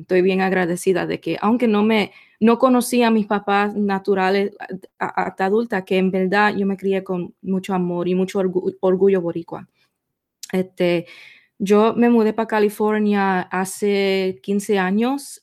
estoy 0.00 0.20
bien 0.20 0.42
agradecida 0.42 1.06
de 1.06 1.20
que, 1.20 1.38
aunque 1.40 1.66
no 1.66 1.82
me, 1.82 2.12
no 2.38 2.58
conocía 2.58 3.08
a 3.08 3.10
mis 3.10 3.26
papás 3.26 3.74
naturales 3.74 4.52
hasta 4.98 5.46
adulta, 5.46 5.84
que 5.84 5.96
en 5.96 6.10
verdad 6.10 6.54
yo 6.54 6.66
me 6.66 6.76
crié 6.76 7.02
con 7.02 7.34
mucho 7.40 7.74
amor 7.74 8.06
y 8.06 8.14
mucho 8.14 8.40
orgullo, 8.80 9.22
boricua. 9.22 9.66
Este, 10.52 11.06
yo 11.58 11.94
me 11.94 12.10
mudé 12.10 12.34
para 12.34 12.46
California 12.46 13.40
hace 13.40 14.38
15 14.42 14.78
años. 14.78 15.42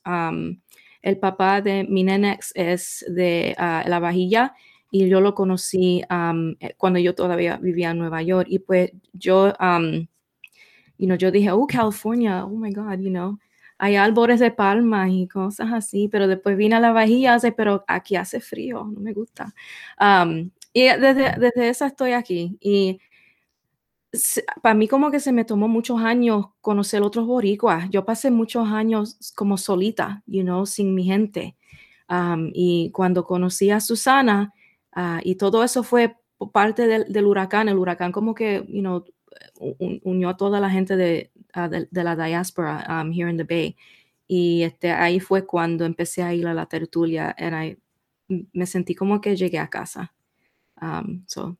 el 1.02 1.18
papá 1.18 1.62
de 1.62 1.84
mi 1.84 2.04
nenex 2.04 2.52
es 2.54 3.04
de 3.10 3.56
ah, 3.58 3.84
La 3.88 4.00
Vajilla 4.00 4.54
y 4.92 5.08
yo 5.08 5.22
lo 5.22 5.34
conocí 5.34 6.04
eh, 6.10 6.76
cuando 6.78 7.00
yo 7.00 7.16
todavía 7.16 7.58
vivía 7.58 7.92
en 7.92 7.98
Nueva 7.98 8.22
York 8.22 8.48
y 8.50 8.60
pues 8.60 8.92
yo, 9.14 9.54
you 10.98 11.08
know, 11.08 11.18
yo 11.18 11.32
dije, 11.32 11.50
oh, 11.52 11.66
California, 11.66 12.46
oh 12.46 12.50
my 12.50 12.72
God, 12.72 13.00
you 13.00 13.10
know, 13.10 13.40
hay 13.78 13.96
árboles 13.96 14.40
de 14.40 14.52
palmas 14.52 15.10
y 15.12 15.28
cosas 15.28 15.72
así, 15.74 16.08
pero 16.08 16.28
después 16.28 16.56
vine 16.58 16.76
a 16.76 16.80
la 16.80 16.92
bahía, 16.92 17.40
pero 17.56 17.84
aquí 17.88 18.16
hace 18.16 18.40
frío, 18.40 18.84
no 18.84 19.00
me 19.00 19.14
gusta. 19.14 19.54
y 20.74 20.84
desde, 20.84 21.40
desde 21.40 21.70
esa 21.70 21.88
estoy 21.88 22.12
aquí 22.12 22.58
y 22.60 23.00
para 24.62 24.76
mí 24.76 24.88
como 24.90 25.10
que 25.10 25.22
se 25.22 25.32
me 25.32 25.46
tomó 25.46 25.68
muchos 25.70 26.02
años 26.02 26.48
conocer 26.60 27.02
otros 27.02 27.26
boricuas. 27.26 27.90
Yo 27.90 28.04
pasé 28.04 28.30
muchos 28.30 28.68
años 28.68 29.18
como 29.36 29.58
solita, 29.58 30.22
you 30.28 30.44
know, 30.44 30.66
sin 30.66 30.94
mi 30.94 31.06
gente. 31.06 31.56
y 32.54 32.92
cuando 32.92 33.24
conocí 33.24 33.72
a 33.72 33.80
Susana, 33.80 34.54
ah, 34.94 35.22
y 35.24 35.36
todo 35.36 35.64
eso 35.64 35.84
fue 35.84 36.18
parte 36.52 36.88
del, 36.88 37.26
huracán, 37.26 37.70
el 37.70 37.78
huracán 37.78 38.12
como 38.12 38.34
que, 38.34 38.66
you 38.68 38.82
know, 38.82 39.04
unió 40.04 40.30
a 40.30 40.38
toda 40.38 40.60
la 40.60 40.70
gente 40.70 40.96
de, 40.96 41.32
ah, 41.54 41.70
de, 41.70 41.88
la 41.92 42.16
diáspora 42.16 43.06
here 43.14 43.30
in 43.30 43.38
the 43.38 43.44
Bay. 43.44 43.76
Y 44.28 44.64
este, 44.64 44.92
ahí 44.92 45.20
fue 45.20 45.46
cuando 45.46 45.86
empecé 45.86 46.24
a 46.24 46.34
ir 46.34 46.48
a 46.48 46.54
la 46.54 46.66
tertulia, 46.66 47.36
y 48.28 48.48
me 48.54 48.66
sentí 48.66 48.96
como 48.96 49.22
que 49.22 49.36
llegué 49.36 49.60
a 49.60 49.70
casa. 49.70 50.14
so. 51.28 51.58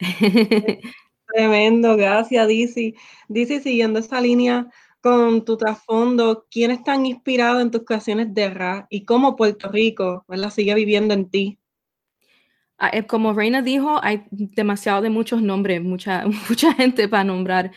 Tremendo, 1.26 1.96
gracias, 1.96 2.46
Dizzy. 2.46 2.94
Dizzy, 3.28 3.60
siguiendo 3.60 3.98
esa 3.98 4.20
línea 4.20 4.70
con 5.00 5.44
tu 5.44 5.56
trasfondo, 5.56 6.46
¿quién 6.50 6.70
están 6.70 7.06
inspirado 7.06 7.60
en 7.60 7.70
tus 7.70 7.84
canciones 7.84 8.32
de 8.32 8.50
rap 8.50 8.86
y 8.90 9.04
cómo 9.04 9.36
Puerto 9.36 9.68
Rico 9.70 10.24
la 10.28 10.50
sigue 10.50 10.74
viviendo 10.74 11.14
en 11.14 11.28
ti? 11.28 11.58
Ah, 12.78 12.90
eh, 12.92 13.06
como 13.06 13.32
Reina 13.32 13.62
dijo, 13.62 13.98
hay 14.02 14.24
demasiado 14.30 15.02
de 15.02 15.10
muchos 15.10 15.42
nombres, 15.42 15.82
mucha, 15.82 16.24
mucha 16.48 16.74
gente 16.74 17.08
para 17.08 17.24
nombrar. 17.24 17.72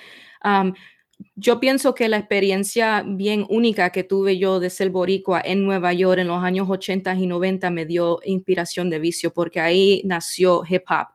yo 1.36 1.60
pienso 1.60 1.94
que 1.96 2.08
la 2.10 2.18
experiencia 2.18 3.04
bien 3.06 3.46
única 3.50 3.90
que 3.92 4.04
tuve 4.04 4.38
yo 4.38 4.60
de 4.60 4.70
ser 4.70 4.90
boricua 4.90 5.42
en 5.44 5.66
Nueva 5.66 5.94
York 5.94 6.20
en 6.20 6.28
los 6.28 6.44
años 6.44 6.70
80 6.70 7.14
y 7.16 7.28
90 7.28 7.70
me 7.72 7.86
dio 7.86 8.20
inspiración 8.24 8.90
de 8.90 9.00
vicio 9.00 9.34
porque 9.34 9.60
ahí 9.60 10.02
nació 10.06 10.64
hip 10.70 10.84
hop 10.90 11.08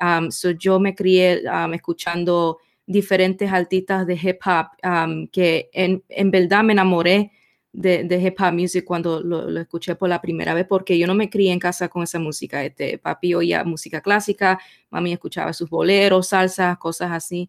Um, 0.00 0.30
so 0.30 0.50
yo 0.50 0.78
me 0.78 0.94
crié 0.94 1.42
um, 1.48 1.74
escuchando 1.74 2.58
diferentes 2.86 3.50
artistas 3.50 4.06
de 4.06 4.14
hip 4.14 4.38
hop 4.46 4.66
um, 4.84 5.26
que 5.28 5.68
en, 5.72 6.04
en, 6.08 6.30
verdad 6.30 6.62
me 6.62 6.72
enamoré 6.72 7.32
de, 7.72 8.04
de, 8.04 8.20
hip 8.20 8.40
hop 8.40 8.52
music 8.52 8.84
cuando 8.84 9.20
lo, 9.22 9.50
lo, 9.50 9.60
escuché 9.60 9.94
por 9.94 10.08
la 10.08 10.20
primera 10.20 10.54
vez 10.54 10.66
porque 10.66 10.98
yo 10.98 11.06
no 11.06 11.14
me 11.14 11.28
crié 11.28 11.52
en 11.52 11.58
casa 11.58 11.88
con 11.88 12.02
esa 12.02 12.18
música. 12.18 12.64
Este, 12.64 12.98
papi 12.98 13.34
oía 13.34 13.64
música 13.64 14.00
clásica, 14.00 14.58
mami 14.90 15.12
escuchaba 15.12 15.52
sus 15.52 15.68
boleros, 15.68 16.28
salsas, 16.28 16.78
cosas 16.78 17.10
así. 17.12 17.48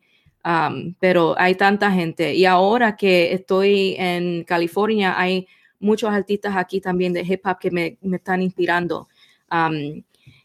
pero 0.99 1.35
hay 1.37 1.55
tanta 1.55 1.91
gente 1.91 2.33
y 2.33 2.45
ahora 2.45 2.95
que 2.95 3.33
estoy 3.33 3.95
en 3.97 4.43
California 4.43 5.19
hay 5.19 5.47
muchos 5.79 6.09
artistas 6.11 6.55
aquí 6.55 6.81
también 6.81 7.13
de 7.13 7.21
hip 7.21 7.45
hop 7.45 7.57
que 7.59 7.71
me, 7.71 7.97
me 8.01 8.17
están 8.17 8.41
inspirando. 8.41 9.07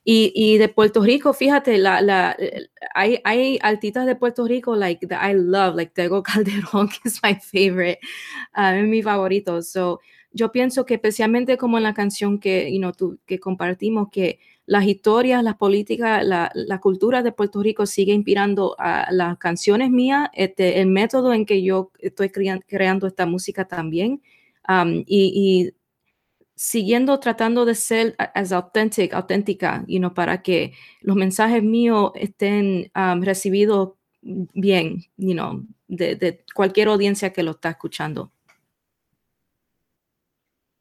Y, 0.05 0.33
y, 0.35 0.59
de 0.59 0.69
Puerto 0.69 1.03
Rico, 1.03 1.33
fíjate, 1.33 1.79
la, 1.79 2.03
la, 2.03 2.37
hay, 2.95 3.21
hay 3.25 3.59
artistas 3.63 4.07
de 4.07 4.17
Puerto 4.17 4.47
Rico 4.47 4.77
like 4.77 5.07
that 5.07 5.29
I 5.29 5.35
love, 5.35 5.77
like 5.77 5.93
Tego 5.95 6.23
Calderón, 6.25 6.89
que 6.89 7.09
es 7.09 7.21
my 7.23 7.35
favorite, 7.35 8.01
uh, 8.57 8.77
es 8.77 8.87
mi 8.87 9.03
favorito. 9.03 9.63
So, 9.63 10.01
yo 10.31 10.53
pienso 10.53 10.85
que 10.85 10.95
especialmente 10.95 11.57
como 11.57 11.79
en 11.79 11.85
la 11.85 11.95
canción 11.95 12.39
que, 12.39 12.71
you 12.71 12.79
know, 12.79 12.93
tú, 12.93 13.19
que 13.25 13.39
compartimos, 13.39 14.09
que 14.11 14.41
las 14.67 14.85
historias, 14.85 15.43
las 15.43 15.57
políticas, 15.57 16.25
la, 16.25 16.51
la, 16.55 16.81
cultura 16.81 17.23
de 17.23 17.33
Puerto 17.33 17.63
Rico 17.63 17.87
sigue 17.87 18.13
inspirando 18.13 18.75
a 18.79 19.11
las 19.13 19.39
canciones 19.39 19.91
mías, 19.91 20.29
este, 20.33 20.81
el 20.81 20.89
método 20.89 21.33
en 21.33 21.47
que 21.47 21.63
yo 21.63 21.93
estoy 21.99 22.31
creando 22.31 23.07
esta 23.07 23.27
música 23.27 23.67
también. 23.67 24.23
Um, 24.69 25.05
y, 25.07 25.33
y 25.67 25.75
siguiendo 26.57 27.19
tratando 27.19 27.65
de 27.65 27.75
ser 27.75 28.15
as 28.35 28.53
authentic, 28.53 29.13
auténtica, 29.13 29.85
you 29.89 29.99
know, 29.99 30.15
para 30.15 30.43
que 30.43 30.73
los 31.01 31.17
mensajes 31.17 31.63
míos 31.63 32.13
estén 32.15 32.91
um, 32.95 33.23
recibidos 33.23 33.93
bien, 34.23 35.05
you 35.17 35.35
know, 35.35 35.65
de, 35.89 36.45
cualquier 36.55 36.89
audiencia 36.89 37.33
que 37.33 37.43
lo 37.43 37.53
está 37.53 37.71
escuchando. 37.71 38.33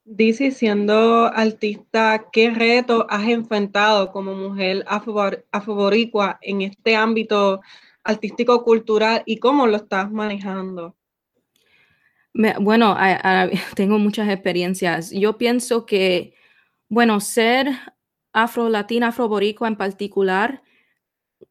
Dice, 0.05 0.51
siendo 0.51 1.27
artista, 1.27 2.25
¿qué 2.31 2.49
reto 2.49 3.07
has 3.09 3.27
enfrentado 3.27 4.11
como 4.11 4.35
mujer 4.35 4.83
afroboricua 4.85 6.39
en 6.41 6.61
este 6.61 6.95
ámbito 6.95 7.61
artístico 8.03 8.63
cultural 8.65 9.23
y 9.25 9.37
cómo 9.37 9.65
lo 9.65 9.77
estás 9.77 10.11
manejando? 10.11 10.97
Bueno, 12.33 12.97
tengo 13.75 13.99
muchas 13.99 14.29
experiencias. 14.29 15.11
Yo 15.11 15.37
pienso 15.37 15.85
que, 15.85 16.33
bueno, 16.89 17.19
ser 17.19 17.69
afro-latina, 18.33 19.09
afro-boricua 19.09 19.67
en 19.67 19.77
particular, 19.77 20.63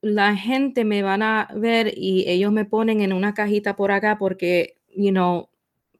la 0.00 0.36
gente 0.36 0.84
me 0.84 1.02
van 1.02 1.22
a 1.22 1.48
ver 1.54 1.92
y 1.96 2.28
ellos 2.28 2.52
me 2.52 2.64
ponen 2.64 3.00
en 3.02 3.12
una 3.12 3.34
cajita 3.34 3.76
por 3.76 3.92
acá 3.92 4.18
porque, 4.18 4.78
you 4.88 5.10
know, 5.10 5.50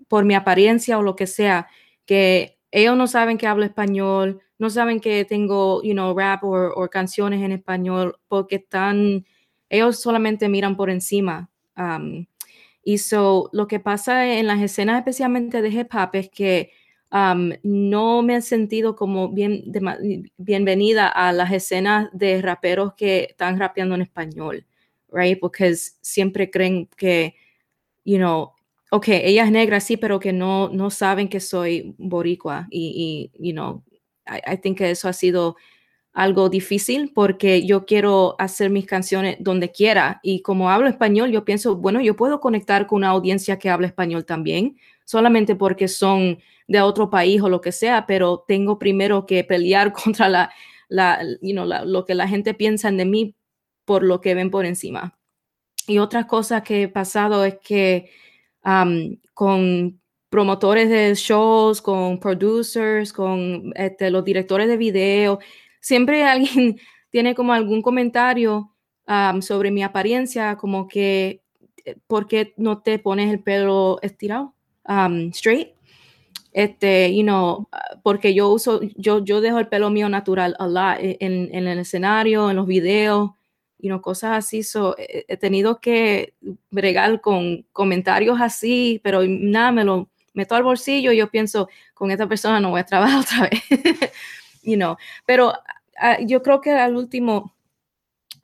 por 0.09 0.25
mi 0.25 0.35
apariencia 0.35 0.99
o 0.99 1.03
lo 1.03 1.17
que 1.17 1.27
sea, 1.27 1.69
que 2.05 2.59
ellos 2.71 2.97
no 2.97 3.07
saben 3.07 3.39
que 3.39 3.47
hablo 3.47 3.65
español, 3.65 4.41
no 4.59 4.71
saben 4.71 5.01
que 5.01 5.25
tengo, 5.25 5.83
you 5.83 5.93
know, 5.93 6.17
rap 6.17 6.43
o 6.45 6.89
canciones 6.91 7.43
en 7.43 7.53
español, 7.53 8.17
porque 8.29 8.57
están, 8.57 9.25
ellos 9.69 10.01
solamente 10.01 10.49
miran 10.49 10.77
por 10.77 10.91
encima. 10.91 11.51
Um, 11.77 12.27
y 12.85 12.99
so, 12.99 13.49
lo 13.53 13.69
que 13.69 13.81
pasa 13.81 14.39
en 14.39 14.47
las 14.47 14.61
escenas, 14.61 14.99
especialmente 14.99 15.63
de 15.63 15.69
hip 15.69 15.95
hop, 15.95 16.11
es 16.15 16.29
que 16.31 16.73
um, 17.13 17.53
no 17.63 18.23
me 18.23 18.35
han 18.35 18.43
sentido 18.43 18.97
como 18.97 19.29
bien 19.29 19.65
bienvenida 20.37 21.09
a 21.09 21.33
las 21.33 21.53
escenas 21.53 22.09
de 22.13 22.43
raperos 22.43 22.95
que 22.95 23.29
están 23.31 23.59
rapeando 23.59 23.95
en 23.95 24.03
español, 24.03 24.67
right? 25.13 25.39
Porque 25.39 25.75
siempre 25.77 26.51
creen 26.51 26.89
que, 26.97 27.37
you 28.05 28.17
know, 28.19 28.53
ok, 28.91 29.09
ella 29.09 29.45
es 29.45 29.51
negra, 29.53 29.81
sí, 29.81 29.97
pero 29.97 30.19
que 30.21 30.33
no, 30.33 30.69
no 30.69 30.91
saben 30.91 31.29
que 31.29 31.41
soy 31.41 31.95
boricua. 31.99 32.67
Y, 32.71 33.31
y 33.39 33.49
you 33.49 33.53
know, 33.53 33.85
I, 34.27 34.55
I 34.55 34.57
think 34.57 34.79
que 34.79 34.91
eso 34.91 35.09
ha 35.09 35.13
sido 35.13 35.57
algo 36.13 36.49
difícil 36.51 37.11
porque 37.15 37.67
yo 37.67 37.87
quiero 37.87 38.37
hacer 38.39 38.71
mis 38.71 38.87
canciones 38.87 39.37
donde 39.41 39.71
quiera 39.71 40.21
y 40.23 40.43
como 40.43 40.71
hablo 40.71 40.89
español, 40.89 41.31
yo 41.31 41.45
pienso, 41.45 41.77
bueno, 41.77 42.01
yo 42.01 42.17
puedo 42.17 42.41
conectar 42.41 42.87
con 42.87 42.99
una 42.99 43.09
audiencia 43.09 43.59
que 43.59 43.71
habla 43.71 43.87
español 43.87 44.27
también, 44.27 44.77
solamente 45.05 45.57
porque 45.57 45.89
son 45.89 46.39
de 46.69 46.81
otro 46.81 47.11
país 47.11 47.41
o 47.41 47.49
lo 47.49 47.61
que 47.61 47.73
sea, 47.73 48.07
pero 48.07 48.45
tengo 48.47 48.79
primero 48.79 49.27
que 49.27 49.45
pelear 49.45 49.93
contra 50.05 50.29
la, 50.29 50.53
la, 50.89 51.23
you 51.41 51.53
know, 51.53 51.67
lo 51.67 52.05
que 52.05 52.15
la 52.15 52.29
gente 52.29 52.55
piensa 52.55 52.91
de 52.91 53.05
mí 53.05 53.35
por 53.85 54.03
lo 54.03 54.21
que 54.21 54.35
ven 54.35 54.51
por 54.51 54.67
encima. 54.67 55.19
Y 55.87 55.99
otra 55.99 56.27
cosa 56.27 56.63
que 56.63 56.85
he 56.85 56.89
pasado 56.89 57.45
es 57.45 57.57
que 57.59 58.11
con 59.35 60.01
promotores 60.29 60.89
de 60.89 61.15
shows, 61.15 61.83
con 61.83 62.19
producers, 62.19 63.13
con 63.13 63.73
este, 63.77 64.11
los 64.11 64.25
directores 64.25 64.69
de 64.69 64.77
video, 64.77 65.41
siempre 65.83 66.25
alguien 66.25 66.81
tiene 67.11 67.35
como 67.35 67.53
algún 67.53 67.83
comentario 67.83 68.71
sobre 69.41 69.71
mi 69.71 69.83
apariencia, 69.83 70.57
como 70.57 70.89
que, 70.89 71.43
eh, 71.85 71.97
¿por 72.07 72.27
qué 72.27 72.55
no 72.57 72.81
te 72.81 72.99
pones 72.99 73.31
el 73.31 73.43
pelo 73.43 73.99
estirado, 74.01 74.55
straight? 75.33 75.75
Este, 76.53 77.15
you 77.15 77.23
know, 77.23 77.69
porque 78.03 78.33
yo 78.33 78.51
uso, 78.51 78.81
yo, 78.97 79.23
yo 79.25 79.41
dejo 79.43 79.59
el 79.59 79.69
pelo 79.69 79.91
mío 79.91 80.09
natural 80.09 80.55
a 80.59 80.67
lot 80.67 80.99
e, 80.99 81.19
en, 81.21 81.67
el 81.67 81.79
escenario, 81.79 82.51
en 82.51 82.57
los 82.57 82.67
videos, 82.67 83.33
y 83.79 83.89
no 83.89 84.01
cosas 84.01 84.39
así. 84.39 84.63
So, 84.63 84.95
he, 84.97 85.37
tenido 85.37 85.81
que 85.81 86.35
bregar 86.71 87.21
con 87.21 87.67
comentarios 87.73 88.41
así, 88.41 89.01
pero 89.03 89.23
nada, 89.27 89.73
me 89.73 89.85
lo 89.85 90.09
meto 90.33 90.55
al 90.55 90.63
bolsillo 90.63 91.13
y 91.13 91.19
yo 91.19 91.31
pienso, 91.31 91.69
con 91.93 92.11
esta 92.11 92.27
persona 92.27 92.61
no 92.61 92.71
voy 92.71 92.81
a 92.81 92.87
trabajar 92.87 93.21
otra 93.21 93.51
vez. 93.51 94.13
You 94.63 94.77
know, 94.77 94.97
pero 95.27 95.51
uh, 95.51 96.25
yo 96.27 96.43
creo 96.43 96.61
que 96.61 96.71
al 96.71 96.97
último, 96.97 97.55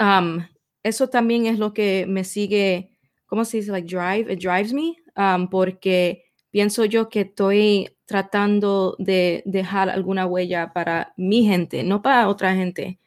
um, 0.00 0.44
eso 0.82 1.08
también 1.08 1.46
es 1.46 1.58
lo 1.58 1.72
que 1.72 2.06
me 2.08 2.24
sigue, 2.24 2.90
¿cómo 3.26 3.44
se 3.44 3.58
dice? 3.58 3.72
Like 3.72 3.88
drive, 3.88 4.32
it 4.32 4.40
drives 4.40 4.72
me, 4.72 4.96
um, 5.16 5.48
porque 5.48 6.24
pienso 6.50 6.84
yo 6.84 7.08
que 7.08 7.22
estoy 7.22 7.96
tratando 8.06 8.96
de 8.98 9.42
dejar 9.44 9.90
alguna 9.90 10.26
huella 10.26 10.72
para 10.72 11.12
mi 11.16 11.44
gente, 11.44 11.82
no 11.82 12.00
para 12.00 12.28
otra 12.28 12.54
gente, 12.54 12.98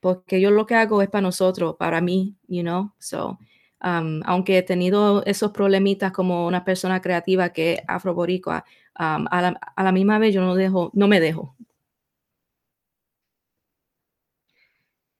porque 0.00 0.40
yo 0.40 0.50
lo 0.50 0.66
que 0.66 0.74
hago 0.74 1.02
es 1.02 1.08
para 1.08 1.22
nosotros, 1.22 1.76
para 1.78 2.00
mí, 2.00 2.36
you 2.46 2.62
know, 2.62 2.92
so, 2.98 3.38
um, 3.82 4.20
aunque 4.24 4.58
he 4.58 4.62
tenido 4.62 5.24
esos 5.24 5.52
problemitas 5.52 6.12
como 6.12 6.46
una 6.46 6.64
persona 6.64 7.00
creativa 7.00 7.50
que 7.50 7.74
es 7.74 7.80
afroboricua, 7.88 8.64
um, 8.98 9.26
a, 9.30 9.42
la, 9.42 9.60
a 9.76 9.82
la 9.82 9.92
misma 9.92 10.18
vez 10.18 10.34
yo 10.34 10.42
no 10.42 10.54
dejo, 10.54 10.90
no 10.94 11.08
me 11.08 11.20
dejo, 11.20 11.56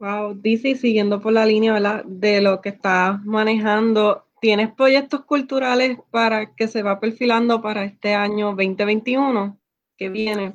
Wow, 0.01 0.32
dice, 0.34 0.76
siguiendo 0.76 1.20
por 1.20 1.34
la 1.34 1.44
línea 1.44 1.74
¿verdad? 1.74 2.03
de 2.07 2.40
lo 2.40 2.62
que 2.62 2.70
estás 2.70 3.22
manejando, 3.22 4.24
¿tienes 4.40 4.72
proyectos 4.72 5.26
culturales 5.26 5.98
para 6.11 6.55
que 6.55 6.68
se 6.68 6.82
va 6.82 6.98
perfilando 6.98 7.61
para 7.61 7.84
este 7.84 8.14
año 8.14 8.55
2021 8.57 9.61
que 9.98 10.09
viene? 10.09 10.55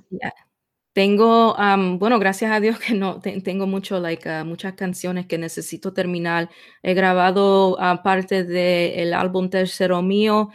tengo, 0.93 1.56
bueno, 2.00 2.18
gracias 2.18 2.52
a 2.52 2.60
Dios 2.60 2.80
que 2.80 2.96
no 2.96 3.20
tengo 3.20 3.68
mucho, 3.68 4.00
like, 4.00 4.28
uh, 4.28 4.46
muchas 4.46 4.74
canciones 4.74 5.28
que 5.28 5.38
necesito 5.38 5.93
terminar. 5.93 6.50
He 6.82 6.96
grabado 6.96 7.74
uh, 7.74 8.02
parte 8.02 8.46
del 8.46 9.14
álbum 9.14 9.52
tercero 9.52 10.02
mío. 10.02 10.50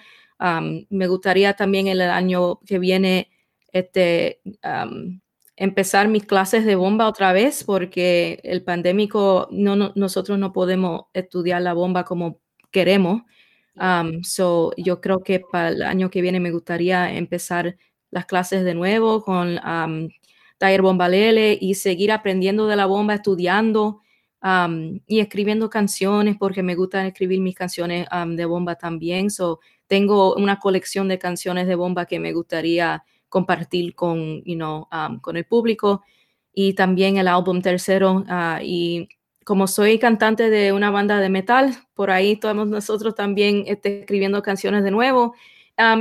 me 0.89 1.07
gustaría 1.07 1.55
también 1.55 1.87
el 1.87 2.01
año 2.01 2.59
que 2.67 2.81
viene 2.81 3.31
este, 3.71 4.41
empezar 5.61 6.09
mis 6.09 6.25
clases 6.25 6.65
de 6.65 6.75
bomba 6.75 7.07
otra 7.07 7.35
vez 7.35 7.65
porque 7.65 8.41
el 8.45 8.63
pandémico, 8.65 9.47
no, 9.51 9.93
nosotros 9.95 10.39
no 10.39 10.55
podemos 10.55 11.03
estudiar 11.13 11.61
la 11.61 11.75
bomba 11.75 12.05
como 12.05 12.41
queremos. 12.71 13.23
so, 14.23 14.73
yo 14.79 15.03
creo 15.03 15.19
que 15.23 15.41
para 15.41 15.69
el 15.69 15.83
año 15.83 16.09
que 16.09 16.23
viene 16.23 16.41
me 16.41 16.51
gustaría 16.51 17.13
empezar 17.15 17.77
las 18.11 18.25
clases 18.25 18.65
de 18.65 18.73
nuevo 18.73 19.23
con 19.23 19.61
taller 20.57 20.81
bombalele 20.81 21.59
y 21.61 21.75
seguir 21.75 22.11
aprendiendo 22.11 22.67
de 22.67 22.77
la 22.77 22.87
bomba, 22.87 23.13
estudiando 23.15 24.01
y 25.07 25.21
escribiendo 25.21 25.69
canciones 25.69 26.37
porque 26.39 26.63
me 26.63 26.75
gusta 26.75 27.07
escribir 27.07 27.43
mis 27.43 27.55
canciones 27.55 28.07
de 28.35 28.45
bomba 28.47 28.77
también. 28.77 29.29
So, 29.29 29.61
tengo 29.87 30.35
una 30.37 30.59
colección 30.59 31.07
de 31.09 31.19
canciones 31.19 31.67
de 31.67 31.75
bomba 31.75 32.07
que 32.07 32.19
me 32.19 32.33
gustaría 32.33 33.05
compartir 33.31 33.95
con, 33.95 34.45
you 34.45 34.57
know, 34.57 34.87
con 35.23 35.39
el 35.39 35.47
público 35.47 36.03
y 36.53 36.75
también 36.75 37.17
el 37.17 37.29
álbum 37.29 37.63
tercero. 37.63 38.25
Ah, 38.29 38.61
y 38.63 39.09
como 39.45 39.67
soy 39.67 39.99
cantante 39.99 40.51
de 40.51 40.75
una 40.75 40.91
banda 40.91 41.19
de 41.19 41.31
metal, 41.31 41.75
por 41.95 42.11
ahí 42.11 42.33
estamos 42.33 42.69
nosotros 42.69 43.15
también 43.15 43.65
este, 43.67 44.01
escribiendo 44.01 44.43
canciones 44.43 44.85
de 44.85 44.91
nuevo 44.91 45.35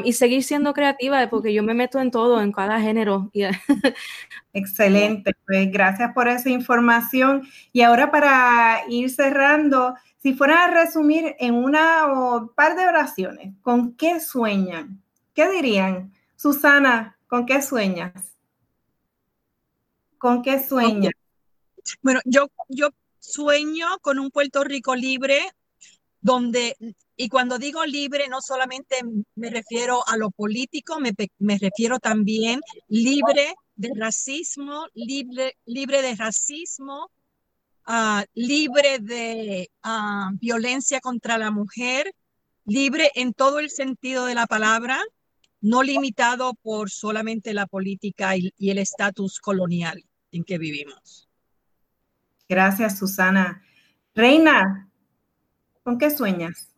y 0.04 0.14
seguir 0.14 0.44
siendo 0.44 0.74
creativa, 0.74 1.26
porque 1.30 1.54
yo 1.54 1.64
me 1.64 1.74
meto 1.74 2.02
en 2.02 2.12
todo, 2.12 2.42
en 2.42 2.52
cada 2.52 2.82
género. 2.82 3.32
Excelente, 4.54 5.34
pues 5.46 5.72
gracias 5.72 6.12
por 6.14 6.28
esa 6.28 6.50
información. 6.50 7.48
Y 7.72 7.82
ahora 7.82 8.12
para 8.12 8.82
ir 8.90 9.10
cerrando, 9.10 9.96
si 10.18 10.34
fuera 10.34 10.66
a 10.66 10.72
resumir 10.72 11.36
en 11.40 11.54
una 11.56 12.08
o 12.08 12.52
par 12.54 12.76
de 12.76 12.88
oraciones, 12.88 13.54
¿con 13.62 13.94
qué 13.94 14.20
sueñan? 14.20 15.02
¿Qué 15.34 15.50
dirían? 15.50 16.12
Susana, 16.36 17.18
¿con 17.30 17.46
qué 17.46 17.62
sueñas? 17.62 18.34
¿Con 20.18 20.42
qué 20.42 20.62
sueñas? 20.62 21.14
Bueno, 22.02 22.20
yo, 22.26 22.48
yo 22.68 22.90
sueño 23.20 23.88
con 24.02 24.20
un 24.20 24.32
Puerto 24.32 24.64
Rico 24.66 24.96
libre, 24.96 25.40
donde 26.20 26.76
y 27.16 27.28
cuando 27.28 27.60
digo 27.60 27.86
libre, 27.86 28.30
no 28.30 28.42
solamente 28.42 28.96
me 29.36 29.50
refiero 29.50 30.08
a 30.08 30.16
lo 30.16 30.32
político, 30.32 31.00
me, 31.00 31.58
refiero 31.58 32.00
también 32.00 32.62
libre 32.88 33.56
de 33.76 33.92
racismo, 33.94 34.88
libre, 34.94 35.58
libre 35.66 36.02
de 36.02 36.16
racismo, 36.16 37.12
ah, 37.86 38.24
libre 38.34 39.00
de 39.00 39.70
ah, 39.84 40.32
violencia 40.40 41.02
contra 41.02 41.38
la 41.38 41.52
mujer, 41.52 42.14
libre 42.64 43.12
en 43.16 43.34
todo 43.34 43.60
el 43.60 43.70
sentido 43.70 44.26
de 44.26 44.36
la 44.36 44.48
palabra, 44.48 45.02
no 45.62 45.84
limitado 45.84 46.54
por 46.56 46.90
solamente 46.90 47.54
la 47.54 47.68
política 47.68 48.36
y 48.36 48.70
el 48.70 48.78
estatus 48.78 49.40
colonial 49.40 50.04
en 50.32 50.44
que 50.44 50.58
vivimos. 50.58 51.28
Gracias, 52.48 52.98
Susana. 52.98 53.64
Reina, 54.16 54.90
¿con 55.84 55.98
qué 55.98 56.10
sueñas? 56.10 56.70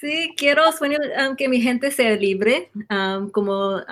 Sí, 0.00 0.32
quiero 0.36 0.70
sueño 0.72 0.98
que 1.36 1.48
mi 1.48 1.60
gente 1.60 1.90
sea 1.90 2.14
libre, 2.14 2.70
como 3.32 3.82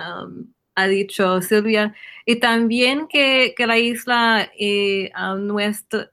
ha 0.75 0.87
dicho 0.87 1.41
Silvia, 1.41 1.93
y 2.25 2.37
también 2.37 3.07
que, 3.07 3.53
la 3.57 3.77
isla 3.77 4.49
y 4.57 5.09
nuestra, 5.37 6.09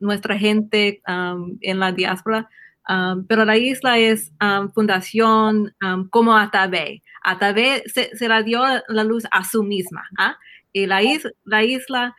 nuestra 0.00 0.38
gente 0.38 1.00
en 1.06 1.78
la 1.78 1.92
diáspora, 1.92 2.50
pero 3.28 3.44
la 3.44 3.56
isla 3.56 3.98
es 3.98 4.32
fundación 4.74 5.74
como 6.10 6.36
Atabé. 6.36 7.02
Atabé 7.22 7.82
se, 7.86 8.14
se, 8.16 8.28
la 8.28 8.42
dio 8.42 8.62
la 8.88 9.04
luz 9.04 9.24
a 9.30 9.44
su 9.44 9.62
misma, 9.62 10.02
¿ah? 10.18 10.36
y 10.72 10.86
la, 10.86 11.00
la 11.44 11.62
isla 11.62 12.16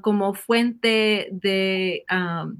como 0.00 0.34
fuente 0.34 1.28
de, 1.30 2.04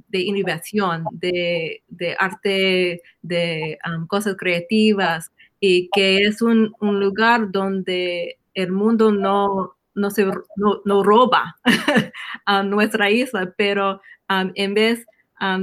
de 0.09 0.20
innovación, 0.20 1.05
de, 1.12 1.82
de, 1.88 2.16
arte, 2.18 3.03
de 3.22 3.78
cosas 4.09 4.36
creativas, 4.36 5.32
y 5.61 5.88
que 5.90 6.18
es 6.18 6.42
un, 6.42 6.72
un 6.80 7.01
lugar 7.01 7.51
donde 7.51 8.38
el 8.55 8.72
mundo 8.72 9.11
no, 9.11 9.76
no, 9.94 10.11
se, 10.11 10.26
no, 10.57 11.03
roba 11.03 11.57
a 12.46 12.62
nuestra 12.62 13.11
isla, 13.11 13.53
pero 13.57 14.01
en 14.28 14.74
vez 14.74 15.01
de 15.01 15.07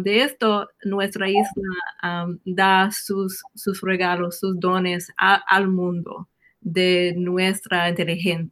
esto, 0.06 0.68
nuestra 0.84 1.30
isla 1.30 2.28
da 2.46 2.90
sus, 2.92 3.42
sus 3.54 3.82
regalos, 3.82 4.40
sus 4.40 4.60
dones 4.60 5.12
al 5.18 5.68
mundo 5.68 6.30
de 6.62 7.14
nuestra 7.18 7.90
inteligencia 7.90 8.52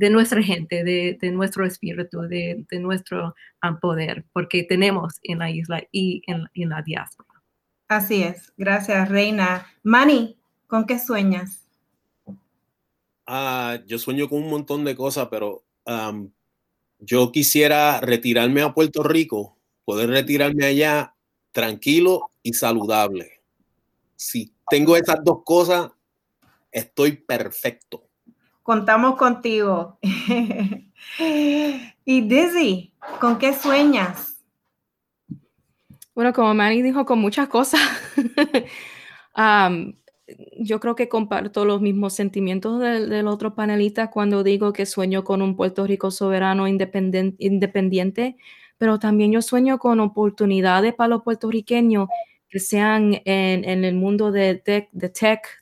de 0.00 0.08
nuestra 0.08 0.42
gente, 0.42 0.82
de, 0.82 1.30
nuestro 1.30 1.66
espíritu, 1.66 2.22
de, 2.22 2.64
nuestro 2.80 3.34
poder, 3.82 4.24
porque 4.32 4.62
tenemos 4.62 5.18
en 5.22 5.40
la 5.40 5.50
isla 5.50 5.82
y 5.92 6.22
en, 6.26 6.70
la 6.70 6.80
diáspora. 6.80 7.42
Así 7.86 8.22
es, 8.22 8.50
gracias 8.56 9.10
Reina. 9.10 9.66
Manny, 9.82 10.38
¿con 10.66 10.86
qué 10.86 10.98
sueñas? 10.98 11.66
Ah, 13.26 13.78
yo 13.86 13.98
sueño 13.98 14.26
con 14.26 14.42
un 14.42 14.48
montón 14.48 14.86
de 14.86 14.96
cosas, 14.96 15.28
pero 15.30 15.64
yo 17.00 17.32
quisiera 17.32 18.00
retirarme 18.00 18.62
a 18.62 18.72
Puerto 18.74 19.02
Rico, 19.02 19.56
poder 19.84 20.10
retirarme 20.10 20.66
allá 20.66 21.14
tranquilo 21.52 22.30
y 22.42 22.52
saludable. 22.52 23.40
Si 24.16 24.52
tengo 24.68 24.96
esas 24.96 25.24
dos 25.24 25.42
cosas, 25.44 25.90
estoy 26.70 27.12
perfecto. 27.12 28.04
Contamos 28.62 29.16
contigo. 29.16 29.98
y 32.04 32.20
Dizzy, 32.20 32.92
¿con 33.18 33.38
qué 33.38 33.54
sueñas? 33.54 34.36
Bueno, 36.14 36.32
como 36.34 36.54
Manny 36.54 36.82
dijo, 36.82 37.06
con 37.06 37.18
muchas 37.18 37.48
cosas. 37.48 37.80
yo 40.58 40.80
creo 40.80 40.94
que 40.94 41.08
comparto 41.08 41.64
los 41.64 41.80
mismos 41.80 42.14
sentimientos 42.14 42.80
del, 42.80 43.26
otro 43.26 43.54
panelista 43.54 44.10
cuando 44.10 44.42
digo 44.42 44.72
que 44.72 44.86
sueño 44.86 45.24
con 45.24 45.42
un 45.42 45.56
Puerto 45.56 45.86
Rico 45.86 46.10
soberano 46.10 46.66
independiente, 46.68 48.36
pero 48.78 48.98
también 48.98 49.32
yo 49.32 49.42
sueño 49.42 49.78
con 49.78 50.00
oportunidades 50.00 50.94
para 50.94 51.08
los 51.08 51.22
puertorriqueños 51.22 52.08
que 52.48 52.58
sean 52.58 53.20
en, 53.24 53.84
el 53.84 53.94
mundo 53.94 54.32
de 54.32 54.56
tech, 54.56 54.88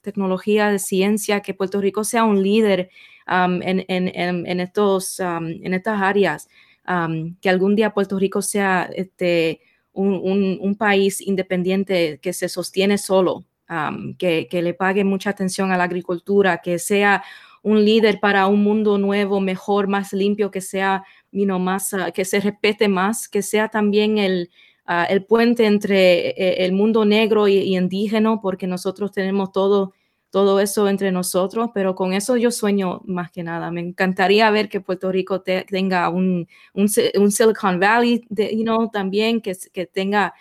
tecnología, 0.03 0.71
de 0.71 0.79
ciencia, 0.79 1.41
que 1.41 1.53
Puerto 1.53 1.81
Rico 1.81 2.03
sea 2.03 2.25
un 2.25 2.43
líder 2.43 2.89
um, 3.29 3.57
um, 3.57 3.61
en 3.61 5.75
estas 5.75 6.03
áreas, 6.03 6.49
um, 6.89 7.37
que 7.41 7.51
algún 7.51 7.77
día 7.77 7.93
Puerto 7.93 8.19
Rico 8.19 8.41
sea 8.41 8.89
este, 8.95 9.61
un, 9.93 10.77
país 10.79 11.21
independiente 11.21 12.21
que 12.21 12.33
se 12.33 12.49
sostiene 12.49 12.99
solo, 12.99 13.45
que, 14.19 14.49
le 14.51 14.75
pague 14.75 15.05
mucha 15.05 15.31
atención 15.31 15.73
a 15.73 15.77
la 15.77 15.85
agricultura, 15.85 16.59
que 16.59 16.79
sea 16.79 17.23
un 17.62 17.85
líder 17.85 18.21
para 18.21 18.47
un 18.47 18.62
mundo 18.62 18.99
nuevo, 18.99 19.41
mejor, 19.41 19.89
más 19.89 20.12
limpio, 20.12 20.51
que 20.51 20.61
sea, 20.61 21.05
más, 21.33 21.93
uh, 21.93 22.12
que 22.14 22.25
se 22.25 22.41
respete 22.41 22.89
más, 22.89 23.29
que 23.29 23.43
sea 23.43 23.69
también 23.69 24.19
el, 24.19 24.51
Ah, 24.91 25.05
el 25.05 25.23
puente 25.23 25.66
entre 25.66 26.31
eh, 26.31 26.64
el 26.64 26.73
mundo 26.73 27.05
negro 27.05 27.47
y, 27.47 27.77
indígena, 27.77 28.41
porque 28.41 28.66
nosotros 28.66 29.12
tenemos 29.12 29.53
todo, 29.53 29.93
todo 30.31 30.61
eso 30.61 30.89
entre 30.89 31.12
nosotros, 31.12 31.69
pero 31.75 31.95
con 31.95 32.14
eso 32.14 32.39
yo 32.39 32.51
sueño 32.51 33.03
más 33.05 33.31
que 33.31 33.43
nada. 33.43 33.71
Me 33.71 33.83
encantaría 33.83 34.51
ver 34.51 34.71
que 34.71 34.81
Puerto 34.81 35.12
Rico 35.12 35.43
tenga 35.43 36.09
un, 36.09 36.49
un, 36.73 36.89
Silicon 36.89 37.79
Valley, 37.79 38.25
de, 38.31 38.57
you 38.57 38.62
know, 38.62 38.89
también 38.91 39.43
que, 39.43 39.55
que 39.75 39.85
tenga... 39.85 40.33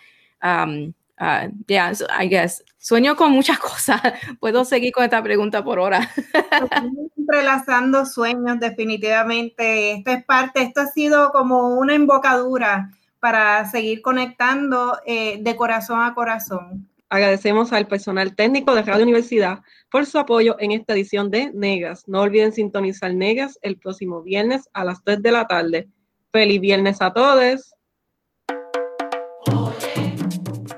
Um, 0.42 0.94
uh, 1.20 1.52
yeah, 1.66 1.92
I 2.18 2.26
guess. 2.26 2.64
Sueño 2.88 3.16
con 3.16 3.32
muchas 3.32 3.58
cosas. 3.58 4.00
Puedo 4.40 4.64
seguir 4.64 4.94
con 4.94 5.04
esta 5.04 5.22
pregunta 5.22 5.62
por 5.62 5.78
hora. 5.78 6.08
Entrelazando 7.18 8.06
sueños, 8.06 8.58
definitivamente. 8.60 9.92
Esto 9.92 10.10
es 10.10 10.24
parte, 10.24 10.62
esto 10.62 10.80
ha 10.80 10.86
sido 10.86 11.30
como 11.30 11.76
una 11.76 11.94
embocadura 11.94 12.90
para 13.20 13.70
seguir 13.70 14.00
conectando 14.00 14.98
eh, 15.04 15.38
de 15.42 15.54
corazón 15.54 16.00
a 16.00 16.14
corazón. 16.14 16.88
Agradecemos 17.10 17.74
al 17.74 17.86
personal 17.86 18.34
técnico 18.34 18.74
de 18.74 18.80
Radio 18.80 19.02
Universidad 19.02 19.58
por 19.90 20.06
su 20.06 20.18
apoyo 20.18 20.56
en 20.58 20.72
esta 20.72 20.94
edición 20.94 21.30
de 21.30 21.50
Negas. 21.52 22.08
No 22.08 22.22
olviden 22.22 22.54
sintonizar 22.54 23.12
Negas 23.12 23.58
el 23.60 23.76
próximo 23.76 24.22
viernes 24.22 24.66
a 24.72 24.86
las 24.86 25.04
3 25.04 25.20
de 25.20 25.32
la 25.32 25.46
tarde. 25.46 25.88
Feliz 26.32 26.58
viernes 26.58 27.02
a 27.02 27.12
todos. 27.12 27.74